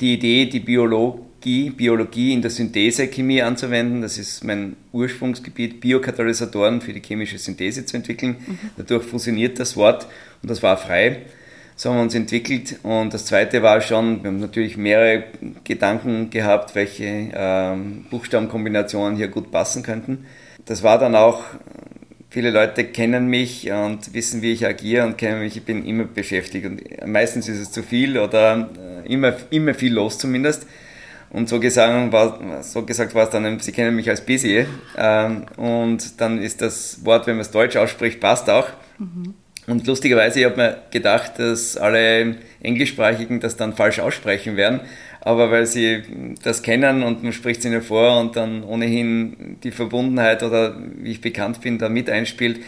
die 0.00 0.14
Idee, 0.14 0.46
die 0.46 0.60
Biologie, 0.60 1.68
Biologie 1.68 2.32
in 2.32 2.40
der 2.40 2.50
Synthesechemie 2.50 3.42
anzuwenden. 3.42 4.00
Das 4.00 4.16
ist 4.16 4.42
mein 4.42 4.74
Ursprungsgebiet, 4.92 5.82
Biokatalysatoren 5.82 6.80
für 6.80 6.94
die 6.94 7.02
chemische 7.02 7.36
Synthese 7.36 7.84
zu 7.84 7.98
entwickeln. 7.98 8.36
Mhm. 8.38 8.58
Dadurch 8.78 9.04
fusioniert 9.04 9.60
das 9.60 9.76
Wort 9.76 10.06
und 10.40 10.50
das 10.50 10.62
war 10.62 10.78
frei 10.78 11.26
so 11.76 11.90
haben 11.90 11.96
wir 11.96 12.02
uns 12.02 12.14
entwickelt. 12.14 12.80
Und 12.82 13.12
das 13.12 13.26
zweite 13.26 13.62
war 13.62 13.80
schon, 13.82 14.22
wir 14.22 14.30
haben 14.30 14.40
natürlich 14.40 14.76
mehrere 14.78 15.24
Gedanken 15.62 16.30
gehabt, 16.30 16.74
welche 16.74 17.30
ähm, 17.34 18.06
Buchstabenkombinationen 18.10 19.16
hier 19.16 19.28
gut 19.28 19.52
passen 19.52 19.82
könnten. 19.82 20.24
Das 20.64 20.82
war 20.82 20.98
dann 20.98 21.14
auch, 21.14 21.44
viele 22.30 22.50
Leute 22.50 22.84
kennen 22.84 23.26
mich 23.26 23.70
und 23.70 24.14
wissen, 24.14 24.40
wie 24.40 24.52
ich 24.52 24.66
agiere 24.66 25.06
und 25.06 25.18
kennen 25.18 25.40
mich, 25.40 25.56
ich 25.56 25.64
bin 25.64 25.84
immer 25.84 26.04
beschäftigt. 26.04 26.66
Und 26.66 26.82
meistens 27.06 27.46
ist 27.48 27.60
es 27.60 27.70
zu 27.70 27.82
viel 27.82 28.18
oder 28.18 28.70
äh, 29.04 29.12
immer, 29.12 29.34
immer 29.50 29.74
viel 29.74 29.92
los 29.92 30.18
zumindest. 30.18 30.66
Und 31.28 31.50
so 31.50 31.60
gesagt, 31.60 32.12
war, 32.12 32.62
so 32.62 32.82
gesagt 32.86 33.14
war 33.14 33.24
es 33.24 33.30
dann, 33.30 33.60
Sie 33.60 33.72
kennen 33.72 33.94
mich 33.94 34.08
als 34.08 34.24
Busy. 34.24 34.64
Ähm, 34.96 35.44
und 35.56 36.20
dann 36.20 36.40
ist 36.40 36.62
das 36.62 37.04
Wort, 37.04 37.26
wenn 37.26 37.34
man 37.34 37.42
es 37.42 37.50
deutsch 37.50 37.76
ausspricht, 37.76 38.20
passt 38.20 38.48
auch. 38.48 38.68
Mhm. 38.98 39.34
Und 39.66 39.86
lustigerweise, 39.86 40.40
ich 40.40 40.44
habe 40.44 40.56
mir 40.56 40.78
gedacht, 40.90 41.38
dass 41.38 41.76
alle 41.76 42.36
Englischsprachigen 42.60 43.40
das 43.40 43.56
dann 43.56 43.74
falsch 43.74 43.98
aussprechen 43.98 44.56
werden. 44.56 44.80
Aber 45.20 45.50
weil 45.50 45.66
sie 45.66 46.02
das 46.44 46.62
kennen 46.62 47.02
und 47.02 47.24
man 47.24 47.32
spricht 47.32 47.58
es 47.58 47.66
ihnen 47.66 47.82
vor 47.82 48.20
und 48.20 48.36
dann 48.36 48.62
ohnehin 48.62 49.56
die 49.64 49.72
Verbundenheit 49.72 50.44
oder 50.44 50.76
wie 50.98 51.10
ich 51.10 51.20
bekannt 51.20 51.60
bin, 51.62 51.78
da 51.78 51.88
mit 51.88 52.08
einspielt, 52.08 52.60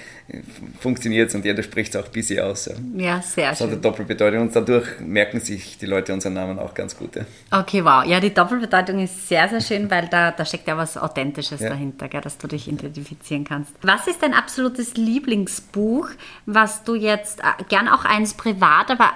funktioniert 0.81 1.31
es 1.31 1.35
und 1.35 1.45
jeder 1.45 1.63
spricht 1.63 1.95
es 1.95 2.01
auch 2.01 2.07
ein 2.07 2.13
bisschen 2.13 2.45
aus. 2.45 2.67
Ja, 2.67 2.75
ja 2.97 3.23
sehr 3.23 3.23
das 3.23 3.23
schön. 3.23 3.49
Das 3.49 3.61
hat 3.61 3.69
eine 3.71 3.77
Doppelbedeutung 3.79 4.43
und 4.43 4.55
dadurch 4.55 5.01
merken 5.01 5.41
sich 5.41 5.79
die 5.79 5.87
Leute 5.87 6.13
unseren 6.13 6.35
Namen 6.35 6.59
auch 6.59 6.75
ganz 6.75 6.97
gut. 6.97 7.17
Ja. 7.17 7.25
Okay, 7.51 7.83
wow. 7.85 8.05
Ja, 8.05 8.21
die 8.21 8.33
Doppelbedeutung 8.35 9.03
ist 9.03 9.29
sehr, 9.29 9.49
sehr 9.49 9.63
schön, 9.63 9.91
weil 9.91 10.07
da, 10.09 10.31
da 10.31 10.45
steckt 10.45 10.69
ja 10.69 10.77
was 10.77 10.99
Authentisches 10.99 11.61
ja. 11.61 11.71
dahinter, 11.71 12.09
gell, 12.09 12.21
dass 12.21 12.37
du 12.37 12.47
dich 12.47 12.69
identifizieren 12.69 13.45
kannst. 13.45 13.73
Was 13.83 14.07
ist 14.07 14.23
dein 14.23 14.35
absolutes 14.35 14.95
Lieblingsbuch, 14.95 16.09
was 16.45 16.85
du 16.85 16.95
jetzt, 16.95 17.41
äh, 17.41 17.65
gern 17.69 17.89
auch 17.89 18.05
eins 18.05 18.35
privat, 18.35 18.91
aber 18.91 19.13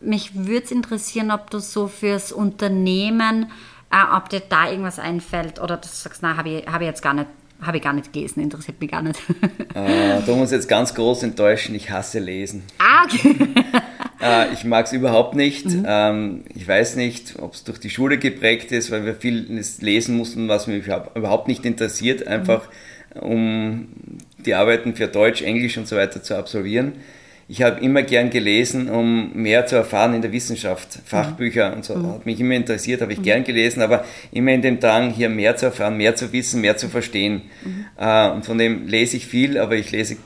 mich 0.00 0.34
würde 0.34 0.64
es 0.64 0.70
interessieren, 0.70 1.30
ob 1.30 1.50
du 1.50 1.58
so 1.58 1.88
fürs 1.88 2.32
Unternehmen, 2.32 3.50
äh, 3.90 4.16
ob 4.16 4.30
dir 4.30 4.40
da 4.40 4.70
irgendwas 4.70 4.98
einfällt 4.98 5.60
oder 5.60 5.76
du 5.76 5.88
sagst, 5.88 6.22
na, 6.22 6.36
habe 6.36 6.48
ich, 6.48 6.66
hab 6.66 6.80
ich 6.80 6.86
jetzt 6.86 7.02
gar 7.02 7.12
nicht, 7.14 7.28
habe 7.64 7.78
ich 7.78 7.82
gar 7.82 7.92
nicht 7.92 8.12
gelesen, 8.12 8.40
interessiert 8.40 8.80
mich 8.80 8.90
gar 8.90 9.02
nicht. 9.02 9.18
äh, 9.74 10.20
du 10.24 10.34
musst 10.36 10.52
jetzt 10.52 10.68
ganz 10.68 10.94
groß 10.94 11.22
enttäuschen, 11.22 11.74
ich 11.74 11.90
hasse 11.90 12.18
Lesen. 12.18 12.62
Ah, 12.78 13.04
okay. 13.04 13.36
äh, 14.22 14.52
ich 14.52 14.64
mag 14.64 14.86
es 14.86 14.92
überhaupt 14.92 15.34
nicht. 15.34 15.66
Mhm. 15.66 15.84
Ähm, 15.86 16.44
ich 16.54 16.66
weiß 16.66 16.96
nicht, 16.96 17.36
ob 17.38 17.54
es 17.54 17.64
durch 17.64 17.78
die 17.78 17.90
Schule 17.90 18.18
geprägt 18.18 18.72
ist, 18.72 18.90
weil 18.90 19.04
wir 19.04 19.14
viel 19.14 19.62
lesen 19.80 20.16
mussten, 20.16 20.48
was 20.48 20.66
mich 20.66 20.86
überhaupt 20.86 21.48
nicht 21.48 21.64
interessiert, 21.64 22.26
einfach 22.26 22.68
mhm. 23.14 23.20
um 23.20 23.88
die 24.44 24.54
Arbeiten 24.54 24.94
für 24.94 25.08
Deutsch, 25.08 25.42
Englisch 25.42 25.78
und 25.78 25.88
so 25.88 25.96
weiter 25.96 26.22
zu 26.22 26.36
absolvieren 26.36 26.94
ich 27.46 27.62
habe 27.62 27.80
immer 27.80 28.02
gern 28.02 28.30
gelesen, 28.30 28.88
um 28.88 29.32
mehr 29.34 29.66
zu 29.66 29.76
erfahren 29.76 30.14
in 30.14 30.22
der 30.22 30.32
Wissenschaft. 30.32 30.98
Fachbücher 31.04 31.70
mhm. 31.70 31.76
und 31.76 31.84
so 31.84 31.94
mhm. 31.94 32.12
hat 32.12 32.26
mich 32.26 32.40
immer 32.40 32.54
interessiert, 32.54 33.02
habe 33.02 33.12
ich 33.12 33.18
mhm. 33.18 33.24
gern 33.24 33.44
gelesen, 33.44 33.82
aber 33.82 34.04
immer 34.32 34.52
in 34.52 34.62
dem 34.62 34.80
Drang, 34.80 35.10
hier 35.10 35.28
mehr 35.28 35.56
zu 35.56 35.66
erfahren, 35.66 35.96
mehr 35.96 36.16
zu 36.16 36.32
wissen, 36.32 36.60
mehr 36.60 36.76
zu 36.76 36.88
verstehen. 36.88 37.42
Mhm. 37.64 37.84
Äh, 37.98 38.30
und 38.30 38.46
von 38.46 38.56
dem 38.58 38.86
lese 38.86 39.16
ich 39.16 39.26
viel, 39.26 39.58
aber 39.58 39.76
ich 39.76 39.90
lese 39.92 40.16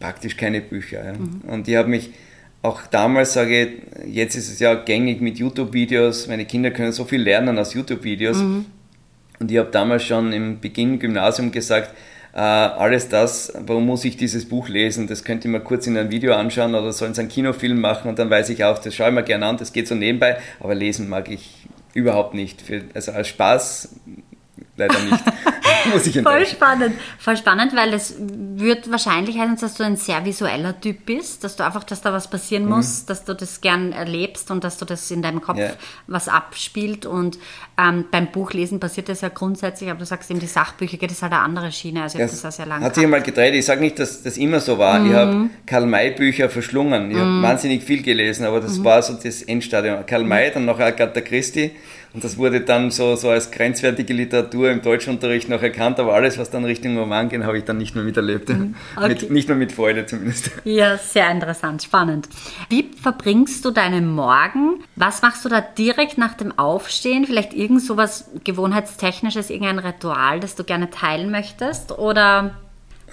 praktisch 0.00 0.36
keine 0.36 0.60
Bücher. 0.60 1.04
Ja. 1.04 1.12
Mhm. 1.12 1.42
Und 1.46 1.68
ich 1.68 1.76
habe 1.76 1.88
mich 1.88 2.10
auch 2.62 2.86
damals, 2.86 3.34
sage 3.34 3.62
ich, 3.62 4.14
jetzt 4.14 4.36
ist 4.36 4.50
es 4.50 4.60
ja 4.60 4.74
gängig 4.74 5.20
mit 5.20 5.38
YouTube-Videos, 5.38 6.28
meine 6.28 6.44
Kinder 6.44 6.70
können 6.70 6.92
so 6.92 7.04
viel 7.04 7.20
lernen 7.20 7.58
aus 7.58 7.74
YouTube-Videos. 7.74 8.38
Mhm. 8.38 8.66
Und 9.40 9.50
ich 9.50 9.58
habe 9.58 9.70
damals 9.70 10.04
schon 10.04 10.32
im 10.32 10.60
Beginn 10.60 11.00
Gymnasium 11.00 11.50
gesagt, 11.50 11.94
alles 12.32 13.08
das, 13.08 13.52
warum 13.66 13.86
muss 13.86 14.04
ich 14.04 14.16
dieses 14.16 14.48
Buch 14.48 14.68
lesen? 14.68 15.06
Das 15.06 15.22
könnte 15.22 15.48
ich 15.48 15.52
mir 15.52 15.60
kurz 15.60 15.86
in 15.86 15.96
einem 15.98 16.10
Video 16.10 16.34
anschauen 16.34 16.74
oder 16.74 16.92
sollen 16.92 17.12
sie 17.12 17.20
einen 17.20 17.28
Kinofilm 17.28 17.80
machen 17.80 18.08
und 18.08 18.18
dann 18.18 18.30
weiß 18.30 18.48
ich 18.48 18.64
auch, 18.64 18.78
das 18.78 18.94
schaue 18.94 19.08
ich 19.08 19.14
mir 19.14 19.22
gerne 19.22 19.46
an, 19.46 19.58
das 19.58 19.72
geht 19.72 19.86
so 19.86 19.94
nebenbei, 19.94 20.38
aber 20.58 20.74
lesen 20.74 21.08
mag 21.08 21.30
ich 21.30 21.66
überhaupt 21.94 22.34
nicht. 22.34 22.64
Also 22.94 23.12
als 23.12 23.28
Spaß 23.28 23.96
leider 24.86 25.00
nicht. 25.00 25.24
Muss 25.92 26.06
ich 26.06 26.20
Voll 26.20 26.46
spannend. 26.46 26.94
Voll 27.18 27.36
spannend, 27.36 27.74
weil 27.74 27.92
es 27.94 28.14
wird 28.18 28.90
wahrscheinlich 28.90 29.38
heißen, 29.38 29.56
dass 29.60 29.74
du 29.74 29.84
ein 29.84 29.96
sehr 29.96 30.24
visueller 30.24 30.80
Typ 30.80 31.06
bist, 31.06 31.44
dass 31.44 31.56
du 31.56 31.64
einfach, 31.64 31.84
dass 31.84 32.00
da 32.00 32.12
was 32.12 32.28
passieren 32.28 32.64
mhm. 32.64 32.70
muss, 32.70 33.06
dass 33.06 33.24
du 33.24 33.34
das 33.34 33.60
gern 33.60 33.92
erlebst 33.92 34.50
und 34.50 34.64
dass 34.64 34.78
du 34.78 34.84
das 34.84 35.10
in 35.10 35.22
deinem 35.22 35.40
Kopf 35.40 35.58
ja. 35.58 35.72
was 36.06 36.28
abspielt. 36.28 37.06
Und 37.06 37.38
ähm, 37.78 38.04
beim 38.10 38.30
Buchlesen 38.30 38.80
passiert 38.80 39.08
das 39.08 39.22
ja 39.22 39.28
grundsätzlich, 39.28 39.90
aber 39.90 39.98
du 39.98 40.06
sagst 40.06 40.30
eben, 40.30 40.40
die 40.40 40.46
Sachbücher 40.46 40.96
geht 40.96 41.10
es 41.10 41.22
halt 41.22 41.32
eine 41.32 41.42
andere 41.42 41.72
Schiene. 41.72 42.02
Also 42.02 42.18
das, 42.18 42.40
das 42.40 42.56
sehr 42.56 42.66
lange 42.66 42.84
hat 42.84 42.94
sich 42.94 43.06
mal 43.06 43.22
gedreht. 43.22 43.54
Ich 43.54 43.64
sage 43.64 43.80
nicht, 43.80 43.98
dass 43.98 44.22
das 44.22 44.36
immer 44.36 44.60
so 44.60 44.78
war. 44.78 44.98
Mhm. 44.98 45.06
Ich 45.06 45.12
habe 45.14 45.50
Karl 45.66 45.86
May 45.86 46.12
Bücher 46.12 46.48
verschlungen. 46.48 47.10
Ich 47.10 47.16
mhm. 47.16 47.20
habe 47.20 47.42
wahnsinnig 47.42 47.82
viel 47.82 48.02
gelesen, 48.02 48.44
aber 48.44 48.60
das 48.60 48.78
mhm. 48.78 48.84
war 48.84 49.02
so 49.02 49.14
das 49.14 49.42
Endstadium. 49.42 50.06
Karl 50.06 50.24
May, 50.24 50.50
dann 50.52 50.64
noch 50.64 50.78
Agatha 50.78 51.20
Christie 51.20 51.72
und 52.14 52.22
das 52.22 52.36
wurde 52.36 52.60
dann 52.60 52.90
so, 52.90 53.16
so 53.16 53.30
als 53.30 53.50
grenzwertige 53.50 54.12
Literatur 54.12 54.70
im 54.70 54.82
Deutschunterricht 54.82 55.48
noch 55.48 55.62
erkannt, 55.62 55.98
aber 55.98 56.14
alles, 56.14 56.38
was 56.38 56.50
dann 56.50 56.64
Richtung 56.64 56.98
Roman 56.98 57.28
ging, 57.28 57.44
habe 57.44 57.56
ich 57.56 57.64
dann 57.64 57.78
nicht 57.78 57.94
mehr 57.94 58.04
miterlebt. 58.04 58.48
Mhm. 58.48 58.74
Okay. 58.94 59.08
Mit, 59.08 59.30
nicht 59.30 59.48
mehr 59.48 59.56
mit 59.56 59.72
Freude 59.72 60.04
zumindest. 60.06 60.50
Ja, 60.64 60.98
sehr 60.98 61.30
interessant, 61.30 61.82
spannend. 61.82 62.28
Wie 62.68 62.90
verbringst 63.00 63.64
du 63.64 63.70
deinen 63.70 64.12
Morgen? 64.12 64.84
Was 64.96 65.22
machst 65.22 65.44
du 65.44 65.48
da 65.48 65.60
direkt 65.60 66.18
nach 66.18 66.34
dem 66.34 66.56
Aufstehen? 66.58 67.24
Vielleicht 67.24 67.54
irgend 67.54 67.82
so 67.82 67.96
was 67.96 68.30
Gewohnheitstechnisches, 68.44 69.50
irgendein 69.50 69.78
Ritual, 69.78 70.40
das 70.40 70.54
du 70.56 70.64
gerne 70.64 70.90
teilen 70.90 71.30
möchtest? 71.30 71.92
Oder 71.98 72.54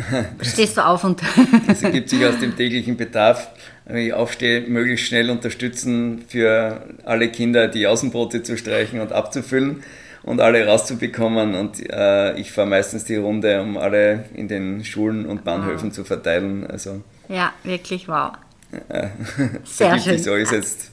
Stehst 0.41 0.77
du 0.77 0.85
auf 0.85 1.03
und. 1.03 1.21
das 1.67 1.83
ergibt 1.83 2.09
sich 2.09 2.25
aus 2.25 2.39
dem 2.39 2.55
täglichen 2.55 2.97
Bedarf. 2.97 3.49
Wenn 3.89 4.05
ich 4.05 4.13
aufstehe, 4.13 4.61
möglichst 4.61 5.07
schnell 5.07 5.29
unterstützen 5.29 6.23
für 6.27 6.85
alle 7.05 7.29
Kinder, 7.29 7.67
die 7.67 7.87
Außenbrote 7.87 8.43
zu 8.43 8.55
streichen 8.55 9.01
und 9.01 9.11
abzufüllen 9.11 9.83
und 10.23 10.41
alle 10.41 10.65
rauszubekommen. 10.65 11.55
Und 11.55 11.79
äh, 11.89 12.35
ich 12.35 12.51
fahre 12.51 12.67
meistens 12.67 13.05
die 13.05 13.15
Runde, 13.15 13.61
um 13.61 13.77
alle 13.77 14.25
in 14.35 14.47
den 14.47 14.85
Schulen 14.85 15.25
und 15.25 15.43
Bahnhöfen 15.43 15.89
wow. 15.89 15.95
zu 15.95 16.03
verteilen. 16.03 16.67
Also, 16.67 17.01
ja, 17.27 17.51
wirklich 17.63 18.07
wow. 18.07 18.33
Äh, 18.89 19.07
Sehr 19.63 19.99
schön. 19.99 20.19
So 20.19 20.35
ist 20.35 20.51
jetzt 20.51 20.91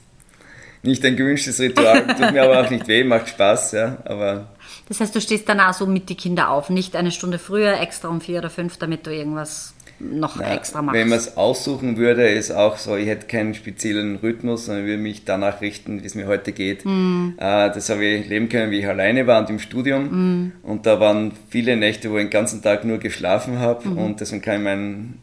nicht 0.81 1.05
ein 1.05 1.15
gewünschtes 1.15 1.59
Ritual, 1.59 2.07
tut 2.19 2.31
mir 2.31 2.43
aber 2.43 2.61
auch 2.61 2.69
nicht 2.69 2.87
weh, 2.87 3.03
macht 3.03 3.29
Spaß, 3.29 3.73
ja, 3.73 3.97
aber 4.05 4.47
das 4.87 5.01
heißt, 5.01 5.13
du 5.13 5.21
stehst 5.21 5.49
dann 5.49 5.59
auch 5.59 5.73
so 5.73 5.85
mit 5.85 6.09
den 6.09 6.17
Kindern 6.17 6.47
auf, 6.47 6.69
nicht 6.69 6.95
eine 6.95 7.11
Stunde 7.11 7.39
früher, 7.39 7.79
extra 7.79 8.07
um 8.07 8.21
vier 8.21 8.39
oder 8.39 8.49
fünf, 8.49 8.77
damit 8.77 9.05
du 9.05 9.13
irgendwas 9.13 9.73
noch 9.99 10.37
Na, 10.39 10.55
extra 10.55 10.81
machst. 10.81 10.97
Wenn 10.97 11.09
man 11.09 11.17
es 11.17 11.37
aussuchen 11.37 11.97
würde, 11.97 12.27
ist 12.27 12.51
auch 12.51 12.77
so, 12.77 12.95
ich 12.95 13.07
hätte 13.07 13.27
keinen 13.27 13.53
speziellen 13.53 14.17
Rhythmus, 14.17 14.65
sondern 14.65 14.85
würde 14.85 15.01
mich 15.01 15.25
danach 15.25 15.61
richten, 15.61 16.03
wie 16.03 16.05
es 16.05 16.15
mir 16.15 16.27
heute 16.27 16.51
geht. 16.51 16.85
Mm. 16.85 17.31
das 17.37 17.89
habe 17.89 18.05
ich 18.05 18.27
leben 18.27 18.49
können, 18.49 18.71
wie 18.71 18.79
ich 18.79 18.87
alleine 18.87 19.27
war 19.27 19.41
und 19.41 19.49
im 19.49 19.59
Studium. 19.59 20.03
Mm. 20.03 20.51
Und 20.63 20.85
da 20.85 20.99
waren 20.99 21.31
viele 21.49 21.77
Nächte, 21.77 22.11
wo 22.11 22.17
ich 22.17 22.25
den 22.25 22.29
ganzen 22.29 22.61
Tag 22.61 22.85
nur 22.85 22.99
geschlafen 22.99 23.59
habe. 23.59 23.87
Mm. 23.87 23.97
Und 23.97 24.21
deswegen 24.21 24.41
kann 24.41 24.57
ich 24.57 24.63
meinen 24.63 25.19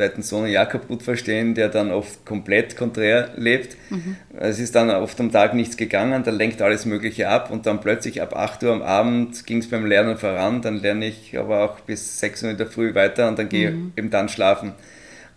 zweiten 0.00 0.22
Sohn 0.22 0.46
Jakob 0.46 0.88
gut 0.88 1.02
verstehen, 1.02 1.54
der 1.54 1.68
dann 1.68 1.90
oft 1.90 2.24
komplett 2.24 2.74
konträr 2.74 3.32
lebt. 3.36 3.76
Mhm. 3.90 4.16
Es 4.38 4.58
ist 4.58 4.74
dann 4.74 4.88
oft 4.88 5.20
am 5.20 5.30
Tag 5.30 5.52
nichts 5.52 5.76
gegangen, 5.76 6.22
dann 6.22 6.36
lenkt 6.36 6.62
alles 6.62 6.86
Mögliche 6.86 7.28
ab 7.28 7.50
und 7.50 7.66
dann 7.66 7.80
plötzlich 7.80 8.22
ab 8.22 8.34
8 8.34 8.62
Uhr 8.62 8.72
am 8.72 8.80
Abend 8.80 9.44
ging 9.44 9.58
es 9.58 9.68
beim 9.68 9.84
Lernen 9.84 10.16
voran, 10.16 10.62
dann 10.62 10.78
lerne 10.78 11.06
ich 11.06 11.38
aber 11.38 11.64
auch 11.64 11.80
bis 11.80 12.18
6 12.18 12.44
Uhr 12.44 12.50
in 12.50 12.56
der 12.56 12.66
Früh 12.66 12.94
weiter 12.94 13.28
und 13.28 13.38
dann 13.38 13.50
gehe 13.50 13.72
mhm. 13.72 13.92
ich 13.94 13.98
eben 13.98 14.10
dann 14.10 14.30
schlafen. 14.30 14.72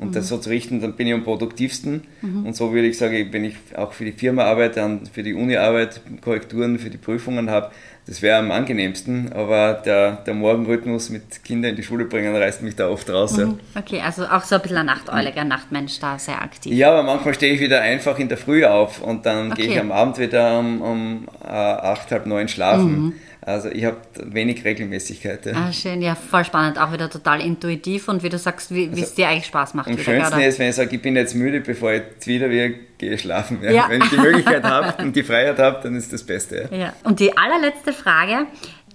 Und 0.04 0.10
mhm. 0.10 0.14
das 0.14 0.28
so 0.28 0.38
zu 0.38 0.49
richten, 0.49 0.82
dann 0.82 0.93
bin 0.93 1.08
ich 1.08 1.14
am 1.14 1.24
produktivsten. 1.24 2.04
Mhm. 2.22 2.45
Und 2.45 2.56
so 2.56 2.74
würde 2.74 2.88
ich 2.88 2.97
sagen, 2.97 3.30
wenn 3.32 3.45
ich 3.45 3.56
auch 3.76 3.93
für 3.93 4.04
die 4.04 4.12
Firma 4.12 4.43
arbeite, 4.43 4.99
für 5.12 5.24
die 5.24 5.34
Uni 5.34 5.56
arbeite, 5.56 6.01
Korrekturen 6.22 6.78
für 6.78 6.89
die 6.89 6.97
Prüfungen 6.97 7.49
habe, 7.49 7.72
das 8.06 8.22
wäre 8.22 8.38
am 8.38 8.51
angenehmsten, 8.51 9.32
aber 9.32 9.82
der, 9.86 10.18
der 10.26 10.34
Morgenrhythmus 10.34 11.10
mit 11.10 11.41
Kindern 11.45 11.72
in 11.72 11.78
die 11.78 11.84
Schule 11.84 12.04
bringen 12.04 12.36
reißt 12.36 12.62
mich 12.62 12.76
da 12.76 12.89
oft 12.89 13.10
raus. 13.10 13.38
Mhm. 13.38 13.60
Okay, 13.76 14.01
also 14.01 14.26
auch 14.26 14.43
so 14.43 14.56
ein 14.56 14.62
bisschen 14.62 14.78
ein 14.80 14.88
Nachteuliger 14.88 15.45
Nachtmensch 15.45 15.99
da, 15.99 16.20
sehr 16.20 16.41
aktiv. 16.41 16.74
Ja, 16.74 16.91
aber 16.91 17.04
manchmal 17.04 17.34
stehe 17.34 17.54
ich 17.54 17.62
wieder 17.62 17.80
einfach 17.80 18.20
in 18.20 18.28
der 18.28 18.38
Früh 18.38 18.66
auf 18.66 19.01
und 19.01 19.26
dann 19.26 19.54
okay. 19.54 19.62
gehe 19.62 19.72
ich 19.72 19.80
am 19.80 19.93
Abend 19.93 20.20
wieder 20.20 20.60
um, 20.60 20.82
um 20.82 21.28
äh, 21.45 21.47
acht, 21.47 22.12
halb 22.12 22.26
neun 22.26 22.49
schlafen. 22.49 23.14
Also 23.46 23.70
ich 23.70 23.84
habe 23.86 23.98
wenig 24.24 24.64
Regelmäßigkeit. 24.64 25.46
Ja. 25.46 25.54
Ah, 25.54 25.74
schön, 25.74 26.02
ja, 26.02 26.16
voll 26.16 26.46
spannend, 26.46 26.80
auch 26.80 26.94
wieder 26.94 27.10
total 27.10 27.41
intuitiv 27.41 28.08
und 28.08 28.24
wie 28.24 28.30
du 28.30 28.38
sagst, 28.38 28.74
wie 28.74 28.88
also, 28.89 29.02
es 29.02 29.14
dir 29.16 29.28
eigentlich 29.28 29.48
Spaß 29.48 29.74
macht. 29.74 29.88
Am 29.88 29.98
schönsten 29.98 30.39
ist, 30.39 30.60
wenn 30.60 30.70
ich 30.70 30.76
sage, 30.76 30.96
ich 30.96 31.02
bin 31.02 31.16
jetzt 31.16 31.36
müde, 31.36 31.60
bevor 31.60 31.91
ich 31.91 32.02
jetzt 32.02 32.28
wieder 32.28 32.50
wieder 32.50 32.76
gehe 32.98 33.18
schlafen. 33.18 33.60
Ja. 33.62 33.72
Ja. 33.72 33.86
Wenn 33.89 34.02
ich 34.02 34.10
die 34.10 34.18
Möglichkeit 34.18 34.64
habe 34.64 35.04
und 35.04 35.16
die 35.16 35.24
Freiheit 35.24 35.60
habe, 35.60 35.80
dann 35.84 35.96
ist 35.96 36.14
das 36.14 36.24
Beste. 36.24 36.70
Ja. 36.72 36.78
ja. 36.78 36.94
Und 37.04 37.20
die 37.20 37.36
allerletzte 37.38 37.91
Frage, 37.91 38.48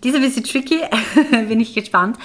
diese 0.03 0.21
bisschen 0.21 0.45
tricky, 0.45 0.81
bin 1.49 1.61
ich 1.61 1.75
gespannt. 1.75 2.17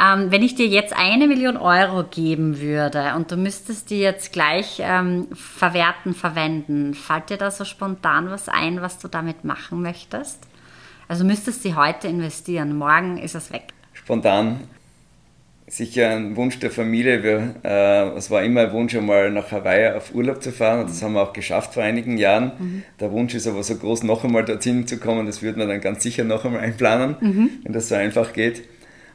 Ähm, 0.00 0.30
wenn 0.30 0.42
ich 0.42 0.54
dir 0.54 0.66
jetzt 0.66 0.94
eine 0.96 1.28
Million 1.28 1.56
Euro 1.56 2.04
geben 2.04 2.60
würde 2.60 3.12
und 3.16 3.30
du 3.30 3.36
müsstest 3.36 3.90
die 3.90 4.00
jetzt 4.00 4.32
gleich 4.32 4.80
ähm, 4.80 5.28
verwerten, 5.32 6.14
verwenden, 6.14 6.94
fällt 6.94 7.30
dir 7.30 7.36
da 7.36 7.50
so 7.50 7.64
spontan 7.64 8.30
was 8.30 8.48
ein, 8.48 8.80
was 8.80 8.98
du 8.98 9.08
damit 9.08 9.44
machen 9.44 9.82
möchtest? 9.82 10.47
Also 11.08 11.24
müsstest 11.24 11.64
du 11.64 11.74
heute 11.74 12.06
investieren, 12.06 12.76
morgen 12.76 13.16
ist 13.16 13.34
es 13.34 13.50
weg. 13.50 13.62
Spontan. 13.94 14.60
Sicher 15.66 16.10
ein 16.10 16.36
Wunsch 16.36 16.58
der 16.60 16.70
Familie. 16.70 17.22
Wir, 17.22 17.54
äh, 17.64 18.16
es 18.16 18.30
war 18.30 18.42
immer 18.42 18.62
ein 18.62 18.72
Wunsch, 18.72 18.94
einmal 18.94 19.30
nach 19.30 19.50
Hawaii 19.50 19.94
auf 19.94 20.14
Urlaub 20.14 20.42
zu 20.42 20.52
fahren. 20.52 20.80
Und 20.80 20.90
das 20.90 21.02
haben 21.02 21.14
wir 21.14 21.22
auch 21.22 21.32
geschafft 21.32 21.74
vor 21.74 21.82
einigen 21.82 22.16
Jahren. 22.16 22.52
Mhm. 22.58 22.82
Der 23.00 23.10
Wunsch 23.10 23.34
ist 23.34 23.46
aber 23.46 23.62
so 23.62 23.76
groß, 23.76 24.02
noch 24.02 24.24
einmal 24.24 24.44
dorthin 24.44 24.86
zu 24.86 24.98
kommen. 24.98 25.26
Das 25.26 25.42
würden 25.42 25.58
wir 25.58 25.66
dann 25.66 25.80
ganz 25.80 26.02
sicher 26.02 26.24
noch 26.24 26.44
einmal 26.44 26.60
einplanen, 26.60 27.16
mhm. 27.20 27.50
wenn 27.64 27.72
das 27.72 27.88
so 27.88 27.94
einfach 27.94 28.32
geht. 28.32 28.62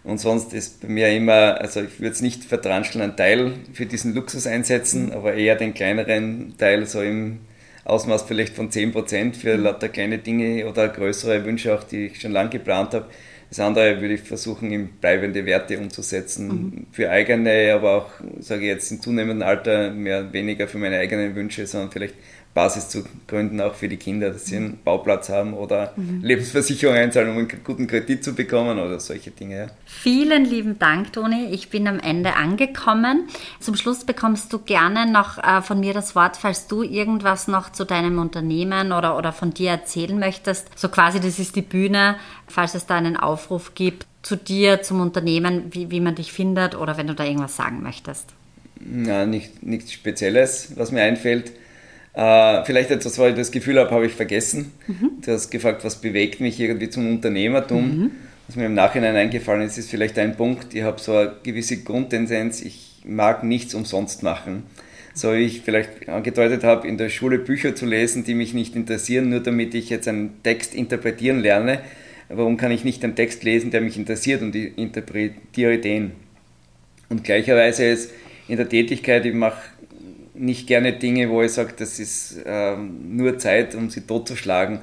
Und 0.04 0.20
sonst 0.20 0.54
ist 0.54 0.82
bei 0.82 0.90
mir 0.90 1.10
immer, 1.16 1.60
also 1.62 1.82
ich 1.82 2.00
würde 2.00 2.12
es 2.12 2.22
nicht 2.22 2.44
verdranscheln, 2.44 3.04
einen 3.04 3.16
Teil 3.16 3.54
für 3.72 3.86
diesen 3.86 4.14
Luxus 4.14 4.46
einsetzen, 4.46 5.08
mhm. 5.08 5.12
aber 5.12 5.34
eher 5.34 5.56
den 5.56 5.74
kleineren 5.74 6.56
Teil 6.58 6.86
so 6.86 7.02
im 7.02 7.40
Ausmaß 7.86 8.24
vielleicht 8.24 8.56
von 8.56 8.70
10% 8.70 9.36
für 9.36 9.58
mhm. 9.58 9.64
lauter 9.64 9.90
kleine 9.90 10.18
Dinge 10.18 10.68
oder 10.68 10.88
größere 10.88 11.44
Wünsche 11.46 11.74
auch, 11.76 11.84
die 11.84 12.08
ich 12.08 12.22
schon 12.22 12.32
lange 12.32 12.50
geplant 12.50 12.94
habe. 12.94 13.08
Das 13.50 13.60
andere 13.60 14.02
würde 14.02 14.16
ich 14.16 14.22
versuchen, 14.22 14.72
in 14.72 14.88
bleibende 14.88 15.46
Werte 15.46 15.78
umzusetzen. 15.78 16.48
Mhm. 16.48 16.86
Für 16.92 17.12
eigene, 17.12 17.74
aber 17.74 17.98
auch, 17.98 18.10
sage 18.40 18.62
ich 18.62 18.68
jetzt, 18.68 18.92
im 18.92 19.02
zunehmenden 19.02 19.44
Alter 19.44 19.92
mehr 19.92 20.34
weniger 20.34 20.68
für 20.68 20.80
meine 20.80 20.98
eigenen 20.98 21.36
Wünsche, 21.36 21.68
sondern 21.68 21.92
vielleicht 21.92 22.16
Basis 22.54 22.90
zu 22.90 23.04
gründen, 23.28 23.60
auch 23.62 23.74
für 23.74 23.90
die 23.90 23.98
Kinder, 23.98 24.30
dass 24.30 24.46
sie 24.46 24.58
einen 24.58 24.80
Bauplatz 24.84 25.30
haben 25.30 25.56
oder 25.56 25.94
mhm. 25.96 26.22
Lebensversicherung 26.22 26.96
einzahlen, 26.96 27.30
um 27.30 27.38
einen 27.38 27.48
guten 27.64 27.88
Kredit 27.88 28.24
zu 28.24 28.36
bekommen 28.36 28.78
oder 28.78 29.00
solche 29.00 29.32
Dinge. 29.32 29.58
Ja. 29.58 29.68
Vielen 29.86 30.46
lieben 30.46 30.78
Dank, 30.78 31.14
Toni. 31.14 31.48
Ich 31.52 31.70
bin 31.70 31.88
am 31.88 32.00
Ende 32.00 32.36
angekommen. 32.36 33.28
Zum 33.60 33.76
Schluss 33.76 34.06
bekommst 34.06 34.54
du 34.54 34.60
gerne 34.60 35.12
noch 35.12 35.40
äh, 35.40 35.62
von 35.64 35.80
mir 35.80 35.94
das 35.94 36.16
Wort, 36.16 36.38
falls 36.38 36.68
du 36.68 36.84
irgendwas 36.84 37.48
noch 37.48 37.72
zu 37.72 37.86
deinem 37.86 38.20
Unternehmen 38.20 38.92
oder, 38.92 39.18
oder 39.18 39.34
von 39.34 39.52
dir 39.54 39.72
erzählen 39.72 40.20
möchtest. 40.20 40.68
So 40.78 40.90
quasi, 40.90 41.20
das 41.20 41.40
ist 41.40 41.56
die 41.56 41.64
Bühne, 41.64 42.18
falls 42.48 42.76
es 42.76 42.86
da 42.86 42.96
einen 42.96 43.18
Aufruf 43.18 43.74
gibt 43.74 44.06
zu 44.22 44.38
dir, 44.38 44.84
zum 44.84 45.02
Unternehmen, 45.02 45.64
wie, 45.72 45.90
wie 45.90 46.00
man 46.00 46.14
dich 46.14 46.32
findet 46.32 46.76
oder 46.76 46.98
wenn 46.98 47.08
du 47.08 47.16
da 47.16 47.24
irgendwas 47.24 47.56
sagen 47.56 47.82
möchtest. 47.82 48.30
Ja, 49.06 49.26
nicht, 49.26 49.64
nichts 49.64 49.92
Spezielles, 49.92 50.74
was 50.76 50.92
mir 50.92 51.02
einfällt 51.02 51.52
äh, 52.14 52.64
vielleicht 52.64 52.92
etwas, 52.92 53.18
weil 53.18 53.32
ich 53.32 53.38
das 53.38 53.52
Gefühl 53.52 53.80
habe, 53.80 53.92
habe 53.92 54.06
ich 54.06 54.14
vergessen. 54.14 54.72
Mhm. 54.88 55.12
Du 55.26 55.32
hast 55.32 55.50
gefragt, 55.50 55.84
was 55.84 56.00
bewegt 56.00 56.40
mich 56.40 56.60
irgendwie 56.60 56.90
zum 56.90 57.10
Unternehmertum. 57.10 57.98
Mhm. 57.98 58.12
Was 58.48 58.56
mir 58.56 58.66
im 58.66 58.74
Nachhinein 58.74 59.16
eingefallen 59.16 59.62
ist, 59.64 59.78
ist 59.78 59.90
vielleicht 59.90 60.20
ein 60.20 60.36
Punkt. 60.36 60.74
Ich 60.76 60.84
habe 60.84 61.00
so 61.00 61.16
eine 61.16 61.34
gewisse 61.44 61.82
Grundtendenz, 61.84 62.62
ich 62.62 63.02
mag 63.06 63.44
nichts 63.44 63.74
umsonst 63.74 64.22
machen. 64.22 64.64
So 65.16 65.34
wie 65.34 65.46
ich 65.46 65.62
vielleicht 65.62 66.10
angedeutet 66.10 66.64
habe, 66.64 66.88
in 66.88 66.98
der 66.98 67.10
Schule 67.10 67.40
Bücher 67.40 67.76
zu 67.76 67.86
lesen, 67.86 68.24
die 68.24 68.34
mich 68.34 68.54
nicht 68.54 68.76
interessieren, 68.76 69.30
nur 69.30 69.40
damit 69.40 69.74
ich 69.76 69.90
jetzt 69.90 70.08
einen 70.08 70.42
Text 70.44 70.76
interpretieren 70.76 71.40
lerne. 71.40 71.80
Warum 72.30 72.58
kann 72.58 72.72
ich 72.72 72.84
nicht 72.84 73.04
einen 73.04 73.16
Text 73.16 73.44
lesen, 73.44 73.72
der 73.72 73.82
mich 73.82 73.98
interessiert 73.98 74.42
und 74.42 74.56
ich 74.56 74.78
interpretiere 74.78 75.78
den? 75.78 76.12
Und 77.10 77.24
gleicherweise 77.24 77.86
ist 77.86 78.12
in 78.48 78.58
der 78.58 78.68
Tätigkeit, 78.68 79.26
ich 79.26 79.34
mache 79.34 79.62
nicht 80.34 80.68
gerne 80.68 80.94
Dinge, 80.94 81.30
wo 81.30 81.42
ich 81.42 81.52
sage, 81.54 81.74
das 81.78 82.00
ist 82.00 82.42
ähm, 82.46 83.16
nur 83.16 83.38
Zeit, 83.38 83.76
um 83.76 83.90
sie 83.90 84.02
totzuschlagen. 84.02 84.80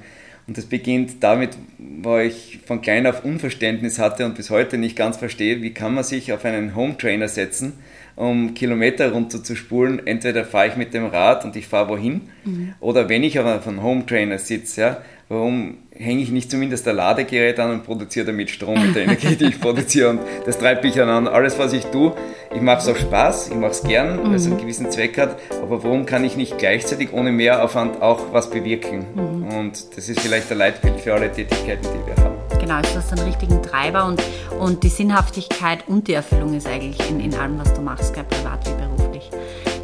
Und 0.47 0.59
das 0.59 0.67
beginnt 0.67 1.23
damit, 1.23 1.51
wo 1.79 2.19
ich 2.19 2.59
von 2.67 2.81
klein 2.81 3.07
auf 3.07 3.25
Unverständnis 3.25 3.99
hatte 3.99 4.27
und 4.27 4.35
bis 4.35 4.51
heute 4.51 4.79
nicht 4.79 4.97
ganz 4.97 5.17
verstehe, 5.17 5.63
wie 5.63 5.73
kann 5.73 5.95
man 5.95 6.03
sich 6.03 6.33
auf 6.33 6.45
einen 6.45 6.75
Home 6.75 6.97
Trainer 6.99 7.29
setzen, 7.29 7.75
um 8.17 8.55
Kilometer 8.55 9.13
runter 9.13 9.45
zu 9.45 9.55
spulen. 9.55 10.05
Entweder 10.07 10.45
fahre 10.45 10.69
ich 10.69 10.77
mit 10.77 10.93
dem 10.93 11.07
Rad 11.07 11.45
und 11.45 11.55
ich 11.55 11.69
fahre 11.69 11.91
wohin, 11.91 12.23
mhm. 12.45 12.75
oder 12.81 13.09
wenn 13.09 13.23
ich 13.23 13.39
auf 13.39 13.67
einem 13.67 13.83
Home 13.83 14.07
Trainer 14.07 14.39
sitze, 14.39 14.81
ja, 14.81 15.03
warum 15.29 15.79
hänge 16.01 16.23
ich 16.23 16.31
nicht 16.31 16.51
zumindest 16.51 16.89
ein 16.89 16.97
Ladegerät 16.97 17.59
an 17.61 17.71
und 17.71 17.85
produziere 17.85 18.27
damit 18.27 18.51
Strom 18.51 18.81
mit 18.81 18.95
der 18.95 19.05
Energie, 19.05 19.37
die 19.37 19.47
ich 19.47 19.61
produziere. 19.61 20.11
Und 20.11 20.21
das 20.47 20.59
treibt 20.59 20.83
mich 20.83 21.01
an. 21.01 21.29
Alles, 21.29 21.59
was 21.59 21.73
ich 21.73 21.85
tue, 21.87 22.15
ich 22.55 22.61
mache 22.61 22.79
es 22.79 22.89
auch 22.89 22.97
Spaß, 22.97 23.49
ich 23.49 23.57
mache 23.57 23.73
es 23.73 23.83
gern, 23.83 24.19
weil 24.25 24.35
es 24.35 24.47
einen 24.47 24.55
mhm. 24.55 24.61
gewissen 24.61 24.91
Zweck 24.91 25.19
hat. 25.19 25.37
Aber 25.63 25.85
warum 25.85 26.07
kann 26.07 26.25
ich 26.25 26.37
nicht 26.37 26.59
gleichzeitig 26.59 27.13
ohne 27.13 27.33
Mehraufwand 27.33 28.03
auch 28.03 28.33
was 28.33 28.51
bewirken? 28.51 29.07
Mhm. 29.15 29.59
Und 29.59 29.97
das 29.97 30.09
ist 30.09 30.21
vielleicht 30.21 30.51
ein 30.51 30.59
Leitbild 30.59 31.01
für 31.01 31.15
alle 31.15 31.31
Tätigkeiten, 31.31 31.87
die 31.87 32.07
wir 32.07 32.25
haben. 32.25 32.35
Genau, 32.61 32.81
du 32.81 32.89
hast 32.95 33.13
einen 33.13 33.27
richtigen 33.27 33.63
Treiber 33.63 34.07
und, 34.07 34.23
und 34.59 34.83
die 34.83 34.89
Sinnhaftigkeit 34.89 35.87
und 35.87 36.09
die 36.09 36.15
Erfüllung 36.15 36.55
ist 36.55 36.67
eigentlich 36.67 37.11
in, 37.11 37.21
in 37.21 37.35
allem, 37.35 37.59
was 37.59 37.73
du 37.75 37.81
machst, 37.81 38.13
privat 38.13 38.67
wie 38.67 38.75
beruflich. 38.75 39.10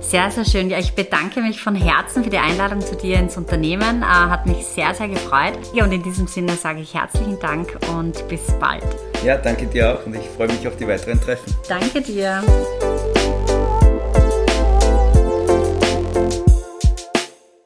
Sehr, 0.08 0.30
sehr 0.30 0.44
schön. 0.44 0.70
Ja, 0.70 0.78
ich 0.78 0.92
bedanke 0.92 1.40
mich 1.40 1.60
von 1.60 1.74
Herzen 1.74 2.22
für 2.22 2.30
die 2.30 2.38
Einladung 2.38 2.80
zu 2.80 2.94
dir 2.94 3.18
ins 3.18 3.36
Unternehmen. 3.36 4.02
Äh, 4.02 4.06
hat 4.06 4.46
mich 4.46 4.64
sehr, 4.64 4.94
sehr 4.94 5.08
gefreut. 5.08 5.58
Ja, 5.72 5.82
und 5.82 5.90
in 5.90 6.02
diesem 6.04 6.28
Sinne 6.28 6.52
sage 6.54 6.80
ich 6.80 6.94
herzlichen 6.94 7.40
Dank 7.40 7.76
und 7.92 8.28
bis 8.28 8.42
bald. 8.60 8.84
Ja, 9.24 9.36
danke 9.36 9.66
dir 9.66 9.94
auch 9.94 10.06
und 10.06 10.14
ich 10.14 10.26
freue 10.36 10.46
mich 10.46 10.66
auf 10.68 10.76
die 10.76 10.86
weiteren 10.86 11.20
Treffen. 11.20 11.52
Danke 11.68 12.00
dir. 12.00 12.40